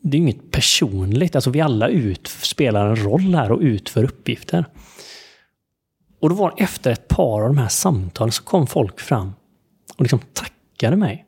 det 0.00 0.16
är 0.16 0.18
ju 0.18 0.24
inget 0.24 0.50
personligt. 0.50 1.34
Alltså 1.34 1.50
vi 1.50 1.60
alla 1.60 1.88
ut, 1.88 2.26
spelar 2.26 2.86
en 2.86 2.96
roll 2.96 3.34
här 3.34 3.52
och 3.52 3.60
utför 3.60 4.04
uppgifter. 4.04 4.64
Och 6.20 6.28
då 6.28 6.34
var 6.34 6.54
det 6.56 6.62
efter 6.62 6.90
ett 6.90 7.08
par 7.08 7.42
av 7.42 7.48
de 7.48 7.58
här 7.58 7.68
samtalen 7.68 8.32
så 8.32 8.42
kom 8.42 8.66
folk 8.66 9.00
fram 9.00 9.32
och 9.96 10.02
liksom 10.02 10.20
tackade 10.32 10.96
mig. 10.96 11.27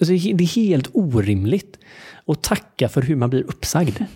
Alltså, 0.00 0.12
det 0.34 0.44
är 0.44 0.56
helt 0.56 0.90
orimligt 0.92 1.78
att 2.26 2.42
tacka 2.42 2.88
för 2.88 3.02
hur 3.02 3.16
man 3.16 3.30
blir 3.30 3.42
uppsagd. 3.42 3.96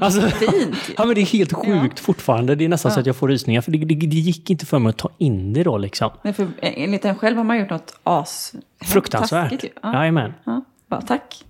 Alltså, 0.00 0.20
Fint. 0.20 0.76
ja, 0.96 1.04
men 1.04 1.14
det 1.14 1.20
är 1.20 1.26
helt 1.26 1.52
sjukt 1.52 2.00
fortfarande. 2.00 2.54
Det 2.54 2.64
är 2.64 2.68
nästan 2.68 2.92
så 2.92 2.98
Ja. 2.98 3.00
att 3.00 3.06
jag 3.06 3.16
får 3.16 3.28
rysningar. 3.28 3.60
För 3.60 3.72
det, 3.72 3.78
det, 3.78 3.94
det 3.94 4.16
gick 4.16 4.50
inte 4.50 4.66
för 4.66 4.78
mig 4.78 4.90
att 4.90 4.96
ta 4.96 5.10
in 5.18 5.52
det 5.52 5.62
då 5.62 5.78
liksom. 5.78 6.10
Men 6.22 6.34
för, 6.34 6.48
enligt 6.62 7.04
en 7.04 7.14
själv 7.14 7.36
har 7.36 7.44
man 7.44 7.58
gjort 7.58 7.70
något 7.70 7.94
as... 8.04 8.54
Fruktansvärt. 8.84 9.50
taskigt 9.50 9.64
ju. 9.64 9.68
Ja. 9.82 9.94
Jajamän. 9.94 10.32
Ja, 10.44 10.64
bara, 10.88 11.02
tack. 11.02 11.44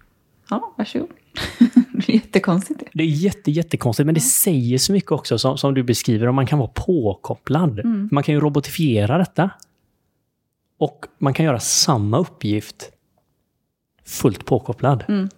Ja, 0.50 0.74
varsågod. 0.78 1.08
det 1.92 2.08
är 2.12 2.14
jättekonstigt. 2.14 2.82
det. 2.92 3.02
Är 3.02 3.06
jätte, 3.06 3.50
jättekonstigt, 3.50 4.06
men 4.06 4.14
det 4.14 4.20
säger 4.20 4.78
så 4.78 4.92
mycket 4.92 5.12
också 5.12 5.38
som, 5.38 5.58
som 5.58 5.74
du 5.74 5.82
beskriver, 5.82 6.26
om 6.26 6.34
man 6.34 6.46
kan 6.46 6.58
vara 6.58 6.70
påkopplad. 6.74 7.80
Man 8.12 8.22
kan 8.22 8.34
ju 8.34 8.40
robotifiera 8.40 9.18
detta. 9.18 9.50
Och 10.78 11.06
man 11.18 11.34
kan 11.34 11.44
göra 11.46 11.60
samma 11.60 12.18
uppgift 12.18 12.90
fullt 14.08 14.44
påkopplad. 14.44 15.04
Mm. 15.08 15.28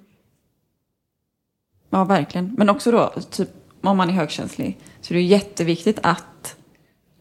Ja, 1.91 2.05
verkligen. 2.05 2.55
Men 2.59 2.71
också 2.71 2.91
då, 2.91 3.13
typ, 3.31 3.49
om 3.81 3.97
man 3.97 4.09
är 4.09 4.13
högkänslig, 4.13 4.79
så 5.01 5.15
är 5.15 5.19
det 5.19 5.23
jätteviktigt 5.23 5.99
att 6.03 6.57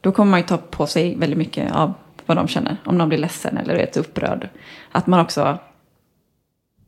då 0.02 0.12
kommer 0.12 0.32
man 0.32 0.40
ju 0.40 0.46
ta 0.46 0.58
på 0.58 0.88
sig 0.88 1.16
väldigt 1.16 1.38
mycket 1.38 1.72
av 1.72 1.94
vad 2.26 2.38
de 2.38 2.48
känner. 2.48 2.78
Om 2.86 2.98
de 2.98 3.10
blir 3.10 3.18
ledsen 3.18 3.58
eller 3.58 3.76
är 3.76 3.98
upprörd. 3.98 4.50
Att 4.92 5.08
man 5.08 5.20
också 5.20 5.60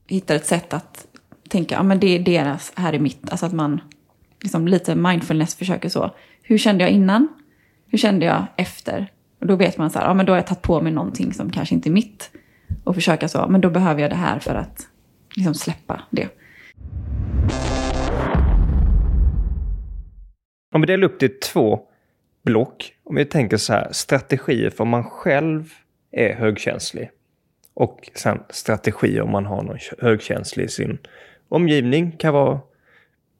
hittar 0.07 0.35
ett 0.35 0.45
sätt 0.45 0.73
att 0.73 1.07
tänka, 1.49 1.75
ja 1.75 1.83
men 1.83 1.99
det 1.99 2.07
är 2.07 2.19
deras, 2.19 2.73
här 2.75 2.93
är 2.93 2.99
mitt. 2.99 3.29
Alltså 3.31 3.45
att 3.45 3.53
man 3.53 3.81
liksom 4.41 4.67
lite 4.67 4.95
mindfulness 4.95 5.55
försöker 5.55 5.89
så. 5.89 6.11
Hur 6.43 6.57
kände 6.57 6.83
jag 6.83 6.91
innan? 6.91 7.27
Hur 7.87 7.97
kände 7.97 8.25
jag 8.25 8.45
efter? 8.55 9.11
Och 9.39 9.47
då 9.47 9.55
vet 9.55 9.77
man 9.77 9.89
så 9.89 9.99
här, 9.99 10.07
ja 10.07 10.13
men 10.13 10.25
då 10.25 10.31
har 10.31 10.37
jag 10.37 10.47
tagit 10.47 10.61
på 10.61 10.81
mig 10.81 10.91
någonting 10.91 11.33
som 11.33 11.49
kanske 11.49 11.75
inte 11.75 11.89
är 11.89 11.91
mitt. 11.91 12.31
Och 12.83 12.95
försöka 12.95 13.27
så, 13.27 13.47
men 13.47 13.61
då 13.61 13.69
behöver 13.69 14.01
jag 14.01 14.11
det 14.11 14.15
här 14.15 14.39
för 14.39 14.55
att 14.55 14.87
liksom 15.35 15.53
släppa 15.53 16.01
det. 16.09 16.29
Om 20.73 20.81
vi 20.81 20.87
delar 20.87 21.03
upp 21.03 21.19
det 21.19 21.25
i 21.25 21.29
två 21.29 21.79
block. 22.43 22.93
Om 23.03 23.15
vi 23.15 23.25
tänker 23.25 23.57
så 23.57 23.73
här, 23.73 23.87
strategier 23.91 24.69
för 24.69 24.83
om 24.83 24.89
man 24.89 25.03
själv 25.03 25.73
är 26.11 26.35
högkänslig. 26.35 27.09
Och 27.73 28.09
sen 28.15 28.39
strategier 28.49 29.21
om 29.21 29.31
man 29.31 29.45
har 29.45 29.63
någon 29.63 29.77
högkänslig 29.99 30.65
i 30.65 30.67
sin 30.67 30.97
omgivning. 31.49 32.11
Kan 32.11 32.33
vara 32.33 32.59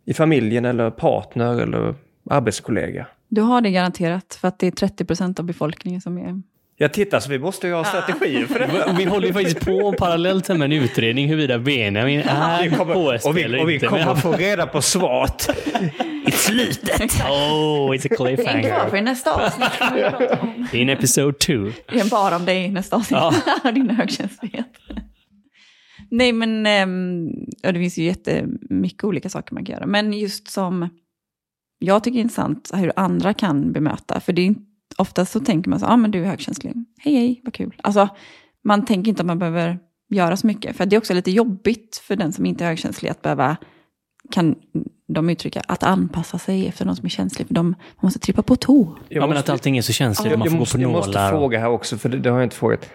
i 0.06 0.14
familjen 0.14 0.66
eller 0.66 0.92
partner 0.92 1.62
eller 1.62 1.96
arbetskollega. 2.30 3.08
Du 3.28 3.42
har 3.42 3.62
det 3.62 3.72
garanterat, 3.72 4.38
för 4.42 4.48
att 4.48 4.60
det 4.60 4.68
är 4.68 4.72
30 4.72 5.06
procent 5.06 5.40
av 5.40 5.46
befolkningen 5.46 6.02
som 6.02 6.18
är 6.18 6.42
jag 6.82 6.94
tittar 6.94 7.20
så 7.20 7.30
vi 7.30 7.40
måste 7.40 7.68
ju 7.68 7.74
ha 7.74 7.84
strategier 7.84 8.46
för 8.46 8.60
det. 8.60 8.96
Vi 8.98 9.06
håller 9.06 9.28
ju 9.28 9.34
faktiskt 9.34 9.60
på 9.60 9.94
parallellt 9.94 10.48
med 10.48 10.62
en 10.62 10.72
utredning 10.72 11.28
huruvida 11.28 11.60
Benjamin 11.60 12.20
är 12.20 13.34
vi, 13.34 13.44
eller 13.44 13.62
och 13.62 13.70
vi 13.70 13.74
inte. 13.74 13.88
kommer 13.88 14.16
få 14.16 14.32
reda 14.32 14.68
på 14.68 14.82
svaret 14.82 15.50
i 16.28 16.32
slutet. 16.32 17.02
Oh, 17.02 17.92
it's 17.92 18.14
a 18.14 18.16
cliffhanger. 18.18 18.90
för 18.90 19.02
nästa 19.02 19.34
avsnitt. 19.34 20.74
In 20.74 20.90
episode 20.90 21.38
two. 21.38 21.72
Det 21.88 22.00
är 22.00 22.10
bara 22.10 22.36
om 22.36 22.46
dig 22.46 22.72
nästa 22.72 22.96
avsnitt. 22.96 23.20
Din 23.76 23.90
högkänslighet. 23.90 24.68
Nej 26.12 26.34
men, 26.34 26.66
ehm, 26.66 27.30
ja, 27.62 27.72
det 27.72 27.80
finns 27.80 27.98
ju 27.98 28.04
jättemycket 28.04 29.04
olika 29.04 29.30
saker 29.30 29.54
man 29.54 29.66
kan 29.66 29.76
göra. 29.76 29.86
Men 29.86 30.14
just 30.14 30.52
som 30.52 30.90
jag 31.80 32.04
tycker 32.04 32.18
är 32.18 32.22
intressant 32.22 32.72
hur 32.74 32.92
andra 32.96 33.34
kan 33.34 33.72
bemöta. 33.72 34.20
För 34.20 34.34
det 34.34 34.42
är 34.42 34.46
inte, 34.46 34.71
oftast 35.02 35.32
så 35.32 35.40
tänker 35.40 35.70
man 35.70 35.80
så, 35.80 35.86
ja 35.86 35.90
ah, 35.90 35.98
men 35.98 36.12
du 36.12 36.22
är 36.24 36.28
högkänslig. 36.28 36.74
Hej 37.00 37.16
hej, 37.16 37.42
vad 37.44 37.54
kul. 37.54 37.76
Alltså, 37.84 38.10
man 38.64 38.86
tänker 38.86 39.10
inte 39.10 39.22
att 39.22 39.26
man 39.26 39.40
behöver 39.40 39.80
göra 40.10 40.38
så 40.38 40.48
mycket. 40.48 40.76
För 40.76 40.86
det 40.86 40.96
är 40.96 40.98
också 40.98 41.14
lite 41.14 41.32
jobbigt 41.32 42.02
för 42.08 42.16
den 42.16 42.34
som 42.34 42.46
inte 42.46 42.64
är 42.64 42.68
högkänslig 42.68 43.10
att 43.10 43.22
behöva, 43.22 43.58
kan 44.32 44.56
de 45.08 45.30
uttrycka, 45.30 45.62
att 45.68 45.84
anpassa 45.84 46.38
sig 46.38 46.68
efter 46.68 46.86
de 46.86 46.96
som 46.96 47.06
är 47.06 47.10
känslig. 47.10 47.48
För 47.48 47.54
de 47.54 47.70
man 47.70 47.76
måste 48.02 48.20
trippa 48.20 48.42
på 48.42 48.56
tå. 48.56 48.98
Ja, 49.10 49.28
men 49.28 49.38
att 49.38 49.50
allting 49.50 49.78
är 49.78 49.82
så 49.82 49.94
känsligt. 49.94 50.32
jag, 50.32 50.40
Man 50.40 50.46
jag, 50.46 50.52
får 50.52 50.58
gå 50.58 50.62
måste, 50.62 50.78
på 50.78 50.82
jag 50.82 50.92
måste 50.92 51.12
nålar. 51.12 51.30
fråga 51.30 51.60
här 51.60 51.70
också, 51.70 51.98
för 51.98 52.10
det, 52.10 52.18
det 52.18 52.30
har 52.30 52.38
jag 52.38 52.46
inte 52.46 52.56
frågat. 52.56 52.90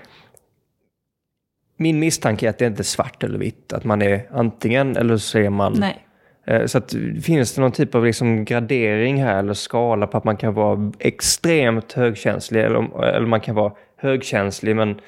Min 1.79 1.99
misstanke 1.99 2.47
är 2.47 2.51
att 2.51 2.59
det 2.59 2.67
inte 2.67 2.83
är 2.83 2.85
svart 2.85 3.25
eller 3.25 3.39
vitt. 3.39 3.73
Att 3.73 3.85
man 3.85 4.03
är 4.03 4.29
antingen 4.33 4.97
eller 4.97 5.17
så 5.17 5.39
är 5.39 5.51
man... 5.51 5.73
Nej. 5.73 6.06
Eh, 6.47 6.67
Så 6.67 6.79
att, 6.79 6.95
finns 7.23 7.55
det 7.55 7.61
någon 7.61 7.73
typ 7.73 7.95
av 7.95 8.05
liksom 8.05 8.45
gradering 8.45 9.23
här 9.23 9.39
eller 9.39 9.55
skala 9.55 10.07
på 10.07 10.19
att 10.19 10.25
man 10.25 10.37
kan 10.37 10.55
vara 10.55 10.93
extremt 10.99 11.93
högkänslig 11.93 12.61
eller, 12.65 13.05
eller 13.05 13.27
man 13.27 13.41
kan 13.41 13.55
vara 13.55 13.73
högkänslig 13.97 14.77
men 14.77 15.01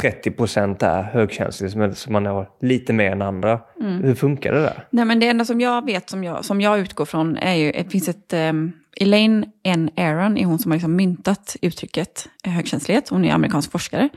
30 0.00 0.30
procent 0.30 0.82
är 0.82 1.02
högkänslig 1.02 1.70
så 1.96 2.10
man- 2.10 2.26
har 2.26 2.48
lite 2.60 2.92
mer 2.92 3.10
än 3.12 3.22
andra. 3.22 3.60
Hur 4.02 4.14
funkar 4.14 4.52
det 4.52 4.60
där? 4.62 4.84
Nej, 4.90 5.04
men 5.04 5.20
det 5.20 5.28
enda 5.28 5.44
som 5.44 5.60
jag 5.60 5.84
vet, 5.86 6.10
som 6.10 6.24
jag, 6.24 6.44
som 6.44 6.60
jag 6.60 6.78
utgår 6.78 7.04
från, 7.04 7.36
är 7.36 7.54
ju, 7.54 7.72
det 7.72 7.90
finns 7.90 8.08
ett, 8.08 8.32
um, 8.32 8.72
Elaine 9.00 9.44
N. 9.64 9.90
Aron 9.96 10.36
är 10.38 10.44
hon 10.44 10.58
som 10.58 10.70
har 10.70 10.76
liksom 10.76 10.96
myntat 10.96 11.56
uttrycket 11.62 12.28
eh, 12.44 12.52
högkänslighet. 12.52 13.08
Hon 13.08 13.24
är 13.24 13.32
amerikansk 13.34 13.70
forskare. 13.72 14.08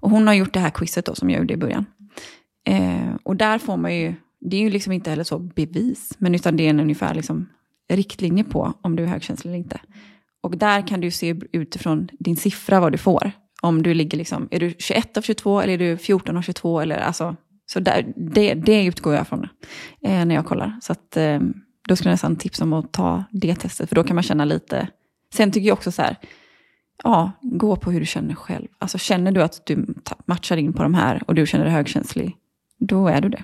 Och 0.00 0.10
hon 0.10 0.26
har 0.26 0.34
gjort 0.34 0.52
det 0.52 0.60
här 0.60 0.70
quizet 0.70 1.04
då, 1.06 1.14
som 1.14 1.30
jag 1.30 1.38
gjorde 1.40 1.54
i 1.54 1.56
början. 1.56 1.86
Eh, 2.68 3.14
och 3.22 3.36
där 3.36 3.58
får 3.58 3.76
man 3.76 3.96
ju, 3.96 4.14
det 4.44 4.56
är 4.56 4.60
ju 4.60 4.70
liksom 4.70 4.92
inte 4.92 5.10
heller 5.10 5.24
så 5.24 5.38
bevis, 5.38 6.12
men 6.18 6.34
utan 6.34 6.56
det 6.56 6.66
är 6.66 6.70
en 6.70 6.80
ungefär 6.80 7.14
liksom 7.14 7.48
riktlinje 7.88 8.44
på 8.44 8.72
om 8.82 8.96
du 8.96 9.02
är 9.02 9.06
högkänslig 9.06 9.50
eller 9.50 9.58
inte. 9.58 9.80
Och 10.42 10.58
där 10.58 10.86
kan 10.86 11.00
du 11.00 11.10
se 11.10 11.36
utifrån 11.52 12.08
din 12.18 12.36
siffra 12.36 12.80
vad 12.80 12.92
du 12.92 12.98
får. 12.98 13.32
Om 13.62 13.82
du 13.82 13.94
ligger 13.94 14.18
liksom, 14.18 14.48
är 14.50 14.60
du 14.60 14.74
21 14.78 15.16
av 15.16 15.22
22 15.22 15.60
eller 15.60 15.72
är 15.72 15.78
du 15.78 15.96
14 15.96 16.36
av 16.36 16.42
22 16.42 16.80
eller 16.80 16.96
alltså, 16.96 17.36
så 17.66 17.80
där, 17.80 18.12
det, 18.16 18.54
det 18.54 18.84
utgår 18.84 19.14
jag 19.14 19.28
från 19.28 19.48
eh, 20.02 20.24
när 20.24 20.34
jag 20.34 20.46
kollar. 20.46 20.78
Så 20.82 20.92
att, 20.92 21.16
eh, 21.16 21.40
då 21.88 21.96
skulle 21.96 22.10
jag 22.10 22.14
nästan 22.14 22.36
tipsa 22.36 22.64
om 22.64 22.72
att 22.72 22.92
ta 22.92 23.24
det 23.30 23.54
testet, 23.54 23.88
för 23.88 23.96
då 23.96 24.04
kan 24.04 24.14
man 24.14 24.22
känna 24.22 24.44
lite... 24.44 24.88
Sen 25.34 25.52
tycker 25.52 25.68
jag 25.68 25.74
också 25.74 25.92
så 25.92 26.02
här, 26.02 26.16
ja, 27.02 27.32
gå 27.42 27.76
på 27.76 27.90
hur 27.90 28.00
du 28.00 28.06
känner 28.06 28.34
själv. 28.34 28.68
Alltså 28.78 28.98
känner 28.98 29.32
du 29.32 29.42
att 29.42 29.66
du 29.66 29.94
matchar 30.26 30.56
in 30.56 30.72
på 30.72 30.82
de 30.82 30.94
här 30.94 31.22
och 31.26 31.34
du 31.34 31.46
känner 31.46 31.64
dig 31.64 31.74
högkänslig, 31.74 32.36
då 32.78 33.08
är 33.08 33.20
du 33.20 33.28
det. 33.28 33.42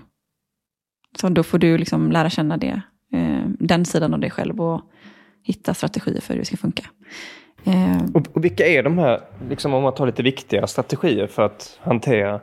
Så 1.17 1.29
då 1.29 1.43
får 1.43 1.59
du 1.59 1.79
liksom 1.79 2.13
lära 2.13 2.31
känna 2.31 2.57
det, 2.57 2.83
eh, 3.13 3.43
den 3.59 3.85
sidan 3.85 4.15
av 4.15 4.21
dig 4.21 4.31
själv 4.31 4.61
och 4.61 4.81
hitta 5.43 5.75
strategier 5.75 6.21
för 6.21 6.35
hur 6.35 6.41
det 6.41 6.45
ska 6.45 6.57
funka. 6.57 6.85
Eh, 7.65 7.99
Och, 8.15 8.27
och 8.33 8.45
vilka 8.45 8.67
är 8.67 8.83
de 8.83 8.99
här, 8.99 9.21
liksom 9.49 9.75
om 9.75 9.83
man 9.83 9.95
tar 9.95 10.07
lite 10.07 10.23
viktiga 10.23 10.67
strategier 10.67 11.27
för 11.27 11.43
att 11.43 11.79
hantera 11.83 12.41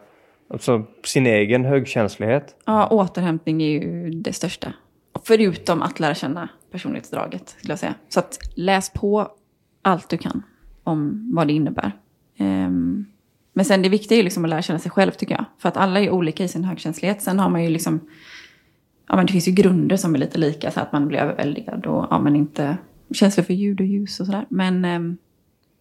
alltså, 0.53 0.86
sin 1.03 1.27
egen 1.27 1.65
högkänslighet? 1.65 2.56
Ja, 2.65 2.88
återhämtning 2.88 3.62
är 3.62 3.69
ju 3.69 4.10
det 4.10 4.34
största. 4.34 4.73
Förutom 5.23 5.82
att 5.82 5.99
lära 5.99 6.15
känna 6.15 6.49
personlighetsdraget, 6.71 7.49
skulle 7.49 7.71
jag 7.71 7.80
säga. 7.80 7.93
Så 8.10 8.19
att 8.19 8.39
läs 8.56 8.89
på 8.89 9.27
allt 9.82 10.10
du 10.10 10.17
kan 10.17 10.43
om 10.84 11.32
vad 11.36 11.47
det 11.47 11.53
innebär. 11.53 11.91
Ehm, 12.38 13.06
men 13.53 13.65
sen 13.65 13.82
det 13.82 13.89
viktiga 13.89 14.15
är 14.15 14.17
ju 14.17 14.23
liksom 14.23 14.43
att 14.43 14.49
lära 14.49 14.62
känna 14.62 14.80
sig 14.80 14.91
själv, 14.91 15.12
tycker 15.12 15.36
jag. 15.36 15.45
För 15.60 15.69
att 15.69 15.77
alla 15.77 15.99
är 15.99 16.10
olika 16.10 16.43
i 16.43 16.47
sin 16.47 16.63
högkänslighet. 16.63 17.21
Sen 17.21 17.39
har 17.39 17.49
man 17.49 17.63
ju 17.63 17.69
liksom... 17.69 17.99
Ja, 19.10 19.15
men 19.15 19.26
det 19.26 19.32
finns 19.32 19.48
ju 19.48 19.52
grunder 19.52 19.98
som 19.98 20.15
är 20.15 20.20
lite 20.20 20.38
lika, 20.38 20.72
så 20.72 20.80
att 20.80 20.91
man 20.91 21.08
blir 21.08 21.20
överväldigad 21.20 21.86
och 21.86 22.08
ja, 22.10 22.20
men 22.20 22.36
inte 22.36 22.78
känslig 23.13 23.46
för 23.46 23.54
ljud 23.54 23.80
och 23.80 23.86
ljus 23.86 24.20
och 24.20 24.26
sådär. 24.26 24.46
Men 24.50 24.86
ehm, 24.86 25.17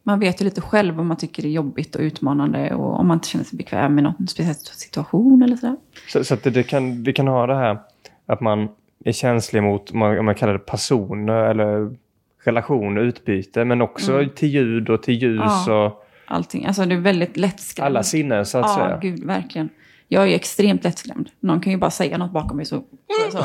man 0.02 0.20
vet 0.20 0.40
ju 0.40 0.44
lite 0.44 0.60
själv 0.60 1.00
om 1.00 1.06
man 1.06 1.16
tycker 1.16 1.42
det 1.42 1.48
är 1.48 1.52
jobbigt 1.52 1.94
och 1.96 2.00
utmanande 2.00 2.74
och 2.74 3.00
om 3.00 3.06
man 3.06 3.16
inte 3.16 3.28
känner 3.28 3.44
sig 3.44 3.56
bekväm 3.56 3.94
med 3.94 4.04
någon 4.04 4.28
speciell 4.28 4.54
situation 4.54 5.42
eller 5.42 5.56
sådär. 5.56 5.76
Så, 6.08 6.24
så 6.24 6.36
det, 6.42 6.50
det 6.50 6.62
kan, 6.62 7.02
vi 7.02 7.12
kan 7.12 7.28
ha 7.28 7.46
det 7.46 7.54
här 7.56 7.78
att 8.26 8.40
man 8.40 8.68
är 9.04 9.12
känslig 9.12 9.62
mot, 9.62 9.90
om 9.90 9.98
man, 10.24 10.34
kallar 10.34 10.52
det 10.52 10.58
personer 10.58 11.50
eller 11.50 11.96
relationer, 12.44 13.00
utbyte, 13.00 13.64
men 13.64 13.82
också 13.82 14.24
till 14.36 14.48
ljud 14.48 14.90
och 14.90 15.02
till 15.02 15.14
ljus 15.22 15.42
Ja. 15.66 15.84
och 15.86 16.02
Allting. 16.28 16.66
Alltså 16.66 16.84
det 16.84 16.94
är 16.94 16.98
väldigt 16.98 17.36
lättskrämd. 17.36 17.86
alla 17.86 18.02
sinnen 18.02 18.46
så 18.46 18.58
att 18.58 18.64
Ja, 18.66 18.74
säga. 18.74 18.98
gud, 19.02 19.24
verkligen. 19.24 19.68
Jag 20.08 20.22
är 20.22 20.26
ju 20.26 20.34
extremt 20.34 20.84
lättskrämd. 20.84 21.30
Någon 21.40 21.60
kan 21.60 21.72
ju 21.72 21.78
bara 21.78 21.90
säga 21.90 22.18
något 22.18 22.32
bakom 22.32 22.56
mig 22.56 22.66
så... 22.66 22.84
så 23.32 23.38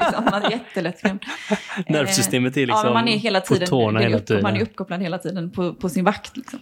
liksom, 0.00 0.24
man 0.30 0.42
är 0.42 0.50
jättelättskrämd. 0.50 1.22
Nervsystemet 1.88 2.56
är 2.56 2.60
ja, 2.60 2.66
liksom 2.66 2.84
men 2.84 2.92
man 2.92 3.08
är 3.08 3.16
hela 3.16 3.40
på 3.40 3.54
tiden, 3.54 3.68
tårna 3.68 3.98
det 3.98 4.04
är 4.04 4.08
hela 4.08 4.20
tiden. 4.20 4.42
Man 4.42 4.56
är 4.56 4.62
uppkopplad 4.62 5.02
hela 5.02 5.18
tiden 5.18 5.50
på, 5.50 5.74
på 5.74 5.88
sin 5.88 6.04
vakt. 6.04 6.36
Liksom. 6.36 6.58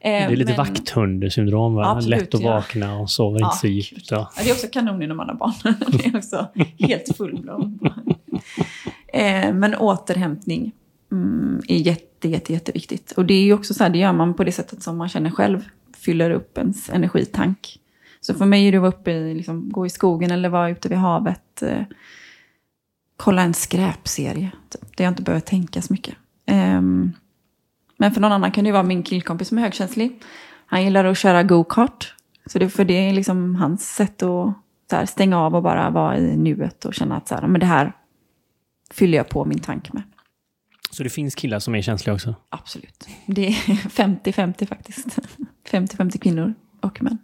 Eh, 0.00 0.10
Det 0.10 0.10
är 0.10 0.36
lite 0.36 0.50
men- 0.50 0.56
vakthundsyndrom, 0.56 1.74
va? 1.74 1.86
Absolut, 1.86 2.20
Lätt 2.20 2.34
att 2.34 2.40
ja. 2.40 2.54
vakna 2.54 2.98
och 2.98 3.10
sover 3.10 3.40
Ja, 3.40 3.46
inte 3.46 3.58
så 3.58 3.66
djupt. 3.66 4.10
Ja. 4.10 4.30
Ja, 4.36 4.42
det 4.44 4.50
är 4.50 4.52
också 4.52 4.66
kanon 4.72 4.98
när 4.98 5.14
man 5.14 5.28
har 5.28 5.36
barn. 5.36 5.52
det 5.92 6.06
är 6.06 6.16
också 6.16 6.48
helt 6.78 7.16
fullblom. 7.16 7.78
eh, 9.12 9.52
men 9.52 9.74
återhämtning 9.74 10.72
mm, 11.12 11.62
är 11.68 11.76
jätte, 11.76 12.28
jätte, 12.28 12.52
jätteviktigt. 12.52 13.12
Och 13.12 13.24
det 13.24 13.34
är 13.34 13.42
ju 13.42 13.52
också 13.52 13.74
så 13.74 13.82
här, 13.82 13.90
det 13.90 13.98
gör 13.98 14.12
man 14.12 14.34
på 14.34 14.44
det 14.44 14.52
sättet 14.52 14.82
som 14.82 14.96
man 14.96 15.08
känner 15.08 15.30
själv. 15.30 15.64
Fyller 15.96 16.30
upp 16.30 16.58
ens 16.58 16.90
energitank. 16.90 17.76
Så 18.20 18.34
för 18.34 18.46
mig 18.46 18.68
är 18.68 18.72
det 18.72 18.78
att 18.78 18.82
vara 18.82 18.92
uppe 18.92 19.10
i, 19.10 19.34
liksom, 19.34 19.70
gå 19.70 19.86
i 19.86 19.90
skogen 19.90 20.30
eller 20.30 20.48
vara 20.48 20.70
ute 20.70 20.88
vid 20.88 20.98
havet. 20.98 21.62
Eh, 21.62 21.82
kolla 23.16 23.42
en 23.42 23.54
skräpserie. 23.54 24.50
Typ, 24.68 24.96
där 24.96 25.04
jag 25.04 25.10
inte 25.10 25.22
behöver 25.22 25.40
tänka 25.40 25.82
så 25.82 25.92
mycket. 25.92 26.14
Ehm, 26.46 27.12
men 27.96 28.12
för 28.12 28.20
någon 28.20 28.32
annan 28.32 28.52
kan 28.52 28.64
det 28.64 28.68
ju 28.68 28.72
vara 28.72 28.82
min 28.82 29.02
killkompis 29.02 29.48
som 29.48 29.58
är 29.58 29.62
högkänslig. 29.62 30.22
Han 30.66 30.84
gillar 30.84 31.04
att 31.04 31.18
köra 31.18 31.42
go-kart. 31.42 32.14
Så 32.46 32.58
det, 32.58 32.68
för 32.68 32.84
det 32.84 33.08
är 33.08 33.12
liksom 33.12 33.54
hans 33.54 33.94
sätt 33.94 34.22
att 34.22 34.54
här, 34.92 35.06
stänga 35.06 35.38
av 35.38 35.56
och 35.56 35.62
bara 35.62 35.90
vara 35.90 36.18
i 36.18 36.36
nuet 36.36 36.84
och 36.84 36.94
känna 36.94 37.16
att 37.16 37.28
så 37.28 37.34
här, 37.34 37.46
men 37.46 37.60
det 37.60 37.66
här 37.66 37.92
fyller 38.90 39.18
jag 39.18 39.28
på 39.28 39.44
min 39.44 39.58
tank 39.58 39.92
med. 39.92 40.02
Så 40.90 41.02
det 41.02 41.10
finns 41.10 41.34
killar 41.34 41.58
som 41.58 41.74
är 41.74 41.82
känsliga 41.82 42.14
också? 42.14 42.34
Absolut. 42.48 43.08
Det 43.26 43.46
är 43.46 43.52
50-50 43.52 44.66
faktiskt. 44.66 45.06
50-50 45.70 46.18
kvinnor 46.18 46.54
och 46.80 47.02
män. 47.02 47.18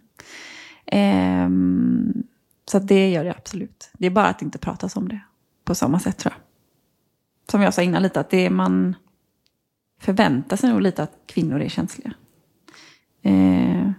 Ehm, 0.87 2.13
så 2.71 2.79
det 2.79 3.11
gör 3.11 3.25
det 3.25 3.31
absolut. 3.31 3.91
Det 3.93 4.07
är 4.07 4.11
bara 4.11 4.27
att 4.27 4.39
det 4.39 4.45
inte 4.45 4.59
pratas 4.59 4.97
om 4.97 5.09
det 5.09 5.21
på 5.65 5.75
samma 5.75 5.99
sätt 6.01 6.19
tror 6.19 6.33
jag. 6.35 6.43
Som 7.51 7.63
jag 7.63 7.75
sa 7.75 7.83
innan 7.83 8.03
lite, 8.03 8.21
att 8.21 8.31
det 8.31 8.47
är 8.47 8.51
man 8.51 8.97
förväntar 10.01 10.57
sig 10.57 10.71
nog 10.71 10.81
lite 10.83 11.03
att 11.03 11.13
kvinnor 11.27 11.61
är 11.61 11.69
känsliga. 11.69 12.13
Eh, 13.23 13.91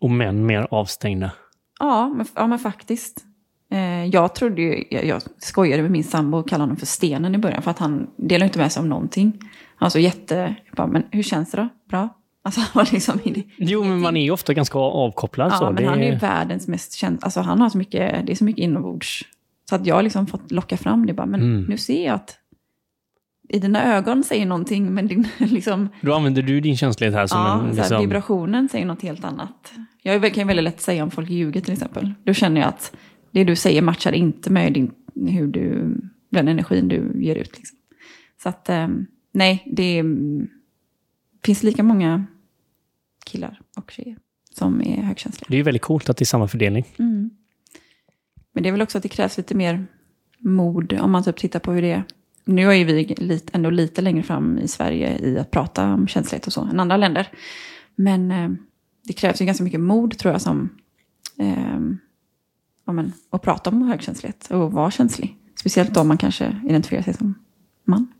Och 0.00 0.10
män 0.10 0.46
mer 0.46 0.68
avstängda? 0.70 1.32
Ja, 1.80 2.08
men, 2.08 2.26
ja, 2.34 2.46
men 2.46 2.58
faktiskt. 2.58 3.24
Eh, 3.70 4.04
jag 4.06 4.34
trodde 4.34 4.62
ju, 4.62 4.84
jag, 4.90 5.04
jag 5.04 5.22
skojade 5.38 5.82
med 5.82 5.90
min 5.90 6.04
sambo 6.04 6.38
och 6.38 6.48
kallade 6.48 6.62
honom 6.62 6.76
för 6.76 6.86
stenen 6.86 7.34
i 7.34 7.38
början. 7.38 7.62
För 7.62 7.70
att 7.70 7.78
han 7.78 8.10
delade 8.16 8.44
inte 8.44 8.58
med 8.58 8.72
sig 8.72 8.80
om 8.80 8.88
någonting. 8.88 9.38
Han 9.76 9.86
var 9.86 9.90
så 9.90 9.98
jätte, 9.98 10.56
jag 10.66 10.74
bara, 10.76 10.86
men 10.86 11.04
hur 11.10 11.22
känns 11.22 11.50
det 11.50 11.56
då? 11.56 11.68
Bra? 11.88 12.08
Alltså 12.44 12.60
liksom... 12.92 13.18
Jo, 13.56 13.84
men 13.84 14.00
man 14.00 14.16
är 14.16 14.22
ju 14.24 14.30
ofta 14.30 14.54
ganska 14.54 14.78
avkopplad. 14.78 15.52
Ja, 15.52 15.58
så. 15.58 15.64
men 15.64 15.74
Det 15.74 15.84
han 15.84 15.98
är 16.00 16.06
ju 16.06 16.12
är- 16.12 16.18
världens 16.20 16.68
mest 16.68 16.92
känd. 16.92 17.18
Alltså 17.22 17.40
han 17.40 17.60
har 17.60 17.68
så 17.70 17.78
mycket, 17.78 18.26
det 18.26 18.32
är 18.32 18.36
så 18.36 18.44
mycket 18.44 18.62
inombords. 18.62 19.22
Så 19.68 19.74
att 19.74 19.86
jag 19.86 19.94
har 19.94 20.02
liksom 20.02 20.26
fått 20.26 20.50
locka 20.50 20.76
fram 20.76 21.06
det 21.06 21.12
bara, 21.14 21.26
men 21.26 21.40
Mm. 21.40 21.62
nu 21.68 21.76
ser 21.78 22.06
jag 22.06 22.14
att 22.14 22.38
i 23.48 23.58
dina 23.58 23.94
ögon 23.96 24.24
säger 24.24 24.46
någonting, 24.46 24.94
men 24.94 25.06
din, 25.06 25.28
liksom, 25.38 25.88
Då 26.00 26.14
använder 26.14 26.42
du 26.42 26.60
din 26.60 26.76
känslighet 26.76 27.14
här 27.14 27.26
som 27.26 27.40
ja, 27.40 27.52
en... 27.54 27.58
så 27.60 27.66
här, 27.66 27.74
Liksom, 27.76 28.00
vibrationen 28.00 28.68
säger 28.68 28.86
något 28.86 29.02
helt 29.02 29.24
annat. 29.24 29.72
Jag 30.02 30.14
är 30.14 30.28
kan 30.30 30.42
ju 30.42 30.46
väldigt 30.46 30.64
lätt 30.64 30.80
säga 30.80 31.02
om 31.02 31.10
folk 31.10 31.30
ljuger 31.30 31.60
till 31.60 31.72
exempel. 31.72 32.12
Då 32.24 32.32
känner 32.32 32.60
jag 32.60 32.68
att 32.68 32.96
det 33.30 33.44
du 33.44 33.56
säger 33.56 33.82
matchar 33.82 34.12
inte 34.12 34.50
med 34.52 34.72
din, 34.72 34.90
hur 35.14 35.46
du, 35.46 35.94
den 36.30 36.48
energin 36.48 36.88
du 36.88 37.12
ger 37.22 37.36
ut. 37.36 37.58
Liksom. 37.58 37.78
Så 38.42 38.48
att, 38.48 38.68
eh, 38.68 38.88
nej, 39.32 39.62
det 39.66 39.98
mm, 39.98 40.48
finns 41.44 41.62
lika 41.62 41.82
många 41.82 42.24
killar 43.24 43.60
och 43.76 43.90
tjejer 43.90 44.16
som 44.54 44.80
är 44.80 45.02
högkänsliga. 45.02 45.46
det 45.48 45.54
är 45.54 45.58
ju 45.58 45.62
väldigt 45.62 45.82
coolt 45.82 46.08
att 46.08 46.16
det 46.16 46.22
är 46.22 46.26
samma 46.26 46.48
fördelning. 46.48 46.86
Mm. 46.98 47.30
Men 48.52 48.62
det 48.62 48.68
är 48.68 48.72
väl 48.72 48.82
också 48.82 48.98
att 48.98 49.02
det 49.02 49.08
krävs 49.08 49.36
lite 49.36 49.54
mer 49.54 49.86
mod 50.38 50.92
om 50.92 51.10
man 51.10 51.24
typ 51.24 51.36
tittar 51.36 51.60
på 51.60 51.72
hur 51.72 51.82
det 51.82 51.92
är. 51.92 52.02
Nu 52.44 52.70
är 52.70 52.72
ju 52.72 52.84
vi 52.84 53.04
lite, 53.04 53.50
ändå 53.52 53.70
lite 53.70 54.02
längre 54.02 54.22
fram 54.22 54.58
i 54.58 54.68
Sverige 54.68 55.18
i 55.18 55.38
att 55.38 55.50
prata 55.50 55.94
om 55.94 56.08
känslighet 56.08 56.46
och 56.46 56.52
så 56.52 56.60
än 56.60 56.80
andra 56.80 56.96
länder. 56.96 57.28
Men 57.94 58.30
eh, 58.30 58.50
det 59.04 59.12
krävs 59.12 59.40
ju 59.40 59.46
ganska 59.46 59.64
mycket 59.64 59.80
mod 59.80 60.18
tror 60.18 60.32
jag 60.32 60.40
som 60.40 60.68
eh, 61.38 61.80
ja, 62.86 62.92
men, 62.92 63.12
att 63.30 63.42
prata 63.42 63.70
om 63.70 63.82
högkänslighet 63.82 64.50
och 64.50 64.72
vara 64.72 64.90
känslig. 64.90 65.36
Speciellt 65.60 65.96
om 65.96 66.08
man 66.08 66.18
kanske 66.18 66.60
identifierar 66.64 67.02
sig 67.02 67.14
som 67.14 67.34
man. 67.84 68.12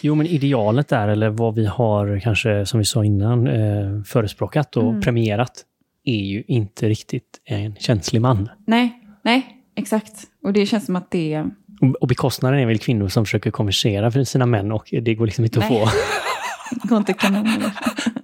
Jo, 0.00 0.14
men 0.14 0.26
idealet 0.26 0.88
där, 0.88 1.08
eller 1.08 1.28
vad 1.30 1.54
vi 1.54 1.66
har 1.66 2.20
kanske, 2.20 2.66
som 2.66 2.78
vi 2.78 2.84
sa 2.84 3.04
innan, 3.04 3.46
eh, 3.46 4.02
förespråkat 4.06 4.76
och 4.76 4.88
Mm. 4.88 5.00
premierat, 5.00 5.64
är 6.04 6.20
ju 6.24 6.42
inte 6.46 6.88
riktigt 6.88 7.40
en 7.44 7.74
känslig 7.76 8.20
man. 8.22 8.48
Nej, 8.66 9.02
nej, 9.24 9.46
exakt. 9.76 10.12
Och 10.44 10.52
det 10.52 10.66
känns 10.66 10.86
som 10.86 10.96
att 10.96 11.10
det... 11.10 11.44
Och- 11.80 11.96
Och 12.00 12.08
bekostnaden 12.08 12.58
är 12.60 12.66
väl 12.66 12.78
kvinnor 12.78 13.08
som 13.08 13.24
försöker 13.24 13.50
konversera 13.50 14.10
för 14.10 14.24
sina 14.24 14.46
män 14.46 14.72
och 14.72 14.88
det 15.02 15.14
går 15.14 15.26
liksom 15.26 15.44
inte 15.44 15.58
att 15.64 15.70
Nej. 15.70 15.86
få. 15.86 15.90
går 16.88 16.98
inte 16.98 17.12
kanon. 17.12 17.48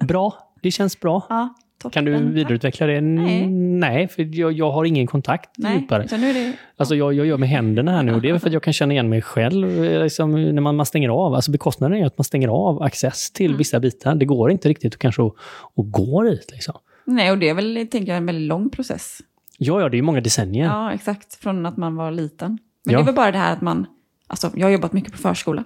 Bra, 0.01 0.35
det 0.63 0.71
känns 0.71 1.01
bra. 1.01 1.27
Ja, 1.29 1.55
toppen. 1.91 2.05
Kan 2.05 2.05
du 2.27 2.33
vidareutveckla 2.33 2.87
det? 2.87 3.01
Nej. 3.01 3.47
Nej, 3.47 4.09
för 4.09 4.39
jag, 4.39 4.53
jag 4.53 4.71
har 4.71 4.85
ingen 4.85 5.07
kontakt 5.07 5.51
Nej, 5.59 5.77
djupare. 5.81 6.05
utan 6.05 6.21
nu 6.21 6.31
är 6.31 6.35
det... 6.35 6.53
Alltså 6.77 6.95
jag, 6.95 7.15
jag 7.15 7.27
gör 7.27 7.37
med 7.39 7.49
händerna 7.49 7.93
här 7.93 8.03
nu 8.03 8.15
och 8.15 8.21
det 8.23 8.31
är 8.31 8.39
för 8.39 8.47
att 8.47 8.53
jag 8.53 8.63
kan 8.63 8.73
känna 8.73 8.93
igen 8.93 9.09
mig 9.09 9.23
själv 9.23 9.85
eh, 9.85 10.03
liksom, 10.03 10.33
när 10.55 10.61
man, 10.63 10.77
man 10.77 10.87
stänger 10.87 11.09
av. 11.09 11.35
Alltså 11.35 11.51
bekostnaden 11.51 11.99
är 11.99 12.07
att 12.07 12.19
man 12.19 12.25
stänger 12.25 12.49
av 12.49 12.83
access 12.83 13.31
till 13.31 13.47
Mm. 13.47 13.59
vissa 13.59 13.81
bitar. 13.81 14.15
Det 14.15 14.25
går 14.25 14.51
inte 14.51 14.69
riktigt 14.69 14.95
att 14.95 14.99
kanske 15.01 15.23
att, 15.23 15.33
att 15.77 15.91
gå 15.91 16.23
dit. 16.23 16.51
Liksom. 16.53 16.75
Nej, 17.05 17.31
och 17.31 17.39
det 17.39 17.49
är 17.49 17.55
väl, 17.55 17.87
tänker 17.91 18.09
jag, 18.13 18.17
en 18.17 18.27
väldigt 18.27 18.49
lång 18.49 18.71
process. 18.71 19.19
Ja, 19.59 19.81
ja, 19.81 19.89
det 19.89 19.99
är 19.99 20.03
många 20.03 20.21
decennier. 20.21 20.65
Ja, 20.67 20.93
exakt. 20.93 21.35
Från 21.35 21.67
att 21.67 21.77
man 21.77 21.97
var 21.97 22.11
liten. 22.11 22.59
Men 22.85 22.93
Ja. 22.93 22.99
det 22.99 23.03
är 23.03 23.07
väl 23.07 23.15
bara 23.15 23.31
det 23.31 23.39
här 23.39 23.53
att 23.53 23.61
man... 23.61 23.87
Alltså, 24.27 24.51
jag 24.55 24.67
har 24.67 24.73
jobbat 24.73 24.93
mycket 24.93 25.13
på 25.13 25.19
förskola. 25.19 25.65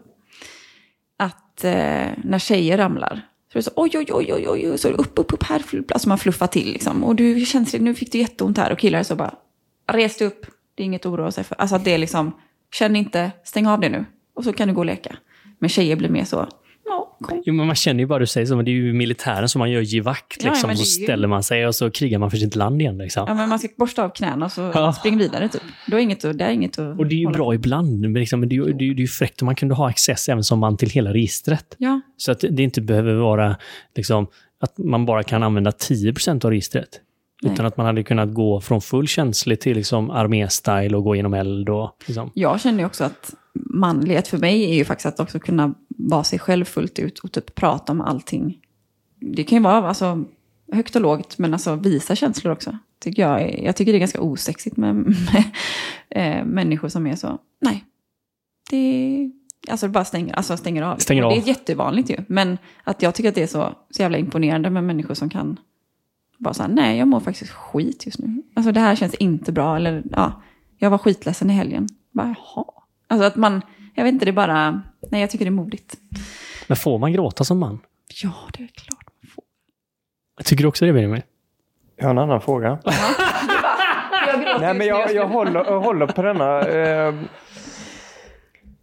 Att 1.17 1.65
eh, 1.65 1.73
när 2.25 2.39
tjejer 2.39 2.79
ramlar, 2.79 3.21
så 3.53 3.59
det 3.59 3.59
är 3.59 3.63
så 3.63 3.71
oj, 3.77 3.91
oj, 3.95 4.07
oj, 4.13 4.35
oj, 4.35 4.49
oj, 4.49 4.79
så 4.79 4.89
är 4.89 4.93
det 4.93 4.99
upp, 4.99 5.19
upp, 5.19 5.33
upp 5.33 5.43
här. 5.43 5.65
Alltså 5.93 6.09
man 6.09 6.19
fluffar 6.19 6.47
till 6.47 6.73
liksom. 6.73 7.05
Och 7.05 7.17
du 7.17 7.41
är 7.41 7.45
känslig, 7.45 7.83
nu 7.83 7.95
fick 7.95 8.13
du 8.13 8.19
jätteont 8.19 8.59
här. 8.59 8.73
Och 8.73 8.79
killar 8.79 8.99
är 8.99 9.03
så 9.03 9.17
bara, 9.17 9.35
res 9.93 10.17
dig 10.17 10.27
upp, 10.27 10.47
det 10.75 10.83
är 10.83 10.85
inget 10.85 11.07
att 11.07 11.13
oroa 11.13 11.31
sig 11.31 11.45
för. 11.45 11.55
Alltså 11.55 11.77
att 11.77 11.85
det 11.85 11.95
är 11.95 11.99
liksom, 11.99 12.33
känn 12.73 12.97
inte, 12.97 13.33
stäng 13.45 13.67
av 13.67 13.81
det 13.81 13.89
nu. 13.89 14.05
Och 14.35 14.45
så 14.45 14.53
kan 14.53 14.69
du 14.69 14.75
gå 14.75 14.81
och 14.81 14.87
leka. 14.87 15.17
Men 15.59 15.69
tjejer 15.69 15.97
blir 15.97 16.09
mer 16.09 16.25
så, 16.25 16.49
ja, 17.21 17.27
kom. 17.27 17.43
Jo, 17.47 17.55
men 17.55 17.67
man 17.67 17.77
känner 17.77 18.01
ju 18.01 18.07
bara 18.07 18.19
du 18.19 18.27
säger 18.27 18.47
så, 18.47 18.57
men 18.57 18.65
det 18.65 18.71
är 18.71 18.73
ju 18.73 18.93
militären 18.93 19.49
som 19.49 19.59
man 19.59 19.71
gör 19.71 19.81
givakt. 19.81 20.37
Ja, 20.45 20.51
Liksom, 20.51 20.67
men 20.69 20.77
så 20.77 21.01
ju- 21.01 21.05
ställer 21.05 21.29
man 21.29 21.43
sig 21.43 21.67
och 21.67 21.75
så 21.75 21.91
krigar 21.91 22.19
man 22.19 22.31
för 22.31 22.39
sitt 22.39 22.57
land 22.57 22.81
igen. 22.83 22.99
Liksom. 22.99 23.25
Ja, 23.29 23.35
men 23.35 23.49
man 23.49 23.59
ska 23.59 23.69
borsta 23.79 24.05
av 24.05 24.09
knäna 24.09 24.45
och 24.47 24.53
så 24.53 24.71
Ja. 24.75 24.93
spring 24.93 25.19
vidare 25.19 25.49
typ. 25.49 25.63
Då 25.87 25.97
är 25.97 26.01
inget, 26.01 26.21
det 26.39 26.45
är 26.45 26.51
inget 26.51 26.79
att 26.79 26.99
Och 26.99 27.07
det 27.07 27.15
är 27.15 27.19
ju 27.19 27.27
hålla 27.27 27.37
bra 27.39 27.55
ibland, 27.55 28.01
men, 28.01 28.13
liksom, 28.15 28.49
det 28.49 28.57
är 28.57 28.73
det 28.73 28.85
är, 28.91 28.95
det 28.95 29.03
är 29.03 29.07
fräckt 29.07 29.43
om 29.43 29.47
man 29.47 29.55
kunde 29.55 29.75
ha 29.75 29.89
access 29.89 30.29
även 30.29 30.45
som 30.45 30.59
man 30.59 30.77
till 30.77 30.91
hela 30.91 31.13
registret. 31.13 31.75
Ja, 31.79 32.01
Så 32.17 32.33
att 32.33 32.41
det 32.51 32.63
inte 32.63 32.81
behöver 32.81 33.15
vara 33.15 33.57
liksom, 33.97 34.27
att 34.63 34.79
man 34.79 35.07
bara 35.07 35.23
kan 35.23 35.43
använda 35.43 35.71
10% 35.71 36.45
av 36.45 36.51
registret. 36.51 37.01
Nej. 37.43 37.53
Utan 37.53 37.67
att 37.67 37.77
man 37.77 37.87
hade 37.87 38.03
kunnat 38.03 38.35
gå 38.35 38.61
från 38.61 38.81
full 38.81 39.09
känslig 39.09 39.61
till 39.61 39.77
liksom 39.77 40.11
armé-style 40.11 40.95
och 40.97 41.05
gå 41.05 41.17
genom 41.17 41.35
eld. 41.35 41.69
Och, 41.69 41.97
liksom. 42.07 42.31
Jag 42.35 42.61
känner 42.61 42.79
ju 42.79 42.85
också 42.87 43.05
att 43.05 43.35
manlighet 43.55 44.29
för 44.29 44.39
mig 44.39 44.65
är 44.71 44.75
ju 44.75 44.85
faktiskt 44.85 45.07
att 45.07 45.21
också 45.21 45.39
kunna 45.41 45.75
vara 45.89 46.25
sig 46.25 46.39
själv 46.39 46.65
fullt 46.65 46.99
ut 46.99 47.19
och 47.19 47.33
typ 47.33 47.55
prata 47.55 47.93
om 47.93 48.01
allting. 48.01 48.59
Det 49.21 49.45
kan 49.45 49.59
ju 49.59 49.63
vara 49.65 49.89
alltså, 49.89 50.25
högt 50.73 50.97
och 50.97 51.03
lågt, 51.03 51.39
men 51.39 51.53
alltså 51.53 51.77
visa 51.77 52.17
känslor 52.17 52.53
också. 52.53 52.79
Tycker 52.99 53.23
jag, 53.23 53.63
jag 53.63 53.77
tycker 53.77 53.93
det 53.93 53.97
är 53.99 54.01
ganska 54.01 54.21
osexigt 54.21 54.77
med, 54.77 54.95
med 54.95 55.45
eh, 56.11 56.45
människor 56.45 56.89
som 56.89 57.07
är 57.07 57.17
så, 57.17 57.39
nej, 57.61 57.85
det 58.71 59.31
Alltså 59.69 59.89
bara 59.89 60.05
stänger, 60.05 60.35
alltså 60.35 60.57
stänger 60.57 60.83
av. 60.83 60.97
Stänger 60.97 61.25
Och 61.25 61.31
Det 61.31 61.37
av. 61.37 61.43
är 61.43 61.49
jättevanligt 61.49 62.11
ju. 62.11 62.17
Men 62.29 62.59
att 62.85 63.03
jag 63.03 63.15
tycker 63.15 63.29
att 63.29 63.35
det 63.35 63.43
är 63.43 63.47
så, 63.47 63.75
så 63.91 64.03
jävla 64.03 64.19
imponerande 64.19 64.71
med 64.71 64.85
människor 64.85 65.15
som 65.15 65.31
kan 65.31 65.61
bara 66.39 66.55
säga 66.55 66.69
nej 66.69 66.99
jag 66.99 67.09
mår 67.09 67.21
faktiskt 67.21 67.51
skit 67.51 68.07
just 68.07 68.19
nu. 68.19 68.43
Alltså 68.55 68.73
det 68.73 68.81
här 68.81 68.97
känns 68.97 69.15
inte 69.15 69.53
bra. 69.53 69.77
Eller 69.77 70.03
ja, 70.11 70.43
jag 70.79 70.91
var 70.91 70.99
skitledsen 70.99 71.51
i 71.51 71.53
helgen. 71.53 71.89
Bara 72.13 72.35
jaha. 72.39 72.65
Alltså 73.11 73.27
att 73.27 73.37
man, 73.37 73.63
jag 73.95 74.05
vet 74.05 74.13
inte, 74.13 74.25
det 74.25 74.31
är 74.31 74.33
bara, 74.33 74.83
nej 75.11 75.21
jag 75.21 75.31
tycker 75.31 75.45
det 75.45 75.49
är 75.49 75.51
modigt. 75.51 75.95
Men 76.69 76.77
får 76.77 76.99
man 76.99 77.13
gråta 77.13 77.45
som 77.45 77.59
man? 77.59 77.79
Ja, 78.23 78.33
det 78.53 78.63
är 78.63 78.67
klart 78.67 79.05
man 79.23 79.31
får. 79.35 79.45
Tycker 80.45 80.63
du 80.63 80.69
också 80.69 80.87
det, 80.87 80.93
Benjamin? 80.93 81.23
Jag 81.97 82.05
har 82.05 82.11
en 82.11 82.19
annan 82.19 82.41
fråga. 82.41 82.79
Jag 84.27 84.61
Nej, 84.61 84.75
men 84.75 84.87
jag, 84.87 85.15
jag, 85.15 85.29
håller, 85.29 85.65
jag 85.65 85.81
håller 85.81 86.07
på 86.07 86.23
denna. 86.23 86.61
Eh, 86.61 87.15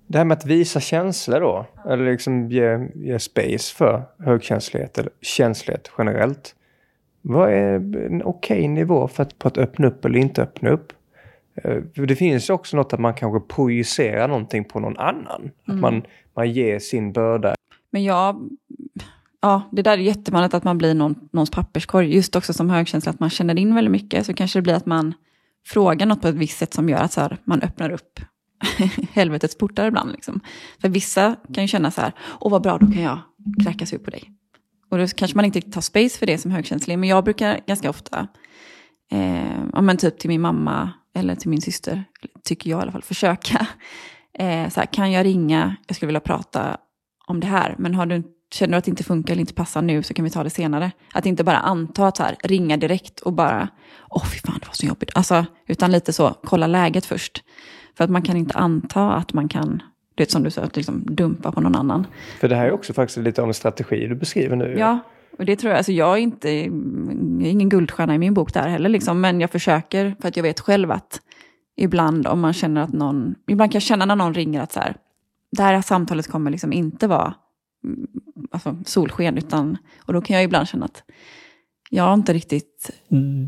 det 0.08 0.18
här 0.18 0.26
med 0.26 0.38
att 0.38 0.46
visa 0.46 0.80
känslor 0.80 1.40
då. 1.40 1.66
Eller 1.90 2.12
liksom 2.12 2.52
ge, 2.52 2.90
ge 2.96 3.20
space 3.20 3.76
för 3.76 4.04
högkänslighet 4.20 4.98
eller 4.98 5.12
känslighet 5.22 5.92
generellt. 5.98 6.56
Vad 7.22 7.50
är 7.50 7.74
en 8.06 8.22
okej 8.24 8.68
nivå 8.68 9.08
för 9.08 9.24
att, 9.24 9.40
på 9.40 9.48
att 9.48 9.58
öppna 9.58 9.88
upp 9.88 10.06
eller 10.06 10.20
inte 10.20 10.42
öppna 10.42 10.70
upp? 10.70 10.94
Eh, 11.64 11.84
För 11.96 12.06
det 12.06 12.16
finns 12.16 12.50
ju 12.50 12.54
också 12.54 12.78
något 12.78 12.94
att 12.94 13.00
man 13.00 13.14
kanske 13.14 13.56
projicerar 13.56 14.28
någonting 14.28 14.64
på 14.64 14.80
någon 14.80 14.98
annan. 14.98 15.52
Att 15.68 15.76
man, 15.76 16.04
man 16.36 16.52
ger 16.52 16.80
sin 16.80 17.14
börda. 17.14 17.56
Men 17.92 18.04
jag, 18.04 18.50
ja, 19.42 19.62
det 19.72 19.82
där 19.82 19.92
är 19.92 19.98
jättevanligt 19.98 20.54
att 20.54 20.64
man 20.64 20.78
blir 20.78 20.94
någon, 20.94 21.30
någons 21.32 21.52
papperskorg. 21.52 22.16
Just 22.16 22.36
också 22.36 22.54
som 22.54 22.70
högkänslig, 22.70 23.10
att 23.10 23.20
man 23.20 23.30
känner 23.30 23.60
in 23.60 23.76
väldigt 23.76 23.92
mycket. 23.92 24.26
Så 24.26 24.34
kanske 24.34 24.60
det 24.60 24.64
blir 24.64 24.74
att 24.74 24.86
man 24.86 25.14
frågar 25.66 26.06
något 26.06 26.22
på 26.22 26.28
ett 26.28 26.36
visst 26.36 26.58
sätt 26.58 26.74
som 26.74 26.90
gör 26.90 26.98
att 26.98 27.12
så 27.12 27.22
här, 27.22 27.38
man 27.44 27.62
öppnar 27.62 27.90
upp 27.90 28.20
helvetets 29.12 29.58
portar 29.58 29.88
ibland. 29.88 30.12
Liksom. 30.12 30.40
För 30.82 30.90
vissa 30.90 31.36
kan 31.54 31.64
ju 31.64 31.68
känna 31.68 31.92
så 31.92 32.02
här, 32.02 32.12
åh 32.40 32.52
vad 32.52 32.62
bra, 32.62 32.78
då 32.78 32.86
kan 32.86 33.02
jag 33.02 33.20
kräkas 33.64 33.94
ut 33.94 34.04
på 34.04 34.12
dig. 34.12 34.32
Och 34.90 34.98
då 34.98 35.08
kanske 35.08 35.36
man 35.36 35.46
inte 35.46 35.62
tar 35.62 35.82
space 35.82 36.20
för 36.20 36.26
det 36.26 36.38
som 36.38 36.52
högkänslig. 36.52 37.00
Men 37.00 37.10
jag 37.10 37.24
brukar 37.24 37.60
ganska 37.68 37.90
ofta, 37.90 38.28
eh, 39.12 39.62
ja, 39.74 39.82
men 39.82 39.98
typ 39.98 40.20
till 40.20 40.30
min 40.30 40.42
mamma 40.42 40.92
eller 41.18 41.36
till 41.36 41.50
min 41.50 41.62
syster, 41.62 42.04
tycker 42.44 42.70
jag 42.70 42.80
i 42.80 42.82
alla 42.82 42.92
fall, 42.92 43.02
försöka. 43.02 43.68
Eh, 44.40 44.70
så 44.70 44.80
här, 44.80 44.88
kan 44.88 45.12
jag 45.12 45.26
ringa, 45.26 45.76
jag 45.88 45.96
skulle 45.96 46.08
vilja 46.08 46.20
prata 46.20 46.78
om 47.28 47.40
det 47.40 47.48
här, 47.48 47.76
men 47.78 47.96
har 47.96 48.06
du, 48.06 48.24
känner 48.54 48.72
du 48.72 48.78
att 48.78 48.84
det 48.84 48.90
inte 48.90 49.04
funkar 49.04 49.34
eller 49.34 49.42
inte 49.42 49.54
passar 49.54 49.82
nu 49.82 50.04
så 50.04 50.14
kan 50.14 50.26
vi 50.26 50.32
ta 50.32 50.44
det 50.44 50.50
senare. 50.50 50.92
Att 51.14 51.26
inte 51.26 51.44
bara 51.44 51.58
anta 51.58 52.08
att 52.08 52.18
så 52.18 52.24
här, 52.24 52.36
ringa 52.44 52.78
direkt 52.78 53.20
och 53.20 53.34
bara, 53.34 53.68
åh 54.10 54.26
fy 54.26 54.40
fan 54.40 54.60
det 54.62 54.68
var 54.68 54.74
så 54.74 54.86
jobbigt. 54.86 55.12
Alltså, 55.16 55.46
utan 55.68 55.92
lite 55.92 56.14
så, 56.14 56.30
kolla 56.44 56.68
läget 56.68 57.06
först. 57.06 57.44
För 57.98 58.04
att 58.04 58.10
man 58.10 58.22
kan 58.22 58.38
inte 58.38 58.58
anta 58.58 59.14
att 59.14 59.34
man 59.34 59.50
kan, 59.50 59.84
du 60.16 60.24
vet 60.24 60.32
som 60.32 60.44
du 60.44 60.52
sa, 60.52 60.62
att 60.62 60.76
liksom 60.76 61.04
dumpa 61.06 61.52
på 61.52 61.62
någon 61.62 61.76
annan. 61.76 62.08
För 62.40 62.48
det 62.48 62.56
här 62.56 62.66
är 62.66 62.72
också 62.72 62.94
faktiskt 62.94 63.18
lite 63.18 63.42
av 63.42 63.48
en 63.48 63.54
strategi 63.54 64.08
du 64.08 64.16
beskriver 64.16 64.56
nu. 64.56 64.76
Ja, 64.80 65.00
och 65.38 65.46
det 65.46 65.56
tror 65.56 65.70
jag, 65.72 65.78
alltså 65.78 65.92
jag 65.92 66.14
är 66.14 66.18
inte, 66.22 66.50
jag 66.50 67.48
är 67.48 67.52
ingen 67.52 67.70
guldstjärna 67.70 68.16
i 68.16 68.18
min 68.18 68.34
bok 68.34 68.54
där 68.54 68.68
heller 68.68 68.90
liksom, 68.90 69.22
men 69.22 69.42
jag 69.42 69.52
försöker 69.52 70.16
för 70.22 70.28
att 70.28 70.36
jag 70.38 70.44
vet 70.44 70.60
själv 70.60 70.92
att 70.92 71.22
ibland 71.78 72.28
om 72.28 72.40
man 72.40 72.54
känner 72.54 72.82
att 72.82 72.94
någon, 72.94 73.36
ibland 73.48 73.72
kan 73.72 73.76
jag 73.76 73.84
känna 73.84 74.06
när 74.06 74.16
någon 74.16 74.34
ringer 74.34 74.62
att 74.62 74.72
så 74.72 74.80
här, 74.80 74.96
det 75.52 75.64
här 75.64 75.82
samtalet 75.82 76.28
kommer 76.28 76.52
liksom 76.52 76.74
inte 76.74 77.08
vara 77.08 77.34
mm, 77.84 78.08
alltså, 78.52 78.78
solsken, 78.86 79.38
utan, 79.38 79.78
och 80.06 80.14
då 80.14 80.22
kan 80.22 80.36
jag 80.36 80.44
ibland 80.44 80.68
känna 80.68 80.86
att 80.86 81.04
jag 81.90 82.04
har 82.04 82.14
inte 82.14 82.34
riktigt 82.34 82.92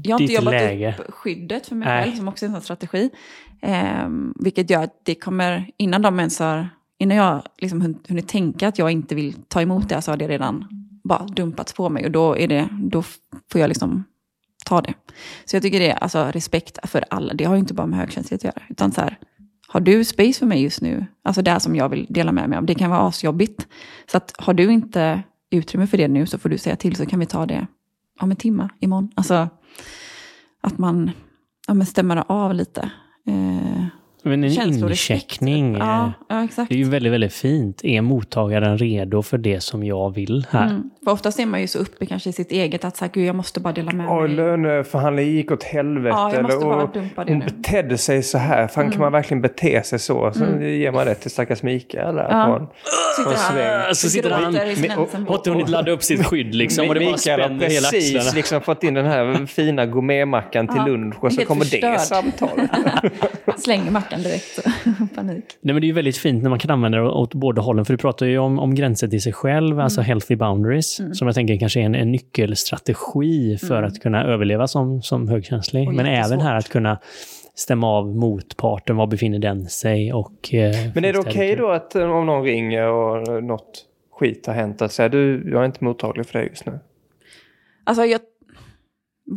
jag 0.03 0.15
har 0.15 0.21
inte 0.21 0.33
jobbat 0.33 0.53
läge. 0.53 0.95
upp 0.99 1.13
skyddet 1.13 1.67
för 1.67 1.75
mig 1.75 1.87
Nej. 1.87 2.03
själv, 2.03 2.15
som 2.15 2.27
också 2.27 2.45
är 2.45 2.47
en 2.47 2.53
sån 2.53 2.61
strategi. 2.61 3.09
Ehm, 3.61 4.33
vilket 4.39 4.69
gör 4.69 4.83
att 4.83 5.01
det 5.05 5.15
kommer, 5.15 5.71
innan 5.77 6.01
de 6.01 6.19
ens 6.19 6.39
har, 6.39 6.69
innan 6.97 7.17
jag 7.17 7.43
liksom 7.57 7.81
hun- 7.81 7.99
hunnit 8.07 8.27
tänka 8.27 8.67
att 8.67 8.77
jag 8.79 8.91
inte 8.91 9.15
vill 9.15 9.33
ta 9.33 9.61
emot 9.61 9.89
det, 9.89 10.01
så 10.01 10.11
har 10.11 10.17
det 10.17 10.27
redan 10.27 10.78
bara 11.09 11.25
dumpats 11.25 11.73
på 11.73 11.89
mig. 11.89 12.05
Och 12.05 12.11
då, 12.11 12.37
är 12.37 12.47
det, 12.47 12.69
då 12.81 13.01
får 13.51 13.61
jag 13.61 13.67
liksom 13.67 14.03
ta 14.65 14.81
det. 14.81 14.93
Så 15.45 15.55
jag 15.55 15.63
tycker 15.63 15.79
det 15.79 15.89
är 15.89 15.95
alltså, 15.95 16.31
respekt 16.31 16.89
för 16.89 17.05
alla. 17.09 17.33
Det 17.33 17.43
har 17.43 17.55
ju 17.55 17.59
inte 17.59 17.73
bara 17.73 17.87
med 17.87 17.99
högkänslighet 17.99 18.39
att 18.39 18.55
göra. 18.55 18.65
Utan 18.69 18.91
så 18.91 19.01
här, 19.01 19.17
har 19.67 19.79
du 19.79 20.03
space 20.05 20.39
för 20.39 20.45
mig 20.45 20.63
just 20.63 20.81
nu? 20.81 21.05
Alltså 21.23 21.41
det 21.41 21.51
här 21.51 21.59
som 21.59 21.75
jag 21.75 21.89
vill 21.89 22.05
dela 22.09 22.31
med 22.31 22.49
mig 22.49 22.57
av. 22.57 22.65
Det 22.65 22.75
kan 22.75 22.89
vara 22.89 23.07
asjobbigt. 23.07 23.67
Så 24.11 24.17
att 24.17 24.35
har 24.37 24.53
du 24.53 24.71
inte 24.71 25.23
utrymme 25.49 25.87
för 25.87 25.97
det 25.97 26.07
nu 26.07 26.25
så 26.25 26.37
får 26.37 26.49
du 26.49 26.57
säga 26.57 26.75
till 26.75 26.95
så 26.95 27.05
kan 27.05 27.19
vi 27.19 27.25
ta 27.25 27.45
det 27.45 27.67
om 28.19 28.31
en 28.31 28.37
timme 28.37 28.69
imorgon. 28.79 29.11
Alltså 29.15 29.49
att 30.61 30.77
man 30.77 31.11
ja, 31.67 31.73
men 31.73 31.85
stämmer 31.85 32.23
av 32.27 32.53
lite. 32.53 32.91
Eh, 33.27 33.85
men 34.23 34.43
en 34.43 34.51
incheckning. 34.73 35.75
eh, 35.75 35.79
Ja, 35.79 36.11
ja, 36.29 36.43
exakt. 36.43 36.69
Det 36.69 36.75
är 36.75 36.79
ju 36.79 36.89
väldigt, 36.89 37.13
väldigt 37.13 37.33
fint. 37.33 37.81
Är 37.83 38.01
mottagaren 38.01 38.77
redo 38.77 39.21
för 39.21 39.37
det 39.37 39.63
som 39.63 39.83
jag 39.83 40.15
vill 40.15 40.45
här? 40.49 40.65
Mm. 40.67 40.89
För 41.03 41.11
oftast 41.11 41.39
är 41.39 41.45
man 41.45 41.61
ju 41.61 41.67
så 41.67 41.79
uppe 41.79 42.05
kanske 42.05 42.29
i 42.29 42.33
sitt 42.33 42.51
eget 42.51 42.85
att 42.85 42.97
så 42.97 43.05
här, 43.05 43.11
gud 43.13 43.25
jag 43.25 43.35
måste 43.35 43.59
bara 43.59 43.73
dela 43.73 43.91
med 43.91 44.05
mig. 44.07 44.29
löneförhandlingen 44.29 45.33
gick 45.33 45.51
åt 45.51 45.63
helvete. 45.63 46.15
Ja, 46.17 46.33
jag 46.33 46.41
måste 46.43 46.57
eller, 46.57 46.65
bara 46.65 46.83
och 46.83 46.93
dumpa 46.93 47.23
det 47.25 47.31
hon 47.31 47.39
nu. 47.39 47.45
Mm. 47.45 47.57
betedde 47.61 47.97
sig 47.97 48.23
så 48.23 48.37
här. 48.37 48.67
Fan, 48.67 48.91
kan 48.91 49.01
man 49.01 49.11
verkligen 49.11 49.41
bete 49.41 49.83
sig 49.83 49.99
så? 49.99 50.31
Så 50.33 50.45
ger 50.63 50.91
man 50.91 51.05
det 51.05 51.15
till 51.15 51.31
stackars 51.31 51.63
Mikael 51.63 52.15
där. 52.15 52.27
Ja. 52.29 52.45
på 53.23 53.29
en- 53.29 53.37
sväng. 53.37 53.67
han 53.85 53.95
Så 53.95 54.09
sitter 54.09 54.29
han- 54.31 55.27
Har 55.27 55.35
inte 55.35 55.49
hunnit 55.49 55.69
ladda 55.69 55.91
upp 55.91 56.03
sitt 56.03 56.25
skydd 56.25 56.55
liksom 56.55 56.87
och 56.89 56.93
det 56.95 57.05
bara 57.05 57.17
spänner 57.17 57.69
hela 57.69 57.89
precis 57.89 58.35
liksom 58.35 58.61
fått 58.61 58.83
in 58.83 58.93
den 58.93 59.05
här 59.05 59.45
fina 59.45 59.85
gourmetmackan 59.85 60.67
till 60.67 60.77
Ja, 60.77 60.85
lunch 60.87 61.23
och 61.23 61.33
så 61.33 61.45
kommer 61.45 61.65
det 61.81 61.99
samtalet. 61.99 62.69
Slänger 63.57 63.91
mackan 63.91 64.08
direkt. 64.17 64.45
Så. 64.45 64.61
Panik. 65.15 65.43
Nej, 65.61 65.73
men 65.73 65.81
det 65.81 65.85
är 65.85 65.87
ju 65.87 65.93
väldigt 65.93 66.17
fint 66.17 66.43
när 66.43 66.49
man 66.49 66.59
kan 66.59 66.71
använda 66.71 66.97
det 66.97 67.09
åt 67.09 67.33
båda 67.33 67.61
hållen. 67.61 67.85
För 67.85 67.93
du 67.93 67.97
pratar 67.97 68.25
ju 68.25 68.37
om, 68.37 68.59
om 68.59 68.75
gränser 68.75 69.07
till 69.07 69.21
sig 69.21 69.33
själv, 69.33 69.71
Mm. 69.71 69.83
alltså 69.83 70.01
healthy 70.01 70.35
boundaries. 70.35 71.01
Som 71.13 71.27
jag 71.27 71.35
tänker 71.35 71.57
kanske 71.59 71.79
är 71.81 71.83
en, 71.83 71.95
en 71.95 72.11
nyckelstrategi 72.11 73.57
för 73.57 73.83
att 73.83 73.99
kunna 73.99 74.23
överleva 74.23 74.67
som, 74.67 75.01
som 75.01 75.27
högkänslig. 75.27 75.81
Mm. 75.81 75.89
Och 75.89 75.95
men 75.95 76.05
även 76.05 76.41
här 76.41 76.55
att 76.55 76.69
kunna 76.69 76.99
stämma 77.55 77.87
av 77.87 78.15
motparten. 78.15 78.95
Var 78.95 79.07
befinner 79.07 79.39
den 79.39 79.65
sig? 79.67 80.13
Och, 80.13 80.53
eh, 80.53 80.75
Men 80.95 81.05
är 81.05 81.13
det 81.13 81.19
okej 81.19 81.55
då 81.55 81.69
att 81.71 81.95
eh, 81.95 82.11
om 82.11 82.25
någon 82.25 82.43
ringer 82.43 82.87
och 82.87 83.43
något 83.43 83.85
skit 84.11 84.47
har 84.47 84.53
hänt 84.53 84.81
att 84.81 84.91
säga 84.91 85.09
du, 85.09 85.49
jag 85.51 85.61
är 85.61 85.65
inte 85.65 85.83
mottaglig 85.83 86.25
för 86.25 86.39
det 86.39 86.45
just 86.45 86.65
nu? 86.65 86.79
Alltså, 87.83 88.05
jag, 88.05 88.21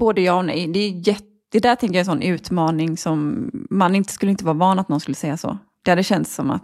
både 0.01 0.21
ja 0.21 0.35
och 0.39 0.45
nej. 0.45 0.69
Det, 0.73 0.79
är 0.79 1.09
jätte, 1.09 1.25
det 1.53 1.61
där 1.61 1.75
tänker 1.75 1.95
jag 1.95 2.07
är 2.07 2.13
en 2.13 2.21
sån 2.21 2.23
utmaning 2.23 2.97
som 2.97 3.51
man 3.71 3.95
inte 3.95 4.13
skulle 4.13 4.31
inte 4.31 4.45
vara 4.45 4.55
van 4.55 4.79
att 4.79 4.89
någon 4.89 5.01
skulle 5.01 5.15
säga 5.15 5.37
så. 5.37 5.59
Det 5.85 5.91
hade 5.91 6.03
känts 6.03 6.35
som 6.35 6.51
att, 6.51 6.63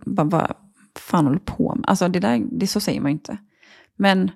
vad, 0.00 0.30
vad 0.30 0.54
fan 0.98 1.26
håller 1.26 1.38
på 1.38 1.74
med? 1.74 1.84
Alltså 1.88 2.08
det 2.08 2.20
där, 2.20 2.42
det, 2.50 2.66
så 2.66 2.80
säger 2.80 3.00
man 3.00 3.10
ju 3.10 3.12
inte. 3.12 3.38
Men 3.96 4.30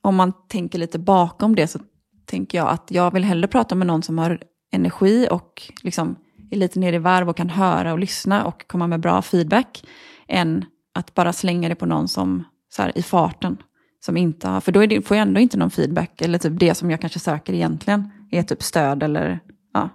om 0.00 0.16
man 0.16 0.32
tänker 0.48 0.78
lite 0.78 0.98
bakom 0.98 1.54
det 1.54 1.66
så 1.66 1.78
tänker 2.26 2.58
jag 2.58 2.68
att 2.68 2.90
jag 2.90 3.10
vill 3.10 3.24
hellre 3.24 3.48
prata 3.48 3.74
med 3.74 3.86
någon 3.86 4.02
som 4.02 4.18
har 4.18 4.42
energi 4.72 5.28
och 5.30 5.62
liksom 5.82 6.16
är 6.50 6.56
lite 6.56 6.80
nere 6.80 6.96
i 6.96 6.98
varv 6.98 7.28
och 7.28 7.36
kan 7.36 7.50
höra 7.50 7.92
och 7.92 7.98
lyssna 7.98 8.44
och 8.44 8.66
komma 8.66 8.86
med 8.86 9.00
bra 9.00 9.22
feedback 9.22 9.84
än 10.28 10.64
att 10.94 11.14
bara 11.14 11.32
slänga 11.32 11.68
det 11.68 11.74
på 11.74 11.86
någon 11.86 12.08
som 12.08 12.44
så 12.68 12.82
här, 12.82 12.98
i 12.98 13.02
farten. 13.02 13.56
Som 14.00 14.16
inte 14.16 14.48
har, 14.48 14.60
för 14.60 14.72
då 14.72 14.82
är 14.82 14.86
det, 14.86 15.02
får 15.02 15.16
jag 15.16 15.26
ändå 15.26 15.40
inte 15.40 15.56
någon 15.56 15.70
feedback. 15.70 16.22
Eller 16.22 16.38
typ 16.38 16.60
det 16.60 16.74
som 16.74 16.90
jag 16.90 17.00
kanske 17.00 17.18
söker 17.18 17.52
egentligen 17.52 18.10
är 18.32 18.42
typ 18.42 18.62
stöd 18.62 19.02
eller 19.02 19.40
ja. 19.74 19.88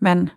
Men 0.00 0.30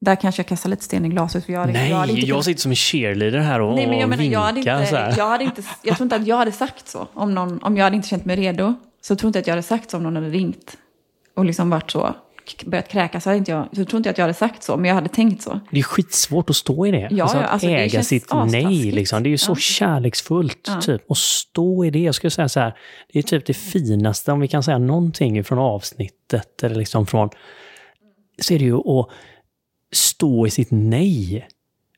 där 0.00 0.16
kanske 0.16 0.40
jag 0.42 0.46
kastar 0.48 0.70
lite 0.70 0.84
sten 0.84 1.04
i 1.04 1.08
glaset. 1.08 1.44
För 1.44 1.52
jag 1.52 1.60
hade, 1.60 1.72
Nej, 1.72 1.82
jag 1.82 1.90
jag, 1.90 1.96
hade 2.00 2.12
inte 2.12 2.26
kunnat- 2.26 2.44
sitter 2.44 2.60
som 2.60 2.72
en 2.72 2.76
cheerleader 2.76 3.38
här 3.38 3.60
och, 3.60 3.74
Nej, 3.76 3.86
men 3.86 3.98
jag 3.98 4.04
och 4.04 4.08
menar, 4.10 4.24
jag 4.24 4.40
hade, 4.40 4.54
vinkar 4.54 4.76
så 4.76 4.82
inte, 4.82 4.96
här. 4.96 5.14
jag, 5.18 5.28
hade 5.28 5.44
inte, 5.44 5.62
jag 5.82 5.96
tror 5.96 6.04
inte 6.04 6.16
att 6.16 6.26
jag 6.26 6.36
hade 6.36 6.52
sagt 6.52 6.88
så. 6.88 7.08
Om, 7.14 7.34
någon, 7.34 7.62
om 7.62 7.76
jag 7.76 7.84
hade 7.84 7.96
inte 7.96 8.08
känt 8.08 8.24
mig 8.24 8.36
redo. 8.36 8.74
Så 9.00 9.16
tror 9.16 9.28
inte 9.28 9.38
jag 9.38 9.42
att 9.42 9.46
jag 9.46 9.52
hade 9.52 9.62
sagt 9.62 9.90
så 9.90 9.96
om 9.96 10.02
någon 10.02 10.16
hade 10.16 10.28
ringt. 10.30 10.76
Och 11.36 11.44
liksom 11.44 11.70
varit 11.70 11.90
så, 11.90 12.14
börjat 12.66 12.88
kräkas. 12.88 13.22
Så, 13.24 13.30
hade 13.30 13.38
inte 13.38 13.50
jag, 13.50 13.68
så 13.72 13.84
tror 13.84 13.96
inte 13.96 14.08
jag 14.08 14.12
att 14.12 14.18
jag 14.18 14.24
hade 14.24 14.34
sagt 14.34 14.62
så. 14.62 14.76
Men 14.76 14.84
jag 14.84 14.94
hade 14.94 15.08
tänkt 15.08 15.42
så. 15.42 15.60
Det 15.70 15.78
är 15.78 15.82
skitsvårt 15.82 16.50
att 16.50 16.56
stå 16.56 16.86
i 16.86 16.90
det. 16.90 17.08
Ja, 17.10 17.22
alltså 17.24 17.38
att 17.38 17.50
alltså, 17.50 17.68
äga 17.68 18.02
sitt 18.02 18.32
nej. 18.46 18.92
Liksom. 18.92 19.22
Det 19.22 19.28
är 19.28 19.30
ju 19.30 19.38
så 19.38 19.52
Ja. 19.52 19.56
kärleksfullt. 19.56 20.68
Ja. 20.68 20.80
Typ. 20.80 21.02
Och 21.08 21.18
stå 21.18 21.84
i 21.84 21.90
det. 21.90 21.98
Jag 21.98 22.14
skulle 22.14 22.30
säga 22.30 22.48
så 22.48 22.60
här. 22.60 22.76
Det 23.12 23.18
är 23.18 23.22
typ 23.22 23.46
det 23.46 23.54
finaste, 23.54 24.32
om 24.32 24.40
vi 24.40 24.48
kan 24.48 24.62
säga 24.62 24.78
någonting 24.78 25.44
från 25.44 25.58
avsnittet. 25.58 26.62
Eller 26.62 26.74
liksom 26.76 27.06
från... 27.06 27.30
Så 28.42 28.54
är 28.54 28.58
det 28.58 28.64
ju 28.64 28.76
att 28.76 29.08
stå 29.92 30.46
i 30.46 30.50
sitt 30.50 30.68
nej. 30.70 31.46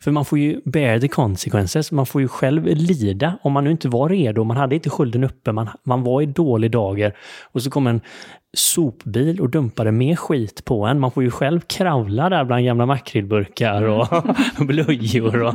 För 0.02 0.10
man 0.10 0.24
får 0.24 0.38
ju 0.38 0.60
bear 0.64 0.98
the 0.98 1.08
consequences. 1.08 1.92
Man 1.92 2.06
får 2.06 2.20
ju 2.20 2.28
själv 2.28 2.66
lida. 2.66 3.38
Om 3.42 3.52
man 3.52 3.64
nu 3.64 3.70
inte 3.70 3.88
var 3.88 4.08
redo, 4.08 4.44
man 4.44 4.56
hade 4.56 4.74
inte 4.74 4.90
skölden 4.90 5.24
uppe, 5.24 5.52
man, 5.52 5.68
man 5.82 6.02
var 6.02 6.22
i 6.22 6.26
dålig 6.26 6.70
dager. 6.70 7.16
Och 7.52 7.62
så 7.62 7.70
kom 7.70 7.86
en 7.86 8.00
sopbil 8.56 9.40
och 9.40 9.50
dumpade 9.50 9.92
mer 9.92 10.16
skit 10.16 10.64
på 10.64 10.86
en. 10.86 11.00
Man 11.00 11.10
får 11.10 11.22
ju 11.22 11.30
själv 11.30 11.60
kravla 11.60 12.28
där 12.28 12.44
bland 12.44 12.64
gamla 12.64 12.86
makrillburkar 12.86 13.82
och 13.82 14.06
blöjor. 14.66 15.42
Och... 15.42 15.54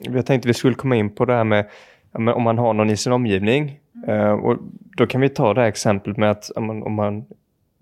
Jag 0.00 0.26
tänkte 0.26 0.48
vi 0.48 0.54
skulle 0.54 0.74
komma 0.74 0.96
in 0.96 1.14
på 1.14 1.24
det 1.24 1.32
här 1.32 1.44
med 1.44 1.66
om 2.12 2.42
man 2.42 2.58
har 2.58 2.74
någon 2.74 2.90
i 2.90 2.96
sin 2.96 3.12
omgivning. 3.12 3.78
Eh, 4.06 4.32
och 4.32 4.58
då 4.96 5.06
kan 5.06 5.20
vi 5.20 5.28
ta 5.28 5.54
det 5.54 5.60
här 5.60 5.68
exemplet 5.68 6.16
med 6.16 6.30
att 6.30 6.50
om 6.56 6.66
man, 6.66 6.82
om 6.82 6.94
man 6.94 7.24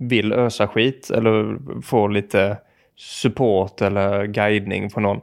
vill 0.08 0.32
ösa 0.32 0.68
skit 0.68 1.10
eller 1.10 1.58
få 1.82 2.08
lite 2.08 2.56
support 2.96 3.82
eller 3.82 4.26
guidning 4.26 4.90
från 4.90 5.02
någon. 5.02 5.20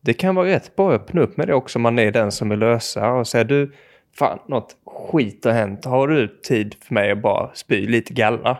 Det 0.00 0.12
kan 0.12 0.34
vara 0.34 0.46
rätt 0.46 0.76
bra 0.76 0.92
att 0.92 1.00
öppna 1.00 1.20
upp 1.20 1.36
med 1.36 1.46
det 1.46 1.54
också 1.54 1.78
om 1.78 1.82
man 1.82 1.98
är 1.98 2.12
den 2.12 2.32
som 2.32 2.48
vill 2.48 2.58
lösa 2.58 3.12
och 3.12 3.26
säga 3.26 3.44
du, 3.44 3.72
fan 4.18 4.38
något 4.48 4.76
skit 4.86 5.44
har 5.44 5.52
hänt. 5.52 5.84
Har 5.84 6.08
du 6.08 6.28
tid 6.28 6.74
för 6.80 6.94
mig 6.94 7.10
att 7.10 7.22
bara 7.22 7.50
spy 7.54 7.86
lite 7.86 8.12
galla? 8.14 8.58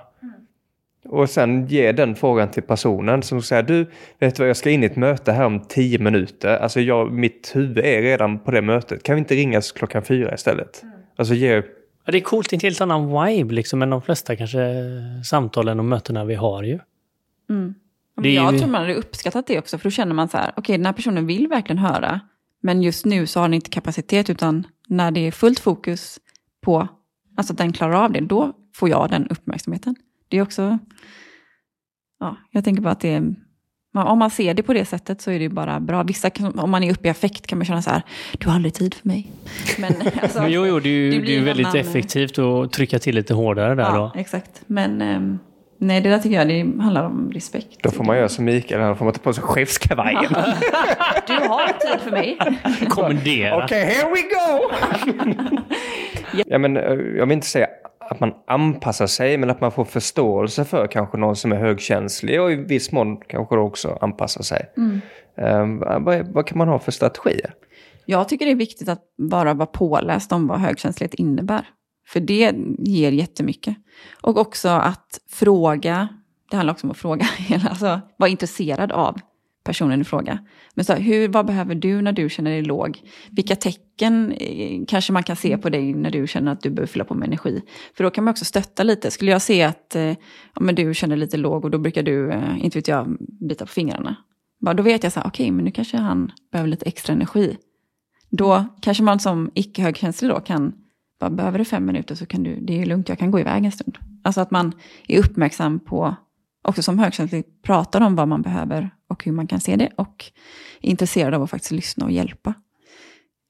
Och 1.04 1.30
sen 1.30 1.66
ge 1.66 1.92
den 1.92 2.14
frågan 2.14 2.50
till 2.50 2.62
personen 2.62 3.22
som 3.22 3.42
säger 3.42 3.62
du, 3.62 3.86
vet 4.18 4.36
du 4.36 4.42
vad, 4.42 4.48
jag 4.48 4.56
ska 4.56 4.70
in 4.70 4.82
i 4.82 4.86
ett 4.86 4.96
möte 4.96 5.32
här 5.32 5.46
om 5.46 5.60
tio 5.60 5.98
minuter. 5.98 6.56
Alltså 6.56 6.80
jag, 6.80 7.12
mitt 7.12 7.52
huvud 7.54 7.84
är 7.84 8.02
redan 8.02 8.38
på 8.38 8.50
det 8.50 8.62
mötet. 8.62 9.02
Kan 9.02 9.14
vi 9.14 9.18
inte 9.18 9.34
ringas 9.34 9.72
klockan 9.72 10.02
fyra 10.02 10.34
istället? 10.34 10.82
Alltså 11.16 11.34
ge, 11.34 11.62
Ja, 12.04 12.12
det 12.12 12.18
är 12.18 12.22
coolt, 12.22 12.50
det 12.50 12.54
är 12.54 12.58
en 12.58 12.68
helt 12.68 12.80
annan 12.80 13.24
vibe 13.26 13.54
liksom 13.54 13.82
än 13.82 13.90
de 13.90 14.02
flesta 14.02 14.36
kanske 14.36 14.74
samtalen 15.24 15.78
och 15.78 15.84
mötena 15.84 16.24
vi 16.24 16.34
har 16.34 16.62
ju. 16.62 16.78
Mm. 17.50 17.74
Är 18.22 18.28
jag 18.28 18.52
ju- 18.52 18.58
tror 18.58 18.70
man 18.70 18.80
hade 18.80 18.94
uppskattat 18.94 19.46
det 19.46 19.58
också. 19.58 19.78
För 19.78 19.84
då 19.84 19.90
känner 19.90 20.14
man 20.14 20.28
så 20.28 20.36
här, 20.36 20.52
okej 20.56 20.76
den 20.76 20.86
här 20.86 20.92
personen 20.92 21.26
vill 21.26 21.48
verkligen 21.48 21.78
höra. 21.78 22.20
Men 22.62 22.82
just 22.82 23.04
nu 23.04 23.26
så 23.26 23.40
har 23.40 23.48
den 23.48 23.54
inte 23.54 23.70
kapacitet. 23.70 24.30
Utan 24.30 24.66
när 24.88 25.10
det 25.10 25.20
är 25.20 25.32
fullt 25.32 25.58
fokus 25.58 26.18
på 26.60 26.88
alltså 27.36 27.52
att 27.52 27.58
den 27.58 27.72
klarar 27.72 28.04
av 28.04 28.12
det, 28.12 28.20
då 28.20 28.52
får 28.74 28.88
jag 28.88 29.10
den 29.10 29.28
uppmärksamheten. 29.28 29.96
Det 30.28 30.38
är 30.38 30.42
också... 30.42 30.78
Ja, 32.20 32.36
jag 32.50 32.64
tänker 32.64 32.82
bara 32.82 32.92
att 32.92 33.00
det 33.00 33.08
är... 33.14 33.34
Om 33.94 34.18
man 34.18 34.30
ser 34.30 34.54
det 34.54 34.62
på 34.62 34.72
det 34.72 34.84
sättet 34.84 35.20
så 35.20 35.30
är 35.30 35.34
det 35.34 35.42
ju 35.42 35.48
bara 35.48 35.80
bra. 35.80 36.02
Vissa, 36.02 36.30
om 36.56 36.70
man 36.70 36.82
är 36.82 36.92
uppe 36.92 37.08
i 37.08 37.10
affekt 37.10 37.46
kan 37.46 37.58
man 37.58 37.64
känna 37.66 37.82
så 37.82 37.90
här, 37.90 38.02
du 38.38 38.48
har 38.48 38.54
aldrig 38.54 38.74
tid 38.74 38.94
för 38.94 39.08
mig. 39.08 39.26
Men, 39.78 39.94
alltså, 40.22 40.42
Men 40.42 40.52
jo, 40.52 40.66
jo, 40.66 40.80
det 40.80 40.88
är 40.88 40.92
ju 40.92 41.10
det 41.10 41.26
det 41.26 41.36
är 41.36 41.40
väldigt 41.42 41.66
annan- 41.66 41.80
effektivt 41.80 42.38
att 42.38 42.72
trycka 42.72 42.98
till 42.98 43.14
lite 43.14 43.34
hårdare 43.34 43.74
där 43.74 43.82
ja, 43.82 44.12
då. 44.14 44.20
exakt. 44.20 44.62
Men 44.66 45.02
ehm, 45.02 45.38
nej, 45.78 46.00
det 46.00 46.10
där 46.10 46.18
tycker 46.18 46.36
jag 46.36 46.48
det 46.48 46.82
handlar 46.82 47.04
om 47.06 47.30
respekt. 47.34 47.82
då 47.82 47.90
får 47.90 48.04
man 48.04 48.16
göra 48.16 48.28
som 48.28 48.44
Mikael, 48.44 48.80
då 48.88 48.94
får 48.94 49.04
man 49.04 49.14
ta 49.14 49.20
på 49.22 49.32
sig 49.32 49.42
chefskavajen. 49.44 50.34
Du 51.26 51.34
har 51.34 51.66
tid 51.66 52.00
för 52.00 52.10
mig. 52.10 52.38
Kommendera. 52.88 53.64
Okej, 53.64 53.84
here 53.84 54.08
we 54.08 54.22
go! 54.22 54.70
ja, 56.46 56.58
men, 56.58 56.76
eh, 56.76 56.82
jag 57.16 57.26
vill 57.26 57.32
inte 57.32 57.46
säga 57.46 57.66
att 58.10 58.20
man 58.20 58.32
anpassar 58.46 59.06
sig, 59.06 59.38
men 59.38 59.50
att 59.50 59.60
man 59.60 59.72
får 59.72 59.84
förståelse 59.84 60.64
för 60.64 60.86
kanske 60.86 61.18
någon 61.18 61.36
som 61.36 61.52
är 61.52 61.56
högkänslig 61.56 62.40
och 62.40 62.52
i 62.52 62.54
viss 62.54 62.92
mån 62.92 63.16
kanske 63.16 63.56
också 63.56 63.98
anpassa 64.00 64.42
sig. 64.42 64.66
Eh, 65.36 65.66
vad, 66.00 66.28
vad 66.28 66.46
kan 66.46 66.58
man 66.58 66.68
ha 66.68 66.78
för 66.78 66.92
strategier? 66.92 67.54
Jag 68.06 68.28
tycker 68.28 68.46
det 68.46 68.52
är 68.52 68.56
viktigt 68.56 68.88
att 68.88 69.02
bara 69.18 69.54
vara 69.54 69.66
påläst 69.66 70.32
om 70.32 70.46
vad 70.46 70.60
högkänslighet 70.60 71.14
innebär. 71.14 71.68
För 72.08 72.20
det 72.20 72.54
ger 72.78 73.12
jättemycket. 73.12 73.76
Och 74.22 74.38
också 74.38 74.68
att 74.68 75.18
fråga, 75.30 76.08
det 76.50 76.56
handlar 76.56 76.74
också 76.74 76.86
om 76.86 76.90
att 76.90 76.98
fråga, 76.98 77.26
alltså 77.68 78.00
vara 78.16 78.30
intresserad 78.30 78.92
av 78.92 79.18
personen 79.70 80.00
i 80.00 80.04
fråga. 80.04 80.38
Men 80.74 80.84
så 80.84 80.92
här, 80.92 81.00
hur, 81.00 81.28
vad 81.28 81.46
behöver 81.46 81.74
du 81.74 82.02
när 82.02 82.12
du 82.12 82.28
känner 82.28 82.50
dig 82.50 82.62
låg? 82.62 82.98
Vilka 83.30 83.56
tecken 83.56 84.32
eh, 84.32 84.80
kanske 84.88 85.12
man 85.12 85.22
kan 85.22 85.36
se 85.36 85.58
på 85.58 85.68
dig 85.68 85.94
när 85.94 86.10
du 86.10 86.26
känner 86.26 86.52
att 86.52 86.62
du 86.62 86.70
behöver 86.70 86.86
fylla 86.86 87.04
på 87.04 87.14
med 87.14 87.26
energi? 87.26 87.62
För 87.96 88.04
då 88.04 88.10
kan 88.10 88.24
man 88.24 88.32
också 88.32 88.44
stötta 88.44 88.82
lite. 88.82 89.10
Skulle 89.10 89.30
jag 89.30 89.42
se 89.42 89.62
att 89.62 89.96
eh, 89.96 90.02
ja, 90.54 90.60
men 90.60 90.74
du 90.74 90.94
känner 90.94 91.16
dig 91.16 91.20
lite 91.20 91.36
låg 91.36 91.64
och 91.64 91.70
då 91.70 91.78
brukar 91.78 92.02
du, 92.02 92.30
eh, 92.30 92.64
inte 92.64 92.78
vet 92.78 92.88
jag, 92.88 93.16
bita 93.20 93.66
på 93.66 93.72
fingrarna. 93.72 94.16
Bara, 94.60 94.74
då 94.74 94.82
vet 94.82 95.02
jag 95.02 95.12
så 95.12 95.20
här, 95.20 95.26
okej, 95.26 95.50
men 95.50 95.64
nu 95.64 95.70
kanske 95.70 95.96
han 95.96 96.32
behöver 96.52 96.68
lite 96.70 96.86
extra 96.86 97.12
energi. 97.12 97.56
Då 98.30 98.64
kanske 98.80 99.02
man 99.02 99.18
som 99.18 99.50
icke-högkänslig 99.54 100.30
då 100.30 100.40
kan, 100.40 100.72
bara 101.20 101.30
behöver 101.30 101.58
du 101.58 101.64
fem 101.64 101.86
minuter 101.86 102.14
så 102.14 102.26
kan 102.26 102.42
du, 102.42 102.60
det 102.60 102.80
är 102.80 102.86
lugnt, 102.86 103.08
jag 103.08 103.18
kan 103.18 103.30
gå 103.30 103.40
iväg 103.40 103.64
en 103.64 103.72
stund. 103.72 103.98
Alltså 104.24 104.40
att 104.40 104.50
man 104.50 104.72
är 105.08 105.18
uppmärksam 105.18 105.80
på, 105.80 106.16
också 106.62 106.82
som 106.82 106.98
högkänslig, 106.98 107.44
pratar 107.62 108.00
om 108.00 108.16
vad 108.16 108.28
man 108.28 108.42
behöver 108.42 108.90
och 109.08 109.24
hur 109.24 109.32
man 109.32 109.46
kan 109.46 109.60
se 109.60 109.76
det 109.76 109.90
och 109.96 110.24
är 110.80 110.90
intresserad 110.90 111.34
av 111.34 111.42
att 111.42 111.50
faktiskt 111.50 111.72
lyssna 111.72 112.04
och 112.04 112.12
hjälpa. 112.12 112.54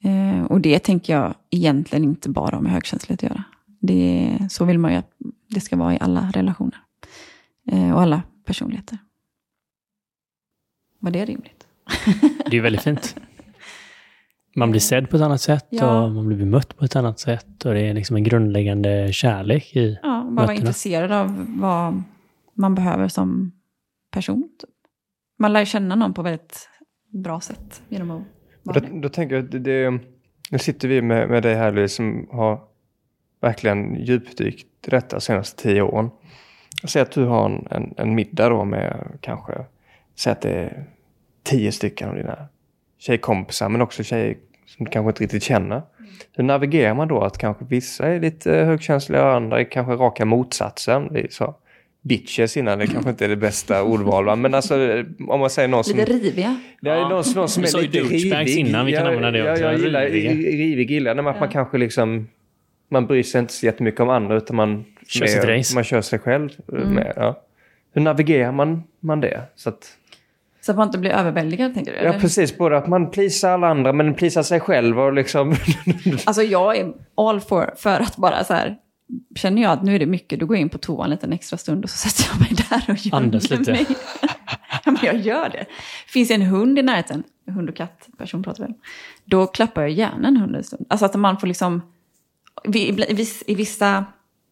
Eh, 0.05 0.45
och 0.45 0.61
det 0.61 0.79
tänker 0.79 1.13
jag 1.17 1.35
egentligen 1.51 2.05
inte 2.05 2.29
bara 2.31 2.57
har 2.57 2.63
med 2.63 2.73
högkänslighet 2.73 3.25
att 3.25 3.31
göra. 3.31 3.45
Det, 3.81 4.39
så 4.51 4.65
vill 4.65 4.79
man 4.79 4.93
ju 4.93 4.97
att 4.99 5.11
det 5.49 5.61
ska 5.61 5.77
vara 5.77 5.95
i 5.95 5.99
alla 6.01 6.31
relationer. 6.35 6.79
Eh, 7.71 7.93
och 7.93 8.01
alla 8.03 8.23
personligheter. 8.47 8.99
Var 10.99 11.11
det 11.11 11.25
rimligt? 11.25 11.67
Det 12.51 12.57
är 12.57 12.61
väldigt 12.61 12.83
fint. 12.83 13.17
Man 14.57 14.71
blir 14.71 14.81
sedd 14.81 15.11
på 15.11 15.17
ett 15.17 15.23
annat 15.23 15.41
sätt 15.41 15.67
Ja. 15.71 16.03
och 16.05 16.11
man 16.11 16.27
blir 16.27 16.37
bemött 16.39 16.77
på 16.77 16.85
ett 16.85 16.97
annat 16.97 17.21
sätt. 17.21 17.65
Och 17.65 17.75
det 17.75 17.81
är 17.81 17.95
liksom 17.95 18.17
en 18.17 18.25
grundläggande 18.25 19.13
kärlek 19.13 19.77
i... 19.77 19.99
Ja, 20.03 20.09
bara 20.09 20.21
vara 20.23 20.31
mötena. 20.31 20.55
intresserad 20.55 21.13
av 21.13 21.47
vad 21.61 22.03
man 22.55 22.75
behöver 22.75 23.09
som 23.09 23.53
person. 24.11 24.49
Typ. 24.59 24.71
Man 25.39 25.53
lär 25.53 25.65
känna 25.65 25.95
någon 25.95 26.15
på 26.15 26.23
väldigt 26.23 26.69
bra 27.09 27.41
sätt 27.41 27.83
genom 27.89 28.11
att 28.11 28.23
vara 28.63 28.81
då, 28.81 29.01
då 29.01 29.09
tänker 29.09 29.35
jag 29.35 29.45
att 29.45 29.51
det, 29.51 29.59
det, 29.59 29.99
nu 30.51 30.59
sitter 30.59 30.89
vi 30.89 31.03
med, 31.03 31.29
med 31.29 31.43
dig 31.43 31.55
här 31.55 31.73
Louise 31.73 31.95
som 31.95 32.29
har 32.31 32.61
verkligen 33.41 33.95
djupdykt 34.05 34.67
i 34.87 34.91
detta 34.91 35.17
de 35.17 35.21
senaste 35.21 35.63
tio 35.63 35.83
åren. 35.83 36.11
Säg 36.85 37.03
att 37.03 37.13
du 37.13 37.25
har 37.25 37.47
en, 37.47 37.67
en, 37.71 37.95
en 37.97 38.15
middag 38.15 38.49
då 38.49 38.65
med 38.65 39.19
kanske, 39.21 39.65
säg 40.17 40.33
att 40.33 40.41
det 40.41 40.51
är 40.51 40.85
tio 41.43 41.73
stycken 41.73 42.09
av 42.09 42.15
dina 42.15 42.49
tjejkompisar 42.99 43.69
men 43.69 43.81
också 43.81 44.03
tjejer 44.03 44.37
som 44.67 44.85
du 44.85 44.91
kanske 44.91 45.09
inte 45.09 45.23
riktigt 45.23 45.43
känner. 45.43 45.83
Hur 46.33 46.45
navigerar 46.45 46.95
man 46.95 47.09
då 47.09 47.21
att 47.21 47.39
kanske 47.39 47.65
vissa 47.65 48.07
är 48.07 48.21
lite 48.21 48.53
högkänsliga 48.53 49.27
och 49.27 49.35
andra 49.35 49.61
är 49.61 49.65
kanske 49.65 49.93
raka 49.93 50.25
motsatsen? 50.25 51.13
Det 51.13 51.21
är 51.21 51.29
så 51.31 51.55
bitches 52.03 52.57
innan, 52.57 52.79
det 52.79 52.87
kanske 52.87 53.11
inte 53.11 53.25
är 53.25 53.29
det 53.29 53.37
bästa 53.37 53.83
ordval 53.83 54.25
va? 54.25 54.37
men 54.37 54.55
alltså 54.55 55.05
om 55.29 55.41
man 55.41 55.51
säger 55.51 55.69
någon 55.69 55.85
som... 55.85 55.99
Lite 55.99 56.13
riviga. 56.13 56.61
Det 56.81 56.91
är 56.91 56.97
Ja. 56.97 57.09
någon, 57.09 57.25
någon 57.35 57.49
som 57.49 57.63
är 57.65 57.83
lite 57.83 57.99
rivig. 57.99 58.49
innan, 58.59 58.87
vi 58.87 58.93
kan 58.93 59.05
jag, 59.05 59.15
använda 59.15 59.31
det 59.31 59.39
jag, 59.39 59.53
också. 59.53 59.65
Jag 59.65 59.79
gillar 59.79 60.07
Riviga. 60.07 60.33
rivig 60.33 60.91
gillar 60.91 61.15
när 61.15 61.23
man, 61.23 61.35
att 61.35 61.41
man 61.41 61.49
kanske 61.49 61.79
liksom... 61.79 62.29
Man 62.93 63.07
bryr 63.07 63.23
sig 63.23 63.39
inte 63.39 63.53
så 63.53 63.67
jättemycket 63.67 64.01
om 64.01 64.09
andra 64.09 64.37
utan 64.37 64.57
man... 64.57 64.85
Kör 65.09 65.27
sitt 65.27 65.45
race. 65.45 65.75
Man 65.75 65.85
kör 65.85 66.01
sig 66.01 66.19
själv. 66.19 66.49
Mm. 66.73 66.89
Med, 66.89 67.13
ja. 67.17 67.43
Hur 67.93 68.01
navigerar 68.03 68.53
man, 68.53 68.83
man 69.01 69.21
det? 69.21 69.43
Så 69.55 69.69
att, 69.69 69.89
Så 70.61 70.71
att 70.73 70.77
man 70.79 70.89
inte 70.89 70.99
blir 70.99 71.11
överväldigad, 71.11 71.75
tänker 71.75 71.93
du? 71.93 71.99
ja, 71.99 72.05
eller? 72.05 72.21
precis. 72.21 72.59
Både 72.59 72.77
att 72.77 72.89
man 72.89 73.11
plisar 73.11 73.51
alla 73.51 73.69
andra 73.69 73.93
men 73.93 74.15
plisar 74.15 74.43
sig 74.43 74.61
själv 74.61 75.01
och 75.01 75.13
liksom... 75.13 75.55
Alltså 76.25 76.43
jag 76.43 76.77
är 76.79 76.93
all 77.15 77.41
for, 77.41 77.75
för 77.77 78.01
att 78.01 78.17
bara 78.17 78.45
så 78.45 78.55
här, 78.55 78.77
känner 79.35 79.63
jag 79.63 79.73
att 79.73 79.83
nu 79.83 79.95
är 79.95 79.99
det 79.99 80.07
mycket, 80.07 80.41
då 80.41 80.47
går 80.47 80.57
jag 80.57 80.61
in 80.61 80.69
på 80.69 80.79
toan 80.79 81.05
en 81.05 81.11
liten 81.11 81.33
extra 81.33 81.57
stund 81.57 81.85
och 81.85 81.91
så 81.91 82.09
sätter 82.09 82.31
jag 82.33 82.41
mig 82.41 82.67
där 82.71 82.93
och 82.93 83.07
gömmer 83.07 83.59
lite. 83.59 83.73
mig. 83.73 83.87
ja, 84.85 84.91
men 84.91 84.99
jag 85.03 85.17
gör 85.17 85.49
det. 85.49 85.67
Finns 86.07 86.31
en 86.31 86.43
hund 86.43 86.79
i 86.79 86.83
närheten, 86.83 87.23
hund 87.47 87.69
och 87.69 87.77
katt, 87.77 88.09
person 88.19 88.43
pratar 88.43 88.65
vi 88.65 88.73
om, 88.73 88.79
då 89.25 89.47
klappar 89.47 89.83
jag 89.83 89.91
gärna 89.91 90.29
en 90.29 90.37
hund 90.37 90.57
en 90.57 90.65
stund. 90.65 90.87
Alltså 90.89 91.07
att 91.07 91.15
man 91.15 91.41
får 91.41 91.47
liksom, 91.47 91.83
i 93.47 93.55
vissa 93.55 94.05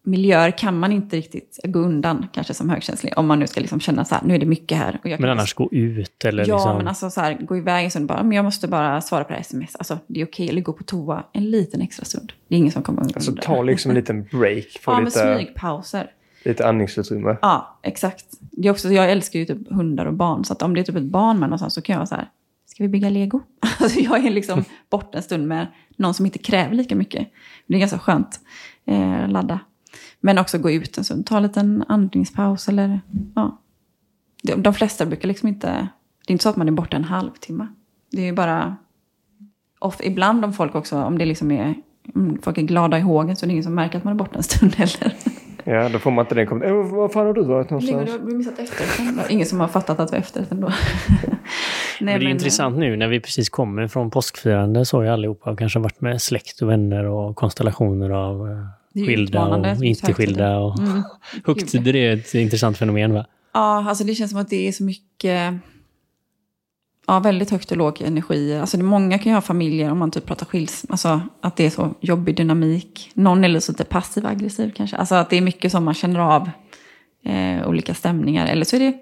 miljöer 0.02 0.50
kan 0.50 0.78
man 0.78 0.92
inte 0.92 1.16
riktigt 1.16 1.58
gå 1.64 1.78
undan, 1.78 2.26
kanske 2.32 2.54
som 2.54 2.70
högkänslig, 2.70 3.12
om 3.16 3.26
man 3.26 3.38
nu 3.38 3.46
ska 3.46 3.60
liksom 3.60 3.80
känna 3.80 4.04
så 4.04 4.14
här, 4.14 4.22
nu 4.24 4.34
är 4.34 4.38
det 4.38 4.46
mycket 4.46 4.78
här. 4.78 5.00
Och 5.02 5.10
jag 5.10 5.20
Men 5.20 5.30
annars 5.30 5.54
gå 5.54 5.68
ut 5.72 6.24
eller 6.24 6.48
Ja, 6.48 6.54
liksom... 6.56 6.76
men 6.76 6.88
alltså 6.88 7.10
så 7.10 7.20
här, 7.20 7.34
gå 7.34 7.56
iväg 7.56 7.84
en 7.84 7.90
stund 7.90 8.06
bara, 8.06 8.22
men 8.22 8.32
jag 8.32 8.44
måste 8.44 8.68
bara 8.68 9.00
svara 9.00 9.24
på 9.24 9.28
det 9.28 9.34
här 9.34 9.40
sms. 9.40 9.76
Alltså, 9.76 9.98
det 10.06 10.20
är 10.20 10.26
okej, 10.26 10.48
eller 10.48 10.60
gå 10.60 10.72
på 10.72 10.84
toa 10.84 11.24
en 11.32 11.50
liten 11.50 11.80
extra 11.80 12.04
stund. 12.04 12.32
Det 12.48 12.54
är 12.54 12.58
ingen 12.58 12.72
som 12.72 12.82
kommer 12.82 13.00
undan. 13.00 13.14
Alltså 13.14 13.34
ta 13.42 13.62
liksom 13.62 13.90
en 13.90 13.94
liten 13.94 14.24
break. 14.24 14.78
Få 14.80 14.90
Ja, 14.92 14.96
men 14.96 15.04
lite, 15.04 15.36
smygpauser. 15.36 16.10
lite 16.44 16.68
andningsutrymme. 16.68 17.36
Ja, 17.42 17.78
exakt. 17.82 18.24
Det 18.40 18.68
är 18.68 18.72
också, 18.72 18.88
jag 18.88 19.10
älskar 19.10 19.38
ju 19.38 19.44
typ 19.44 19.72
hundar 19.72 20.06
och 20.06 20.14
barn, 20.14 20.44
så 20.44 20.52
att 20.52 20.62
om 20.62 20.74
det 20.74 20.80
är 20.80 20.84
typ 20.84 20.96
ett 20.96 21.02
barn 21.02 21.38
med 21.38 21.48
någonstans 21.48 21.74
så 21.74 21.82
kan 21.82 21.92
jag 21.92 21.98
vara 21.98 22.06
så 22.06 22.14
här, 22.14 22.28
ska 22.66 22.84
vi 22.84 22.88
bygga 22.88 23.10
lego? 23.10 23.40
Alltså 23.80 24.00
jag 24.00 24.26
är 24.26 24.30
liksom 24.30 24.64
borta 24.90 25.18
en 25.18 25.22
stund 25.22 25.48
med 25.48 25.66
någon 25.96 26.14
som 26.14 26.26
inte 26.26 26.38
kräver 26.38 26.74
lika 26.74 26.96
mycket. 26.96 27.28
Det 27.66 27.74
är 27.74 27.78
ganska 27.78 27.98
skönt. 27.98 28.40
Eh, 28.86 29.28
ladda. 29.28 29.58
Men 30.20 30.38
också 30.38 30.58
gå 30.58 30.70
ut 30.70 30.98
en 30.98 31.04
stund, 31.04 31.26
ta 31.26 31.36
en 31.36 31.42
liten 31.42 31.84
andningspaus 31.88 32.68
eller 32.68 33.00
ja. 33.34 33.58
De, 34.42 34.62
de 34.62 34.74
flesta 34.74 35.06
brukar 35.06 35.28
liksom 35.28 35.48
inte, 35.48 35.66
det 36.26 36.30
är 36.30 36.32
inte 36.32 36.42
så 36.42 36.48
att 36.48 36.56
man 36.56 36.68
är 36.68 36.72
borta 36.72 36.96
en 36.96 37.04
halvtimme. 37.04 37.66
Det 38.12 38.20
är 38.22 38.26
ju 38.26 38.32
bara, 38.32 38.76
off, 39.78 39.96
ibland 40.02 40.44
om 40.44 40.52
folk 40.52 40.74
också, 40.74 41.02
om 41.02 41.18
det 41.18 41.24
liksom 41.24 41.50
är, 41.50 41.74
om 42.14 42.38
folk 42.42 42.58
är 42.58 42.62
glada 42.62 42.98
i 42.98 43.00
hågen 43.00 43.36
så 43.36 43.44
är 43.44 43.46
det 43.46 43.52
ingen 43.52 43.64
som 43.64 43.74
märker 43.74 43.98
att 43.98 44.04
man 44.04 44.12
är 44.12 44.18
borta 44.18 44.36
en 44.36 44.42
stund 44.42 44.74
heller. 44.74 45.12
Ja, 45.64 45.88
då 45.88 45.98
får 45.98 46.10
man 46.10 46.24
inte 46.24 46.34
den 46.34 46.46
kommentaren. 46.46 46.80
"Eh, 46.86 46.92
Var 46.94 47.08
fan 47.08 47.26
har 47.26 47.34
du 47.34 47.42
varit 47.44 47.70
Ligger 47.70 47.92
någonstans? 47.92 48.20
du 48.26 48.30
har 48.30 48.36
missat 48.38 48.58
efterrätten? 48.58 49.18
Är 49.18 49.30
Ingen 49.32 49.46
som 49.46 49.60
har 49.60 49.68
fattat 49.68 50.00
att 50.00 50.12
vi 50.12 50.16
har 50.16 50.20
efterrätten 50.20 50.60
då. 50.60 50.66
Nej, 51.28 51.34
Men 52.00 52.20
det 52.20 52.26
är 52.26 52.30
intressant 52.30 52.78
nu 52.78 52.96
när 52.96 53.08
vi 53.08 53.20
precis 53.20 53.48
kommer 53.48 53.86
från 53.88 54.10
påskfirande 54.10 54.84
så 54.84 54.96
har 54.96 55.04
ju 55.04 55.08
allihopa 55.10 55.56
kanske 55.56 55.78
varit 55.78 56.00
med 56.00 56.22
släkt 56.22 56.62
och 56.62 56.68
vänner 56.70 57.04
och 57.04 57.36
konstellationer 57.36 58.10
av 58.10 58.66
skilda 59.06 59.46
och 59.46 59.84
inte 59.84 60.14
skilda. 60.14 60.58
Och 60.58 60.78
Mm. 60.78 61.02
högtider 61.44 61.96
är 61.96 62.14
ett 62.16 62.34
intressant 62.34 62.78
fenomen 62.78 63.12
va? 63.12 63.26
Ja, 63.54 63.88
alltså 63.88 64.04
det 64.04 64.14
känns 64.14 64.30
som 64.30 64.40
att 64.40 64.48
det 64.50 64.68
är 64.68 64.72
så 64.72 64.84
mycket... 64.84 65.54
Ja, 67.06 67.20
väldigt 67.20 67.50
högt 67.50 67.70
och 67.70 67.76
låg 67.76 68.00
energi. 68.02 68.54
Alltså 68.54 68.76
det, 68.76 68.82
många 68.82 69.18
kan 69.18 69.32
ju 69.32 69.34
ha 69.34 69.40
familjer 69.40 69.90
om 69.90 69.98
man 69.98 70.10
typ 70.10 70.26
pratar 70.26 70.46
skils... 70.46 70.86
Alltså 70.88 71.20
att 71.40 71.56
det 71.56 71.66
är 71.66 71.70
så 71.70 71.94
jobbig 72.00 72.36
dynamik. 72.36 73.10
Någon 73.14 73.44
är 73.44 73.48
lite 73.48 73.84
passiv 73.84 74.26
aggressiv 74.26 74.72
kanske. 74.76 74.96
Alltså 74.96 75.14
att 75.14 75.30
det 75.30 75.36
är 75.36 75.40
mycket 75.40 75.72
som 75.72 75.84
man 75.84 75.94
känner 75.94 76.20
av 76.20 76.50
eh, 77.24 77.68
olika 77.68 77.94
stämningar. 77.94 78.46
Eller 78.46 78.64
så 78.64 78.76
är 78.76 78.80
det 78.80 78.98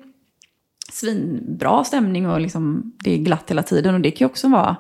svinbra 0.93 1.85
stämning 1.85 2.27
och 2.27 2.41
liksom 2.41 2.93
det 3.05 3.15
är 3.15 3.19
glatt 3.19 3.51
hela 3.51 3.63
tiden. 3.63 3.95
Och 3.95 4.01
det 4.01 4.11
kan 4.11 4.27
ju 4.27 4.31
också 4.31 4.49
vara, 4.49 4.77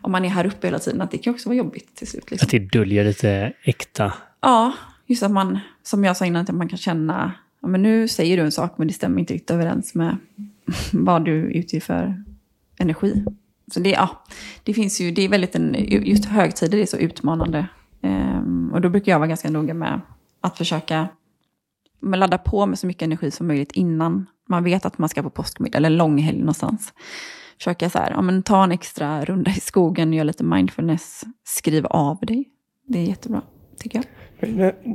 om 0.00 0.12
man 0.12 0.24
är 0.24 0.28
här 0.28 0.46
uppe 0.46 0.66
hela 0.66 0.78
tiden, 0.78 1.00
att 1.00 1.10
det 1.10 1.18
kan 1.18 1.34
också 1.34 1.48
vara 1.48 1.56
jobbigt 1.56 1.96
till 1.96 2.06
slut. 2.06 2.30
Liksom. 2.30 2.46
Att 2.46 2.50
det 2.50 2.58
döljer 2.58 3.04
lite 3.04 3.52
äkta. 3.62 4.12
Ja, 4.40 4.72
just 5.06 5.22
att 5.22 5.30
man, 5.30 5.58
som 5.82 6.04
jag 6.04 6.16
sa 6.16 6.26
innan, 6.26 6.42
att 6.42 6.54
man 6.54 6.68
kan 6.68 6.78
känna, 6.78 7.32
ja, 7.62 7.68
men 7.68 7.82
nu 7.82 8.08
säger 8.08 8.36
du 8.36 8.42
en 8.42 8.52
sak 8.52 8.78
men 8.78 8.88
det 8.88 8.94
stämmer 8.94 9.20
inte 9.20 9.34
riktigt 9.34 9.50
överens 9.50 9.94
med 9.94 10.16
vad 10.92 11.24
du 11.24 11.32
utger 11.32 11.80
för 11.80 12.24
energi. 12.78 13.24
Så 13.72 13.80
det, 13.80 13.90
ja, 13.90 14.24
det 14.64 14.74
finns 14.74 15.00
ju, 15.00 15.10
det 15.10 15.22
är 15.22 15.28
väldigt 15.28 15.54
en, 15.54 15.74
just 15.88 16.24
högtider 16.24 16.78
är 16.78 16.86
så 16.86 16.96
utmanande. 16.96 17.66
Ehm, 18.02 18.70
och 18.74 18.80
då 18.80 18.88
brukar 18.88 19.12
jag 19.12 19.18
vara 19.18 19.28
ganska 19.28 19.50
noga 19.50 19.74
med 19.74 20.00
att 20.40 20.58
försöka 20.58 21.08
ladda 22.02 22.38
på 22.38 22.66
med 22.66 22.78
så 22.78 22.86
mycket 22.86 23.02
energi 23.02 23.30
som 23.30 23.46
möjligt 23.46 23.72
innan 23.72 24.26
man 24.48 24.64
vet 24.64 24.86
att 24.86 24.98
man 24.98 25.08
ska 25.08 25.22
på 25.22 25.30
påskmiddag 25.30 25.78
eller 25.78 25.90
långhelg 25.90 26.38
någonstans. 26.38 26.92
Försöka 27.58 27.90
så 27.90 27.98
här, 27.98 28.10
ja, 28.10 28.22
men 28.22 28.42
ta 28.42 28.64
en 28.64 28.72
extra 28.72 29.24
runda 29.24 29.50
i 29.50 29.60
skogen, 29.60 30.12
göra 30.12 30.24
lite 30.24 30.44
mindfulness, 30.44 31.24
skriv 31.44 31.86
av 31.86 32.18
dig. 32.18 32.48
Det 32.86 32.98
är 32.98 33.04
jättebra, 33.04 33.42
tycker 33.78 33.98
jag. 33.98 34.04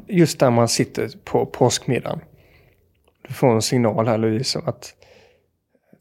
Just 0.08 0.40
där 0.40 0.50
man 0.50 0.68
sitter 0.68 1.10
på 1.24 1.46
påskmiddagen. 1.46 2.20
Du 3.28 3.34
får 3.34 3.48
en 3.48 3.62
signal 3.62 4.08
här 4.08 4.18
Louise 4.18 4.60
om 4.60 4.68
att 4.68 4.94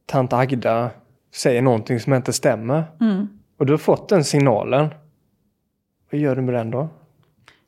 tant 0.07 0.33
Agda 0.33 0.91
säger 1.35 1.63
någonting 1.63 2.01
som 2.01 2.15
inte 2.15 2.33
stämmer. 2.33 2.85
Mm. 3.01 3.29
Och 3.57 3.67
du 3.67 3.73
har 3.73 3.79
fått 3.79 4.09
den 4.09 4.25
signalen. 4.25 4.89
Vad 6.11 6.21
gör 6.21 6.37
du 6.37 6.43
med 6.43 6.55
den 6.55 6.71
då? 6.71 6.89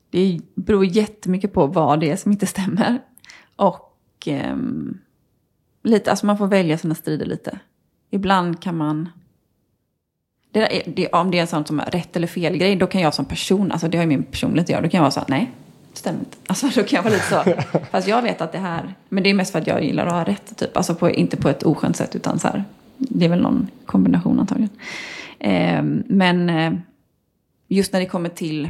Det 0.09 0.39
beror 0.55 0.85
jättemycket 0.85 1.53
på 1.53 1.67
vad 1.67 1.99
det 1.99 2.11
är 2.11 2.15
som 2.15 2.31
inte 2.31 2.45
stämmer. 2.45 2.99
Och 3.55 3.93
ehm, 4.25 4.97
lite, 5.83 6.09
alltså 6.09 6.25
man 6.25 6.37
får 6.37 6.47
välja 6.47 6.77
sina 6.77 6.95
strider 6.95 7.25
lite. 7.25 7.59
Ibland 8.09 8.61
kan 8.61 8.77
man... 8.77 9.09
Det 10.51 10.77
är, 10.77 10.91
det, 10.91 11.07
om 11.07 11.31
det 11.31 11.37
är 11.37 11.41
en 11.41 11.47
sån 11.47 11.65
som 11.65 11.79
är 11.79 11.85
rätt 11.85 12.15
eller 12.15 12.27
fel 12.27 12.57
grej, 12.57 12.75
då 12.75 12.87
kan 12.87 13.01
jag 13.01 13.13
som 13.13 13.25
person, 13.25 13.71
alltså 13.71 13.87
det 13.87 13.97
har 13.97 14.03
ju 14.03 14.09
min 14.09 14.23
personlighet 14.23 14.65
att 14.65 14.69
göra, 14.69 14.81
då 14.81 14.89
kan 14.89 14.97
jag 14.97 15.03
vara 15.03 15.11
så 15.11 15.19
här, 15.19 15.27
nej, 15.29 15.51
stämmer 15.97 16.19
inte. 16.19 16.37
Alltså 16.47 16.67
då 16.67 16.83
kan 16.83 16.97
jag 16.97 17.03
vara 17.03 17.13
lite 17.13 17.25
så, 17.25 17.43
fast 17.91 18.07
jag 18.07 18.21
vet 18.21 18.41
att 18.41 18.51
det 18.51 18.57
här, 18.57 18.95
men 19.09 19.23
det 19.23 19.29
är 19.29 19.33
mest 19.33 19.51
för 19.51 19.59
att 19.59 19.67
jag 19.67 19.83
gillar 19.83 20.05
att 20.05 20.13
ha 20.13 20.23
rätt, 20.23 20.57
typ. 20.57 20.77
Alltså 20.77 20.95
på, 20.95 21.09
inte 21.09 21.37
på 21.37 21.49
ett 21.49 21.63
oskönt 21.63 21.95
sätt, 21.95 22.15
utan 22.15 22.39
så 22.39 22.47
här, 22.47 22.63
det 22.97 23.25
är 23.25 23.29
väl 23.29 23.41
någon 23.41 23.67
kombination 23.85 24.39
antagligen. 24.39 24.69
Ehm, 25.39 26.03
men 26.07 26.49
eh, 26.49 26.73
just 27.67 27.93
när 27.93 27.99
det 27.99 28.05
kommer 28.05 28.29
till 28.29 28.69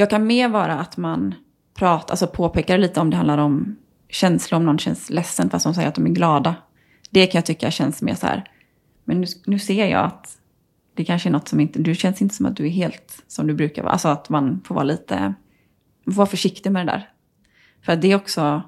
jag 0.00 0.10
kan 0.10 0.26
mer 0.26 0.48
vara 0.48 0.78
att 0.78 0.96
man 0.96 1.34
pratar, 1.74 2.12
alltså 2.12 2.26
påpekar 2.26 2.78
lite 2.78 3.00
om 3.00 3.10
det 3.10 3.16
handlar 3.16 3.38
om 3.38 3.76
känslor, 4.08 4.56
om 4.56 4.66
någon 4.66 4.78
känns 4.78 5.10
ledsen 5.10 5.50
fast 5.50 5.64
de 5.64 5.74
säger 5.74 5.88
att 5.88 5.94
de 5.94 6.06
är 6.06 6.10
glada. 6.10 6.54
Det 7.10 7.26
kan 7.26 7.38
jag 7.38 7.46
tycka 7.46 7.70
känns 7.70 8.02
mer 8.02 8.14
så 8.14 8.26
här, 8.26 8.50
men 9.04 9.20
nu, 9.20 9.26
nu 9.46 9.58
ser 9.58 9.86
jag 9.86 10.04
att 10.04 10.38
det 10.94 11.04
kanske 11.04 11.28
är 11.28 11.30
något 11.30 11.48
som 11.48 11.60
inte, 11.60 11.78
du 11.78 11.94
känns 11.94 12.22
inte 12.22 12.34
som 12.34 12.46
att 12.46 12.56
du 12.56 12.66
är 12.66 12.70
helt 12.70 13.22
som 13.26 13.46
du 13.46 13.54
brukar 13.54 13.82
vara. 13.82 13.92
Alltså 13.92 14.08
att 14.08 14.28
man 14.28 14.60
får 14.64 14.74
vara 14.74 14.84
lite, 14.84 15.34
man 16.04 16.14
får 16.14 16.18
vara 16.18 16.30
försiktig 16.30 16.72
med 16.72 16.86
det 16.86 16.92
där. 16.92 17.08
För 17.82 17.92
att 17.92 18.02
det 18.02 18.12
är 18.12 18.16
också, 18.16 18.62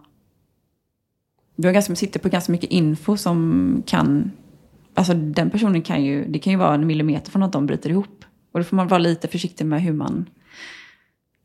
du 1.57 1.69
har 1.69 1.73
ganska, 1.73 1.95
sitter 1.95 2.21
på 2.21 2.29
ganska 2.29 2.53
mycket 2.53 2.71
info 2.71 3.17
som 3.17 3.83
kan, 3.87 4.31
alltså 4.95 5.15
den 5.15 5.51
personen 5.51 5.83
kan 5.83 6.05
ju, 6.05 6.25
det 6.29 6.39
kan 6.39 6.51
ju 6.51 6.59
vara 6.59 6.75
en 6.75 6.87
millimeter 6.87 7.31
från 7.31 7.43
att 7.43 7.53
de 7.53 7.67
bryter 7.67 7.91
ihop. 7.91 8.25
Och 8.53 8.61
då 8.61 8.65
får 8.65 8.77
man 8.77 8.89
vara 8.89 8.99
lite 8.99 9.29
försiktig 9.29 9.67
med 9.67 9.83
hur 9.83 9.93
man 9.93 10.27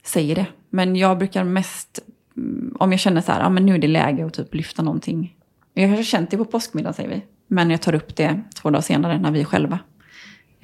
säger 0.05 0.35
det. 0.35 0.45
Men 0.69 0.95
jag 0.95 1.17
brukar 1.17 1.43
mest, 1.43 1.99
mm, 2.37 2.75
om 2.79 2.91
jag 2.91 2.99
känner 2.99 3.21
så 3.21 3.31
här, 3.31 3.41
ja 3.41 3.49
men 3.49 3.65
nu 3.65 3.75
är 3.75 3.79
det 3.79 3.87
läge 3.87 4.25
att 4.25 4.33
typ 4.33 4.55
lyfta 4.55 4.83
någonting. 4.83 5.35
Jag 5.73 5.89
har 5.89 6.03
känt 6.03 6.31
det 6.31 6.37
på 6.37 6.45
påskmiddagen, 6.45 6.93
säger 6.93 7.09
vi. 7.09 7.21
Men 7.47 7.69
jag 7.69 7.81
tar 7.81 7.95
upp 7.95 8.15
det 8.15 8.41
två 8.55 8.69
dagar 8.69 8.81
senare 8.81 9.19
när 9.19 9.31
vi 9.31 9.41
är 9.41 9.45
själva. 9.45 9.79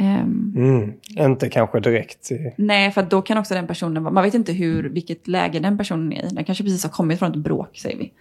Ehm, 0.04 0.54
Mm. 0.56 0.94
Inte 1.32 1.50
kanske 1.50 1.80
direkt. 1.80 2.32
i- 2.32 2.54
nej, 2.58 2.92
för 2.92 3.04
då 3.04 3.22
kan 3.22 3.38
också 3.38 3.54
den 3.54 3.68
personen 3.68 4.04
vara, 4.04 4.14
man 4.14 4.24
vet 4.24 4.34
inte 4.34 4.54
hur, 4.54 4.84
vilket 4.90 5.28
läge 5.28 5.60
den 5.60 5.78
personen 5.78 6.14
är 6.14 6.26
i. 6.26 6.30
Den 6.30 6.44
kanske 6.44 6.64
precis 6.64 6.84
har 6.84 6.90
kommit 6.90 7.20
från 7.20 7.32
ett 7.32 7.38
bråk, 7.38 7.78
säger 7.78 7.98
vi. 7.98 8.12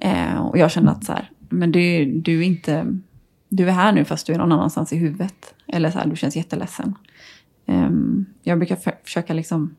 Eh, 0.00 0.46
och 0.46 0.58
jag 0.58 0.70
känner 0.70 0.92
att 0.92 1.04
så 1.04 1.12
här, 1.12 1.30
men 1.48 1.72
du, 1.72 2.04
du 2.04 2.38
är 2.38 2.42
inte, 2.46 2.98
du 3.48 3.68
är 3.68 3.72
här 3.72 3.92
nu 3.92 4.04
fast 4.04 4.26
du 4.26 4.32
är 4.32 4.38
någon 4.38 4.52
annanstans 4.52 4.92
i 4.92 4.96
huvudet. 4.96 5.54
Eller 5.72 5.90
så 5.90 5.98
här, 5.98 6.06
du 6.06 6.16
känns 6.16 6.36
jätteledsen. 6.36 6.94
Ehm, 7.66 8.24
jag 8.42 8.58
brukar 8.58 8.76
för, 8.76 8.92
försöka 9.04 9.34
liksom, 9.34 9.76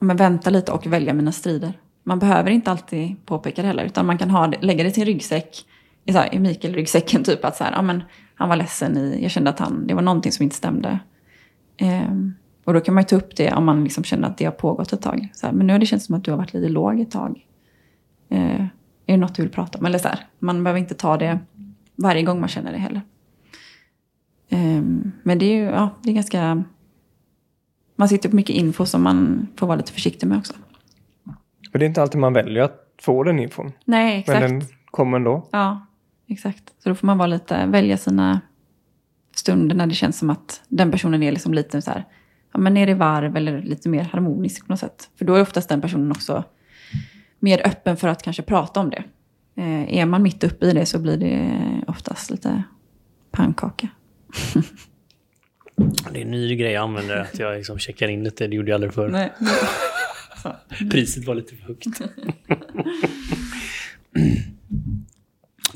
men 0.00 0.16
vänta 0.16 0.50
lite 0.50 0.72
och 0.72 0.86
välja 0.86 1.14
mina 1.14 1.32
strider. 1.32 1.72
Man 2.04 2.18
behöver 2.18 2.50
inte 2.50 2.70
alltid 2.70 3.26
påpeka 3.26 3.62
det 3.62 3.68
heller, 3.68 3.84
utan 3.84 4.06
man 4.06 4.18
kan 4.18 4.30
ha 4.30 4.46
det, 4.46 4.62
lägga 4.62 4.84
det 4.84 4.90
till 4.90 5.02
en 5.02 5.06
ryggsäck, 5.06 5.64
i, 6.04 6.12
så 6.12 6.18
här, 6.18 6.34
i 6.34 6.38
Mikael-ryggsäcken, 6.38 7.24
typ 7.24 7.44
att 7.44 7.56
så 7.56 7.64
här, 7.64 7.72
ja, 7.72 7.82
men, 7.82 8.02
han 8.36 8.48
var 8.48 8.56
ledsen, 8.56 8.96
i, 8.96 9.22
jag 9.22 9.30
kände 9.30 9.50
att 9.50 9.58
han, 9.58 9.86
det 9.86 9.94
var 9.94 10.02
någonting 10.02 10.32
som 10.32 10.42
inte 10.42 10.56
stämde. 10.56 10.98
Ehm, 11.76 12.34
och 12.64 12.74
då 12.74 12.80
kan 12.80 12.94
man 12.94 13.02
ju 13.02 13.06
ta 13.06 13.16
upp 13.16 13.36
det 13.36 13.52
om 13.52 13.64
man 13.64 13.84
liksom 13.84 14.04
känner 14.04 14.28
att 14.28 14.38
det 14.38 14.44
har 14.44 14.52
pågått 14.52 14.92
ett 14.92 15.02
tag. 15.02 15.28
Här, 15.42 15.52
men 15.52 15.66
nu 15.66 15.72
har 15.72 15.80
det 15.80 15.86
känts 15.86 16.06
som 16.06 16.14
att 16.14 16.24
du 16.24 16.30
har 16.30 16.38
varit 16.38 16.54
lite 16.54 16.68
låg 16.68 17.00
ett 17.00 17.10
tag. 17.10 17.46
Ehm, 18.28 18.68
är 19.06 19.12
det 19.12 19.16
något 19.16 19.34
du 19.34 19.42
vill 19.42 19.52
prata 19.52 19.78
om? 19.78 19.86
Eller 19.86 19.98
så 19.98 20.08
här, 20.08 20.26
man 20.38 20.64
behöver 20.64 20.80
inte 20.80 20.94
ta 20.94 21.16
det 21.16 21.38
varje 21.96 22.22
gång 22.22 22.40
man 22.40 22.48
känner 22.48 22.72
det 22.72 22.78
heller. 22.78 23.02
Ehm, 24.48 25.12
men 25.22 25.38
det 25.38 25.46
är 25.46 25.56
ju 25.56 25.64
ja, 25.64 25.90
det 26.02 26.10
är 26.10 26.14
ganska... 26.14 26.64
Man 27.96 28.08
sitter 28.08 28.28
på 28.28 28.36
mycket 28.36 28.56
info 28.56 28.86
som 28.86 29.02
man 29.02 29.48
får 29.56 29.66
vara 29.66 29.76
lite 29.76 29.92
försiktig 29.92 30.26
med 30.26 30.38
också. 30.38 30.54
Och 31.72 31.78
det 31.78 31.84
är 31.84 31.88
inte 31.88 32.02
alltid 32.02 32.20
man 32.20 32.32
väljer 32.32 32.62
att 32.62 32.94
få 33.00 33.22
den 33.22 33.38
infon. 33.38 33.72
Nej, 33.84 34.18
exakt. 34.18 34.40
Men 34.40 34.58
den 34.58 34.68
kommer 34.90 35.16
ändå. 35.16 35.48
Ja, 35.52 35.86
exakt. 36.28 36.74
Så 36.78 36.88
då 36.88 36.94
får 36.94 37.06
man 37.06 37.18
vara 37.18 37.26
lite, 37.26 37.66
välja 37.66 37.96
sina 37.96 38.40
stunder 39.34 39.76
när 39.76 39.86
det 39.86 39.94
känns 39.94 40.18
som 40.18 40.30
att 40.30 40.62
den 40.68 40.90
personen 40.90 41.22
är 41.22 41.32
liksom 41.32 41.54
lite 41.54 41.82
så 41.82 41.90
här, 41.90 42.04
ja 42.52 42.58
men 42.58 42.74
ner 42.74 42.88
i 42.88 42.94
varv 42.94 43.36
eller 43.36 43.62
lite 43.62 43.88
mer 43.88 44.04
harmonisk 44.04 44.66
på 44.66 44.72
något 44.72 44.80
sätt. 44.80 45.10
För 45.16 45.24
då 45.24 45.34
är 45.34 45.42
oftast 45.42 45.68
den 45.68 45.80
personen 45.80 46.10
också 46.10 46.44
mer 47.38 47.66
öppen 47.66 47.96
för 47.96 48.08
att 48.08 48.22
kanske 48.22 48.42
prata 48.42 48.80
om 48.80 48.90
det. 48.90 49.04
Eh, 49.56 49.98
är 49.98 50.06
man 50.06 50.22
mitt 50.22 50.44
uppe 50.44 50.66
i 50.66 50.72
det 50.72 50.86
så 50.86 50.98
blir 50.98 51.16
det 51.16 51.60
oftast 51.86 52.30
lite 52.30 52.62
pannkaka. 53.30 53.88
Det 56.12 56.18
är 56.18 56.22
en 56.24 56.30
ny 56.30 56.56
grej 56.56 56.72
jag 56.72 56.82
använder, 56.82 57.16
att 57.16 57.38
jag 57.38 57.56
liksom 57.56 57.78
checkar 57.78 58.08
in 58.08 58.24
lite. 58.24 58.46
Det 58.46 58.56
gjorde 58.56 58.70
jag 58.70 58.74
aldrig 58.74 58.94
förr. 58.94 59.08
Nej. 59.08 59.32
Priset 60.90 61.26
var 61.26 61.34
lite 61.34 61.56
för 61.56 61.64
högt. 61.64 61.86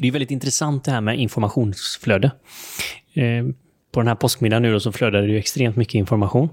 Det 0.00 0.08
är 0.08 0.12
väldigt 0.12 0.30
intressant 0.30 0.84
det 0.84 0.90
här 0.90 1.00
med 1.00 1.18
informationsflöde. 1.18 2.30
Eh, 3.14 3.44
På 3.92 4.00
den 4.00 4.08
här 4.08 4.14
påskmiddagen 4.14 4.62
nu 4.62 4.72
då 4.72 4.80
så 4.80 4.92
flödade 4.92 5.26
det 5.26 5.32
ju 5.32 5.38
extremt 5.38 5.76
mycket 5.76 5.94
information. 5.94 6.48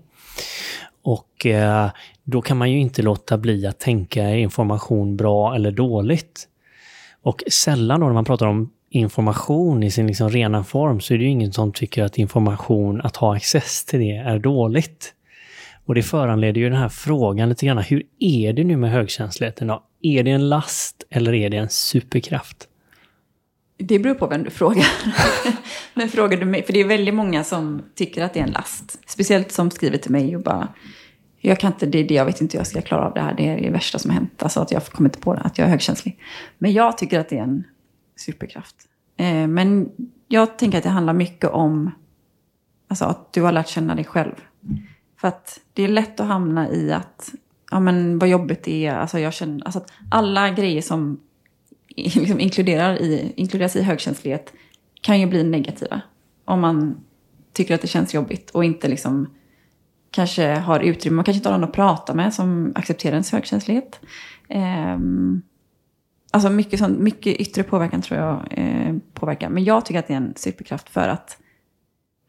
Och 1.04 1.46
eh, 1.46 1.90
då 2.24 2.42
kan 2.42 2.58
man 2.58 2.72
ju 2.72 2.80
inte 2.80 3.02
låta 3.02 3.38
bli 3.38 3.68
att 3.68 3.80
tänka 3.80 4.24
är 4.24 4.38
information 4.38 5.18
bra 5.18 5.56
eller 5.56 5.72
dåligt? 5.72 6.48
Och 7.22 7.44
sällan 7.52 8.00
då 8.00 8.06
när 8.06 8.14
man 8.14 8.26
pratar 8.26 8.46
om 8.46 8.74
information 8.90 9.84
i 9.84 9.92
sin 9.92 10.08
liksom 10.08 10.30
rena 10.30 10.64
form 10.64 11.02
så 11.02 11.14
är 11.14 11.18
det 11.18 11.24
ju 11.24 11.30
ingen 11.30 11.54
som 11.54 11.74
tycker 11.74 12.04
att 12.04 12.18
information, 12.18 13.02
att 13.02 13.16
ha 13.16 13.36
access 13.36 13.86
till 13.86 14.00
det, 14.00 14.16
är 14.16 14.40
dåligt. 14.40 15.14
Och 15.86 15.96
det 15.96 16.04
föranleder 16.04 16.62
ju 16.62 16.70
den 16.70 16.80
här 16.80 16.90
frågan 16.90 17.50
lite 17.50 17.66
grann. 17.66 17.78
Hur 17.78 18.04
är 18.20 18.54
det 18.54 18.64
nu 18.64 18.78
med 18.78 18.92
högkänsligheten 18.92 19.68
då? 19.68 19.84
Är 20.02 20.24
det 20.24 20.32
en 20.32 20.50
last 20.50 21.04
eller 21.10 21.34
är 21.34 21.50
det 21.50 21.58
en 21.58 21.70
superkraft? 21.70 22.68
Det 23.78 24.00
beror 24.00 24.16
på 24.16 24.28
vem 24.28 24.44
du 24.44 24.50
frågar. 24.50 24.88
Men 25.94 26.10
frågar 26.10 26.38
du 26.38 26.46
mig, 26.46 26.64
för 26.64 26.74
det 26.74 26.80
är 26.80 26.88
väldigt 26.88 27.14
många 27.14 27.44
som 27.44 27.82
tycker 27.96 28.24
att 28.24 28.34
det 28.34 28.40
är 28.40 28.44
en 28.44 28.52
last. 28.52 29.10
Speciellt 29.10 29.52
som 29.52 29.72
skriver 29.72 29.98
till 29.98 30.12
mig 30.12 30.36
och 30.36 30.42
bara, 30.42 30.68
jag 31.40 31.60
kan 31.60 31.72
inte, 31.74 31.86
det 31.86 31.98
är 31.98 32.08
det, 32.08 32.14
jag 32.14 32.26
vet 32.26 32.42
inte 32.42 32.58
hur 32.58 32.60
jag 32.60 32.68
ska 32.68 32.82
klara 32.82 33.06
av 33.06 33.14
det 33.14 33.22
här, 33.22 33.34
det 33.38 33.48
är 33.48 33.62
det 33.62 33.70
värsta 33.70 34.00
som 34.00 34.12
har 34.12 34.16
hänt. 34.16 34.44
Alltså 34.44 34.60
att 34.60 34.72
jag 34.72 34.86
kommer 34.86 35.10
inte 35.10 35.20
på 35.20 35.34
det, 35.34 35.40
att 35.40 35.58
jag 35.58 35.66
är 35.66 35.72
högkänslig. 35.72 36.20
Men 36.58 36.74
jag 36.74 36.98
tycker 36.98 37.20
att 37.20 37.30
det 37.30 37.38
är 37.38 37.44
en 37.44 37.64
superkraft. 38.16 38.76
Eh, 39.18 39.48
men 39.48 39.90
jag 40.28 40.58
tänker 40.58 40.78
att 40.78 40.84
det 40.84 40.90
handlar 40.90 41.14
mycket 41.14 41.50
om 41.50 41.92
alltså, 42.88 43.06
att 43.06 43.34
du 43.34 43.42
har 43.42 43.52
lärt 43.52 43.68
känna 43.68 43.96
dig 43.96 44.06
själv. 44.06 44.36
För 45.22 45.28
att 45.28 45.60
det 45.74 45.84
är 45.84 45.88
lätt 45.88 46.20
att 46.20 46.28
hamna 46.28 46.70
i 46.70 46.92
att, 46.92 47.32
ja 47.72 47.80
men 47.80 48.20
vad 48.20 48.30
jobbigt 48.30 48.64
det 48.64 48.86
är, 48.86 48.96
alltså 48.96 49.20
jag 49.20 49.34
känner, 49.34 49.66
alltså 49.66 49.80
att 49.80 49.92
alla 50.12 50.50
grejer 50.50 50.82
som 50.82 51.20
liksom 51.98 52.40
inkluderar 52.40 53.02
i, 53.02 53.34
inkluderas 53.36 53.76
i 53.76 53.82
högkänslighet 53.82 54.54
kan 55.02 55.20
ju 55.20 55.26
bli 55.26 55.44
negativa. 55.44 56.02
Om 56.46 56.62
man 56.62 56.98
tycker 57.54 57.76
att 57.76 57.82
det 57.82 57.88
känns 57.88 58.14
jobbigt 58.14 58.50
och 58.50 58.64
inte 58.64 58.88
liksom 58.88 59.28
kanske 60.12 60.54
har 60.54 60.80
utrymme, 60.80 61.16
man 61.16 61.26
kanske 61.26 61.38
inte 61.38 61.50
har 61.50 61.58
någon 61.58 61.70
att 61.70 61.76
prata 61.76 62.14
med 62.14 62.34
som 62.34 62.72
accepterar 62.76 63.14
ens 63.14 63.32
högkänslighet. 63.32 64.00
Eh, 64.50 64.98
alltså 66.32 66.50
mycket, 66.50 66.80
sånt, 66.80 67.00
mycket 67.00 67.36
yttre 67.36 67.64
påverkan 67.64 68.02
tror 68.02 68.20
jag 68.20 68.48
eh, 68.52 68.96
påverkar. 69.14 69.50
Men 69.50 69.64
jag 69.64 69.86
tycker 69.86 70.00
att 70.00 70.08
det 70.08 70.14
är 70.14 70.18
en 70.18 70.34
superkraft 70.36 70.90
för 70.90 71.08
att, 71.08 71.38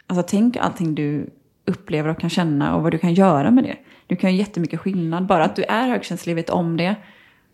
alltså 0.06 0.24
tänk 0.28 0.56
allting 0.56 0.94
du 0.94 1.30
upplever 1.64 2.10
och 2.10 2.20
kan 2.20 2.30
känna 2.30 2.76
och 2.76 2.82
vad 2.82 2.92
du 2.92 2.98
kan 2.98 3.14
göra 3.14 3.50
med 3.50 3.64
det. 3.64 3.76
Du 4.06 4.16
kan 4.16 4.30
göra 4.30 4.38
jättemycket 4.38 4.80
skillnad. 4.80 5.26
Bara 5.26 5.44
att 5.44 5.56
du 5.56 5.62
är 5.62 5.88
högkänslig, 5.88 6.34
vet 6.34 6.50
om 6.50 6.76
det, 6.76 6.96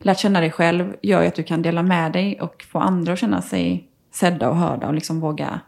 lärt 0.05 0.18
känna 0.18 0.40
dig 0.40 0.50
själv, 0.50 0.96
gör 1.02 1.22
ju 1.22 1.28
att 1.28 1.34
du 1.34 1.42
kan 1.42 1.62
dela 1.62 1.82
med 1.82 2.12
dig 2.12 2.40
och 2.40 2.64
få 2.72 2.78
andra 2.78 3.12
att 3.12 3.18
känna 3.18 3.42
sig 3.42 3.88
sedda 4.12 4.50
och 4.50 4.57
hörda 4.57 4.86
och 4.86 4.94
liksom 4.94 5.20
våga 5.20 5.61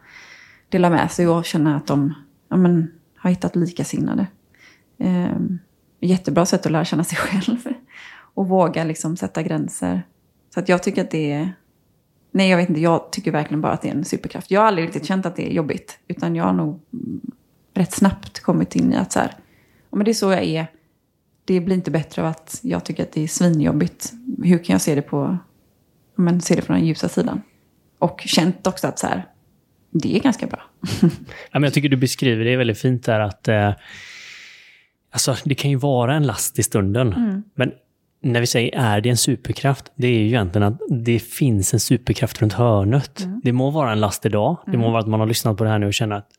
dela 0.69 0.89
med 0.89 1.11
sig 1.11 1.27
och 1.27 1.45
känna 1.45 1.75
att 1.75 1.87
de 1.87 2.13
ja, 2.49 2.57
men, 2.57 2.91
har 3.17 3.29
hittat 3.29 3.55
likasinnade. 3.55 4.27
Eh, 4.97 5.37
jättebra 5.99 6.45
sätt 6.45 6.65
att 6.65 6.71
lära 6.71 6.85
känna 6.85 7.03
sig 7.03 7.17
själv. 7.21 7.57
Och 8.33 8.47
våga 8.47 8.83
liksom 8.83 9.17
sätta 9.17 9.43
gränser. 9.43 10.03
Så 10.53 10.59
att 10.59 10.69
jag 10.69 10.83
tycker 10.83 11.01
att 11.01 11.11
det 11.11 11.31
är... 11.31 11.53
Nej, 12.31 12.49
jag 12.49 12.57
vet 12.57 12.69
inte. 12.69 12.81
Jag 12.81 13.11
tycker 13.11 13.31
verkligen 13.31 13.61
bara 13.61 13.73
att 13.73 13.81
det 13.81 13.89
är 13.89 13.95
en 13.95 14.05
superkraft. 14.05 14.51
Jag 14.51 14.61
har 14.61 14.67
aldrig 14.67 14.87
riktigt 14.87 15.05
känt 15.05 15.25
att 15.25 15.35
det 15.35 15.51
är 15.51 15.53
jobbigt. 15.53 15.99
Utan 16.07 16.35
jag 16.35 16.43
har 16.43 16.53
nog 16.53 16.81
rätt 17.73 17.91
snabbt 17.91 18.39
kommit 18.39 18.75
in 18.75 18.93
i 18.93 18.95
att 18.95 19.11
så 19.11 19.19
här, 19.19 19.31
men 19.89 20.05
det 20.05 20.11
är 20.11 20.13
så 20.13 20.31
jag 20.31 20.43
är. 20.43 20.67
Det 21.47 21.59
blir 21.59 21.75
inte 21.75 21.91
bättre 21.91 22.21
av 22.21 22.27
att 22.27 22.59
jag 22.63 22.85
tycker 22.85 23.03
att 23.03 23.11
det 23.11 23.23
är 23.23 23.27
svinjobbigt. 23.27 24.13
Hur 24.43 24.63
kan 24.63 24.73
jag 24.73 24.81
se 24.81 24.95
det 24.95 25.01
på, 25.01 25.37
men 26.15 26.41
se 26.41 26.55
det 26.55 26.61
från 26.61 26.75
den 26.75 26.85
ljusa 26.85 27.09
sidan? 27.09 27.41
Och 27.99 28.21
känt 28.25 28.67
också 28.67 28.87
att 28.87 28.99
så 28.99 29.07
här, 29.07 29.25
det 29.91 30.15
är 30.15 30.19
ganska 30.19 30.47
bra. 30.47 30.61
Ja, 31.51 31.59
men 31.59 31.63
jag 31.63 31.73
tycker 31.73 31.89
du 31.89 31.97
beskriver 31.97 32.45
det 32.45 32.57
väldigt 32.57 32.77
fint 32.77 33.05
där 33.05 33.19
att 33.19 33.47
eh, 33.47 33.73
alltså, 35.11 35.35
det 35.43 35.55
kan 35.55 35.71
ju 35.71 35.77
vara 35.77 36.15
en 36.15 36.27
last 36.27 36.59
i 36.59 36.63
stunden. 36.63 37.13
Mm. 37.13 37.43
Men 37.55 37.71
när 38.21 38.39
vi 38.39 38.47
säger 38.47 38.75
är 38.75 39.01
det 39.01 39.09
en 39.09 39.17
superkraft, 39.17 39.91
det 39.95 40.07
är 40.07 40.19
ju 40.19 40.27
egentligen 40.27 40.67
att 40.67 40.81
det 40.89 41.19
finns 41.19 41.73
en 41.73 41.79
superkraft 41.79 42.41
runt 42.41 42.53
hörnet. 42.53 43.23
Mm. 43.23 43.41
Det 43.43 43.51
må 43.51 43.69
vara 43.69 43.91
en 43.91 43.99
last 43.99 44.25
idag, 44.25 44.57
det 44.65 44.77
må 44.77 44.89
vara 44.91 44.99
att 44.99 45.07
man 45.07 45.19
har 45.19 45.27
lyssnat 45.27 45.57
på 45.57 45.63
det 45.63 45.69
här 45.69 45.79
nu 45.79 45.87
och 45.87 45.93
känner 45.93 46.15
att 46.15 46.29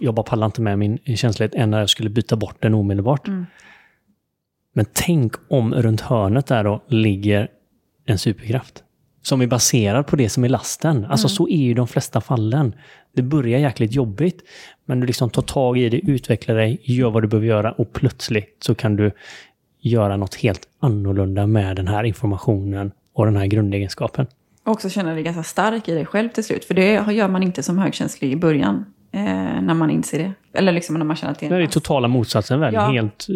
jag 0.00 0.14
bara 0.14 0.22
pallar 0.22 0.46
inte 0.46 0.60
med 0.60 0.78
min 0.78 0.98
känslighet 1.16 1.54
än 1.54 1.70
när 1.70 1.80
jag 1.80 1.90
skulle 1.90 2.10
byta 2.10 2.36
bort 2.36 2.56
den 2.60 2.74
omedelbart. 2.74 3.28
Mm. 3.28 3.46
Men 4.72 4.86
tänk 4.92 5.34
om 5.48 5.74
runt 5.74 6.00
hörnet 6.00 6.46
där 6.46 6.64
då 6.64 6.82
ligger 6.88 7.48
en 8.06 8.18
superkraft. 8.18 8.84
Som 9.22 9.40
är 9.40 9.46
baserad 9.46 10.06
på 10.06 10.16
det 10.16 10.28
som 10.28 10.44
är 10.44 10.48
lasten. 10.48 11.04
Alltså 11.04 11.28
så 11.28 11.48
är 11.48 11.56
ju 11.56 11.74
de 11.74 11.88
flesta 11.88 12.20
fallen. 12.20 12.74
Det 13.14 13.22
börjar 13.22 13.58
jäkligt 13.58 13.94
jobbigt, 13.94 14.42
men 14.84 15.00
du 15.00 15.06
liksom 15.06 15.30
tar 15.30 15.42
tag 15.42 15.78
i 15.78 15.88
det, 15.88 15.98
utvecklar 15.98 16.54
dig, 16.54 16.80
gör 16.82 17.10
vad 17.10 17.22
du 17.22 17.28
behöver 17.28 17.46
göra 17.46 17.72
och 17.72 17.92
plötsligt 17.92 18.56
så 18.60 18.74
kan 18.74 18.96
du 18.96 19.12
göra 19.80 20.16
något 20.16 20.34
helt 20.34 20.68
annorlunda 20.80 21.46
med 21.46 21.76
den 21.76 21.88
här 21.88 22.04
informationen 22.04 22.92
och 23.14 23.26
den 23.26 23.36
här 23.36 23.46
grundegenskapen. 23.46 24.26
Och 24.64 24.72
också 24.72 24.90
känna 24.90 25.14
dig 25.14 25.22
ganska 25.22 25.42
stark 25.42 25.88
i 25.88 25.94
dig 25.94 26.06
själv 26.06 26.28
till 26.28 26.44
slut. 26.44 26.64
För 26.64 26.74
det 26.74 27.12
gör 27.12 27.28
man 27.28 27.42
inte 27.42 27.62
som 27.62 27.78
högkänslig 27.78 28.32
i 28.32 28.36
början. 28.36 28.84
Eh, 29.12 29.22
när 29.62 29.74
man 29.74 29.90
inser 29.90 30.18
det. 30.18 30.32
Eller 30.58 30.72
liksom 30.72 30.98
när 30.98 31.04
man 31.04 31.16
känner 31.16 31.32
att 31.32 31.38
det 31.38 31.46
är 31.46 31.50
Det 31.50 31.56
är 31.56 31.60
det 31.60 31.66
totala 31.68 32.08
motsatsen 32.08 32.60
väl? 32.60 32.74
Ja. 32.74 32.80
Helt 32.80 33.26
eh, 33.28 33.34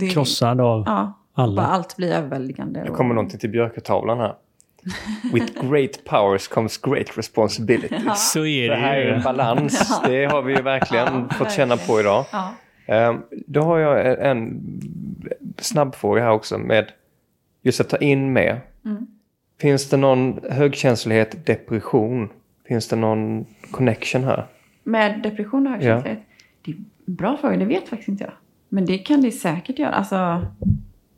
Det- 0.00 0.08
krossad 0.08 0.60
av 0.60 0.82
Ja, 0.86 1.12
alla. 1.34 1.62
bara 1.62 1.66
allt 1.66 1.96
blir 1.96 2.12
överväldigande. 2.12 2.82
Det 2.84 2.90
och- 2.90 2.96
kommer 2.96 3.14
någonting 3.14 3.38
till 3.40 3.50
Björketavlan 3.50 4.18
här. 4.18 4.34
With 5.32 5.68
great 5.70 6.04
powers 6.04 6.48
comes 6.48 6.78
great 6.78 7.18
responsibilities. 7.18 8.32
Så 8.32 8.46
är 8.46 8.68
Det 8.68 8.76
här 8.76 8.96
är 8.96 9.08
en 9.10 9.18
det 9.18 9.24
balans. 9.24 10.00
Det 10.06 10.24
har 10.24 10.42
vi 10.42 10.56
ju 10.56 10.62
verkligen 10.62 11.06
Ja, 11.30 11.34
fått 11.34 11.52
känna 11.52 11.76
på 11.76 12.00
idag. 12.00 12.24
Ja. 12.32 12.52
Ehm, 12.86 13.22
Då 13.46 13.62
har 13.62 13.78
jag 13.78 14.06
en- 14.06 14.18
en 14.38 14.60
snabb 15.58 15.94
fråga 15.94 16.22
här 16.22 16.30
också 16.30 16.58
med 16.58 16.86
just 17.62 17.80
att 17.80 17.88
ta 17.88 17.96
in 17.96 18.32
med. 18.32 18.60
Mm. 18.84 19.06
Finns 19.60 19.88
det 19.90 19.96
någon 19.96 20.40
högkänslighet, 20.50 21.46
depression? 21.46 22.28
Finns 22.68 22.88
det 22.88 22.96
någon 22.96 23.46
connection 23.70 24.24
här? 24.24 24.46
Med 24.84 25.22
depression 25.22 25.66
och 25.66 25.72
högkänslighet? 25.72 26.20
Det 26.64 26.70
är 26.70 26.74
en 26.76 26.84
bra 27.14 27.36
fråga, 27.40 27.56
det 27.56 27.64
vet 27.64 27.88
faktiskt 27.88 28.08
inte 28.08 28.24
jag. 28.24 28.32
Men 28.68 28.84
det 28.86 28.98
kan 28.98 29.22
det 29.22 29.30
säkert 29.32 29.78
göra. 29.78 29.90
Alltså, 29.90 30.46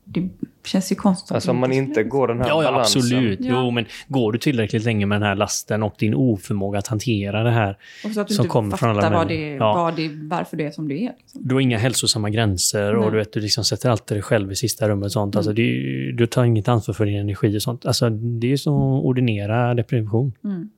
det 0.05 0.29
känns 0.65 0.93
ju 0.93 0.97
konstigt. 0.97 1.31
att 1.31 1.35
Alltså 1.35 1.51
om 1.51 1.57
man 1.59 1.73
inte 1.73 2.03
går 2.05 2.29
den 2.29 2.41
här 2.41 2.49
Ja, 2.49 2.63
ja, 2.63 2.71
balansen. 2.73 3.01
absolut. 3.01 3.41
Ja. 3.41 3.47
Jo, 3.65 3.71
men 3.71 3.85
går 4.09 4.33
du 4.33 4.39
tillräckligt 4.39 4.85
länge 4.85 5.07
med 5.07 5.21
den 5.21 5.29
här 5.29 5.35
lasten 5.35 5.83
och 5.83 5.95
din 5.99 6.15
oförmåga 6.15 6.79
att 6.79 6.87
hantera 6.87 7.43
det 7.43 7.51
här, 7.51 7.77
Och 8.05 8.11
så 8.11 8.21
att 8.21 8.29
du 8.29 8.35
som 8.35 8.43
inte 8.43 8.51
kommer 8.53 8.77
från 8.77 8.91
alla 8.91 9.11
vad 9.11 9.29
det, 9.29 9.49
Ja. 9.55 9.75
vad 9.75 9.97
det, 9.97 10.09
varför 10.23 10.57
det 10.57 10.65
är 10.67 10.71
som 10.71 10.89
det 10.89 10.95
är. 10.95 11.13
Liksom. 11.19 11.41
du 11.49 11.55
har 11.55 11.61
inga 11.61 11.79
hälsosamma 11.79 12.31
gränser 12.31 12.93
Nej. 12.93 13.05
och 13.05 13.13
du, 13.13 13.19
vet, 13.19 13.33
du 13.33 13.41
liksom 13.41 13.65
sätter 13.65 13.91
alltid 13.91 14.17
dig 14.17 14.23
själv 14.23 14.53
i 14.53 14.57
sista 14.57 14.89
rummet. 14.89 15.05
Och 15.05 15.13
sånt. 15.13 15.37
Alltså, 15.37 15.51
är 15.53 15.57
ju- 15.59 16.13
du 16.13 16.27
tar 16.27 16.45
inget 16.45 16.69
ansvar 16.69 16.95
för 16.95 17.07
din 17.07 17.19
energi 17.21 17.57
och 17.59 17.63
sånt. 17.63 17.87
Alltså, 17.87 18.11
det 18.11 18.53
är 18.53 18.57
som 18.57 18.75
att 18.75 19.05
ordinera 19.05 19.75
depression. 19.75 20.33
Mm. 20.45 20.71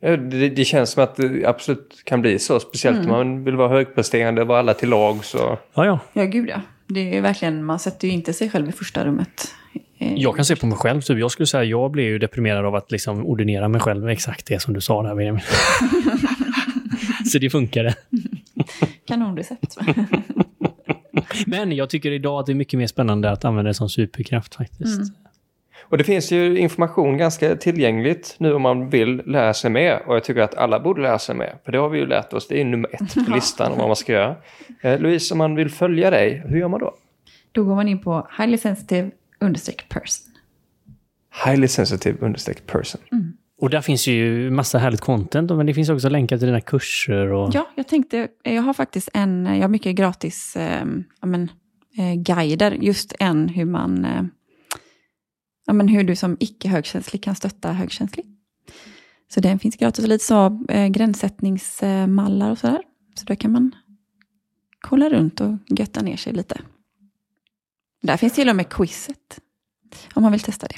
Det, 0.00 0.48
det 0.48 0.64
känns 0.64 0.90
som 0.90 1.02
att 1.04 1.16
det 1.16 1.44
absolut 1.46 2.02
kan 2.04 2.20
bli 2.20 2.38
så. 2.38 2.60
Speciellt 2.60 2.98
Mm. 2.98 3.10
om 3.10 3.16
man 3.16 3.44
vill 3.44 3.56
vara 3.56 3.68
högpresterande, 3.68 4.44
vara 4.44 4.58
alla 4.58 4.74
till 4.74 4.88
lag. 4.88 5.24
Så. 5.24 5.58
Ja, 5.74 5.84
ja. 5.86 5.98
Ja, 6.12 6.24
gud 6.24 6.48
ja. 6.48 6.60
Det 6.86 7.16
är 7.16 7.20
verkligen, 7.22 7.64
man 7.64 7.78
sätter 7.78 8.08
ju 8.08 8.14
inte 8.14 8.32
sig 8.32 8.50
själv 8.50 8.68
i 8.68 8.72
första 8.72 9.04
rummet. 9.04 9.54
Eh, 9.98 10.14
Jag 10.14 10.36
kan 10.36 10.44
se 10.44 10.56
på 10.56 10.66
mig 10.66 10.78
själv. 10.78 11.00
Typ. 11.00 11.18
Jag 11.18 11.30
skulle 11.30 11.46
säga 11.46 11.64
jag 11.64 11.90
blev 11.90 12.06
ju 12.06 12.18
deprimerad 12.18 12.64
av 12.66 12.74
att 12.74 12.90
liksom 12.92 13.26
ordinera 13.26 13.68
mig 13.68 13.80
själv 13.80 14.02
med 14.04 14.12
exakt 14.12 14.46
det 14.46 14.60
som 14.62 14.74
du 14.74 14.80
sa 14.80 15.02
där, 15.02 15.14
Benjamin. 15.14 15.42
Så 17.32 17.38
det 17.38 17.50
funkade. 17.50 17.94
Kanonrecept. 19.06 19.76
Men 21.46 21.72
jag 21.72 21.90
tycker 21.90 22.10
idag 22.12 22.40
att 22.40 22.46
det 22.46 22.52
är 22.52 22.54
mycket 22.54 22.78
mer 22.78 22.86
spännande 22.86 23.30
att 23.30 23.44
använda 23.44 23.68
det 23.68 23.74
som 23.74 23.88
superkraft 23.88 24.54
faktiskt. 24.54 24.96
Mm. 25.00 25.08
Och 25.90 25.98
det 25.98 26.04
finns 26.04 26.30
ju 26.30 26.58
information 26.58 27.16
ganska 27.16 27.56
tillgängligt 27.56 28.36
nu 28.38 28.52
om 28.52 28.62
man 28.62 28.90
vill 28.90 29.22
lära 29.26 29.54
sig 29.54 29.70
mer. 29.70 30.02
Och 30.06 30.14
jag 30.14 30.24
tycker 30.24 30.40
att 30.40 30.54
alla 30.54 30.80
borde 30.80 31.02
lära 31.02 31.18
sig 31.18 31.34
mer. 31.34 31.54
För 31.64 31.72
det 31.72 31.78
har 31.78 31.88
vi 31.88 31.98
ju 31.98 32.06
lärt 32.06 32.32
oss. 32.32 32.48
Det 32.48 32.60
är 32.60 32.64
nummer 32.64 32.90
ett 32.92 33.26
på 33.26 33.30
listan 33.34 33.72
om 33.72 33.78
vad 33.78 33.86
man 33.86 33.96
ska 33.96 34.12
göra. 34.12 34.36
Eh, 34.80 35.00
Louise, 35.00 35.34
om 35.34 35.38
man 35.38 35.54
vill 35.54 35.70
följa 35.70 36.10
dig, 36.10 36.42
hur 36.46 36.58
gör 36.58 36.68
man 36.68 36.80
då? 36.80 36.94
Då 37.52 37.64
går 37.64 37.74
man 37.74 37.88
in 37.88 38.02
på 38.02 38.28
highly 38.38 38.58
sensitive 38.58 39.10
person. 39.88 40.26
Highly 41.44 41.68
sensitive 41.68 42.34
person. 42.66 43.00
Och 43.60 43.70
där 43.70 43.80
finns 43.80 44.06
ju 44.06 44.50
massa 44.50 44.78
härligt 44.78 45.00
content, 45.00 45.50
men 45.50 45.66
det 45.66 45.74
finns 45.74 45.88
också 45.88 46.08
länkar 46.08 46.38
till 46.38 46.46
dina 46.46 46.60
kurser. 46.60 47.32
Och... 47.32 47.50
Ja, 47.54 47.70
jag 47.74 47.88
tänkte, 47.88 48.28
jag 48.42 48.62
har 48.62 48.74
faktiskt 48.74 49.08
en, 49.14 49.46
jag 49.46 49.60
har 49.62 49.68
mycket 49.68 49.96
gratis 49.96 50.56
eh, 50.56 50.84
ja, 51.20 51.26
men, 51.26 51.50
eh, 51.98 52.14
guider, 52.14 52.70
just 52.70 53.14
en 53.18 53.48
hur 53.48 53.64
man, 53.64 54.04
eh, 54.04 54.22
ja, 55.70 55.74
men 55.74 55.88
hur 55.88 56.04
du 56.04 56.16
som 56.16 56.36
icke 56.40 56.68
högkänslig 56.68 57.22
kan 57.22 57.34
stötta 57.34 57.72
högkänslig. 57.72 58.26
Så 59.34 59.40
den 59.40 59.58
finns 59.58 59.76
gratis 59.76 60.04
och 60.04 60.08
lite 60.08 60.24
så 60.24 60.64
eh, 60.68 60.88
gränssättningsmallar 60.88 62.50
och 62.50 62.58
sådär. 62.58 62.82
Så 63.14 63.24
då 63.24 63.36
kan 63.36 63.52
man 63.52 63.74
kolla 64.80 65.08
runt 65.08 65.40
och 65.40 65.54
götta 65.68 66.02
ner 66.02 66.16
sig 66.16 66.32
lite. 66.32 66.60
Där 68.02 68.16
finns 68.16 68.32
till 68.32 68.48
och 68.48 68.56
med 68.56 68.68
quizet, 68.68 69.40
om 70.14 70.22
man 70.22 70.32
vill 70.32 70.40
testa 70.40 70.66
det. 70.66 70.76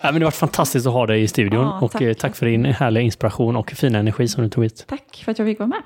Ja, 0.00 0.12
men 0.12 0.14
det 0.14 0.18
har 0.18 0.30
varit 0.30 0.34
fantastiskt 0.34 0.86
att 0.86 0.92
ha 0.92 1.06
dig 1.06 1.22
i 1.22 1.28
studion. 1.28 1.64
Ja, 1.64 1.80
och 1.80 1.92
tack. 1.92 2.02
eh, 2.02 2.14
tack 2.14 2.36
för 2.36 2.46
din 2.46 2.64
härliga 2.64 3.02
inspiration 3.02 3.56
och 3.56 3.70
fina 3.70 3.98
energi 3.98 4.28
som 4.28 4.42
du 4.42 4.50
tog 4.50 4.64
hit. 4.64 4.84
Tack 4.88 5.22
för 5.24 5.32
att 5.32 5.38
jag 5.38 5.48
fick 5.48 5.58
vara 5.58 5.68
med. 5.68 5.82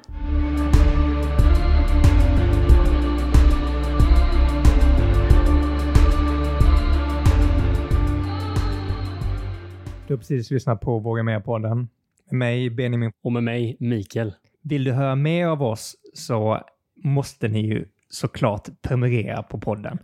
Du 10.09 10.15
har 10.15 10.19
precis 10.19 10.51
lyssnat 10.51 10.81
på 10.81 10.99
Våga 10.99 11.23
Mer-podden. 11.23 11.89
Med 12.31 12.39
mig, 12.39 12.71
Benjamin. 12.71 13.13
Och 13.23 13.33
med 13.33 13.43
mig, 13.43 13.77
Mikael. 13.81 14.35
Vill 14.63 14.85
du 14.85 14.93
höra 14.93 15.17
mer 15.17 15.47
av 15.47 15.63
oss 15.63 15.97
så 16.15 16.63
måste 17.05 17.49
ni 17.49 17.61
ju 17.61 17.85
såklart 18.09 18.69
prenumerera 18.83 19.43
på 19.43 19.59
podden. 19.59 19.99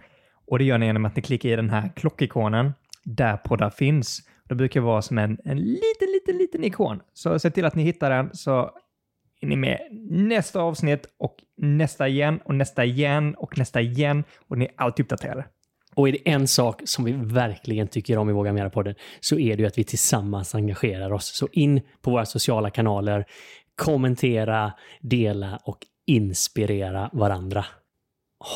Och 0.47 0.59
det 0.59 0.65
gör 0.65 0.79
ni 0.79 0.87
genom 0.87 1.05
att 1.05 1.17
ni 1.17 1.23
klickar 1.23 1.49
i 1.49 1.57
den 1.57 1.71
här 1.71 1.93
klockikonen 1.97 2.73
där 3.05 3.37
poddar 3.37 3.71
finns. 3.71 4.21
Det 4.49 4.55
brukar 4.55 4.81
vara 4.81 5.03
som 5.03 5.19
en, 5.19 5.39
en 5.45 5.59
liten, 5.59 6.09
liten, 6.13 6.39
liten 6.39 6.65
ikon. 6.65 7.01
Så 7.13 7.39
se 7.39 7.51
till 7.51 7.65
att 7.65 7.75
ni 7.75 7.83
hittar 7.83 8.11
den 8.11 8.31
så 8.33 8.71
är 9.41 9.47
ni 9.47 9.57
med 9.57 9.79
nästa 10.11 10.61
avsnitt 10.61 11.07
och 11.19 11.37
nästa 11.57 12.09
igen 12.09 12.41
och 12.45 12.55
nästa 12.55 12.85
igen 12.85 13.35
och 13.35 13.59
nästa 13.59 13.81
igen 13.81 14.25
och 14.49 14.59
ni 14.59 14.65
är 14.65 14.73
alltid 14.77 15.05
uppdaterade. 15.05 15.45
Och 15.95 16.09
är 16.09 16.13
det 16.13 16.31
en 16.31 16.49
sak 16.49 16.83
som 16.85 17.05
vi 17.05 17.13
verkligen 17.13 17.89
tycker 17.89 18.19
om 18.19 18.31
i 18.31 18.33
Våga 18.33 18.53
Mera-podden 18.53 18.95
så 19.21 19.39
är 19.39 19.57
det 19.57 19.63
ju 19.63 19.67
att 19.67 19.79
vi 19.79 19.85
tillsammans 19.85 20.55
engagerar 20.55 21.13
oss. 21.13 21.27
Så 21.27 21.49
in 21.53 21.81
på 22.03 22.11
våra 22.11 22.27
sociala 22.27 22.71
kanaler, 22.71 23.27
kommentera, 23.75 24.73
dela 25.01 25.61
och 25.65 25.79
inspirera 26.07 27.11
varandra. 27.13 27.65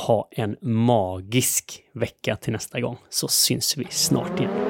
Ha 0.07 0.28
en 0.30 0.57
magisk 0.61 1.82
vecka 1.95 2.36
till 2.36 2.53
nästa 2.53 2.80
gång 2.80 2.97
så 3.09 3.28
syns 3.28 3.76
vi 3.76 3.86
snart 3.91 4.41
igen. 4.41 4.67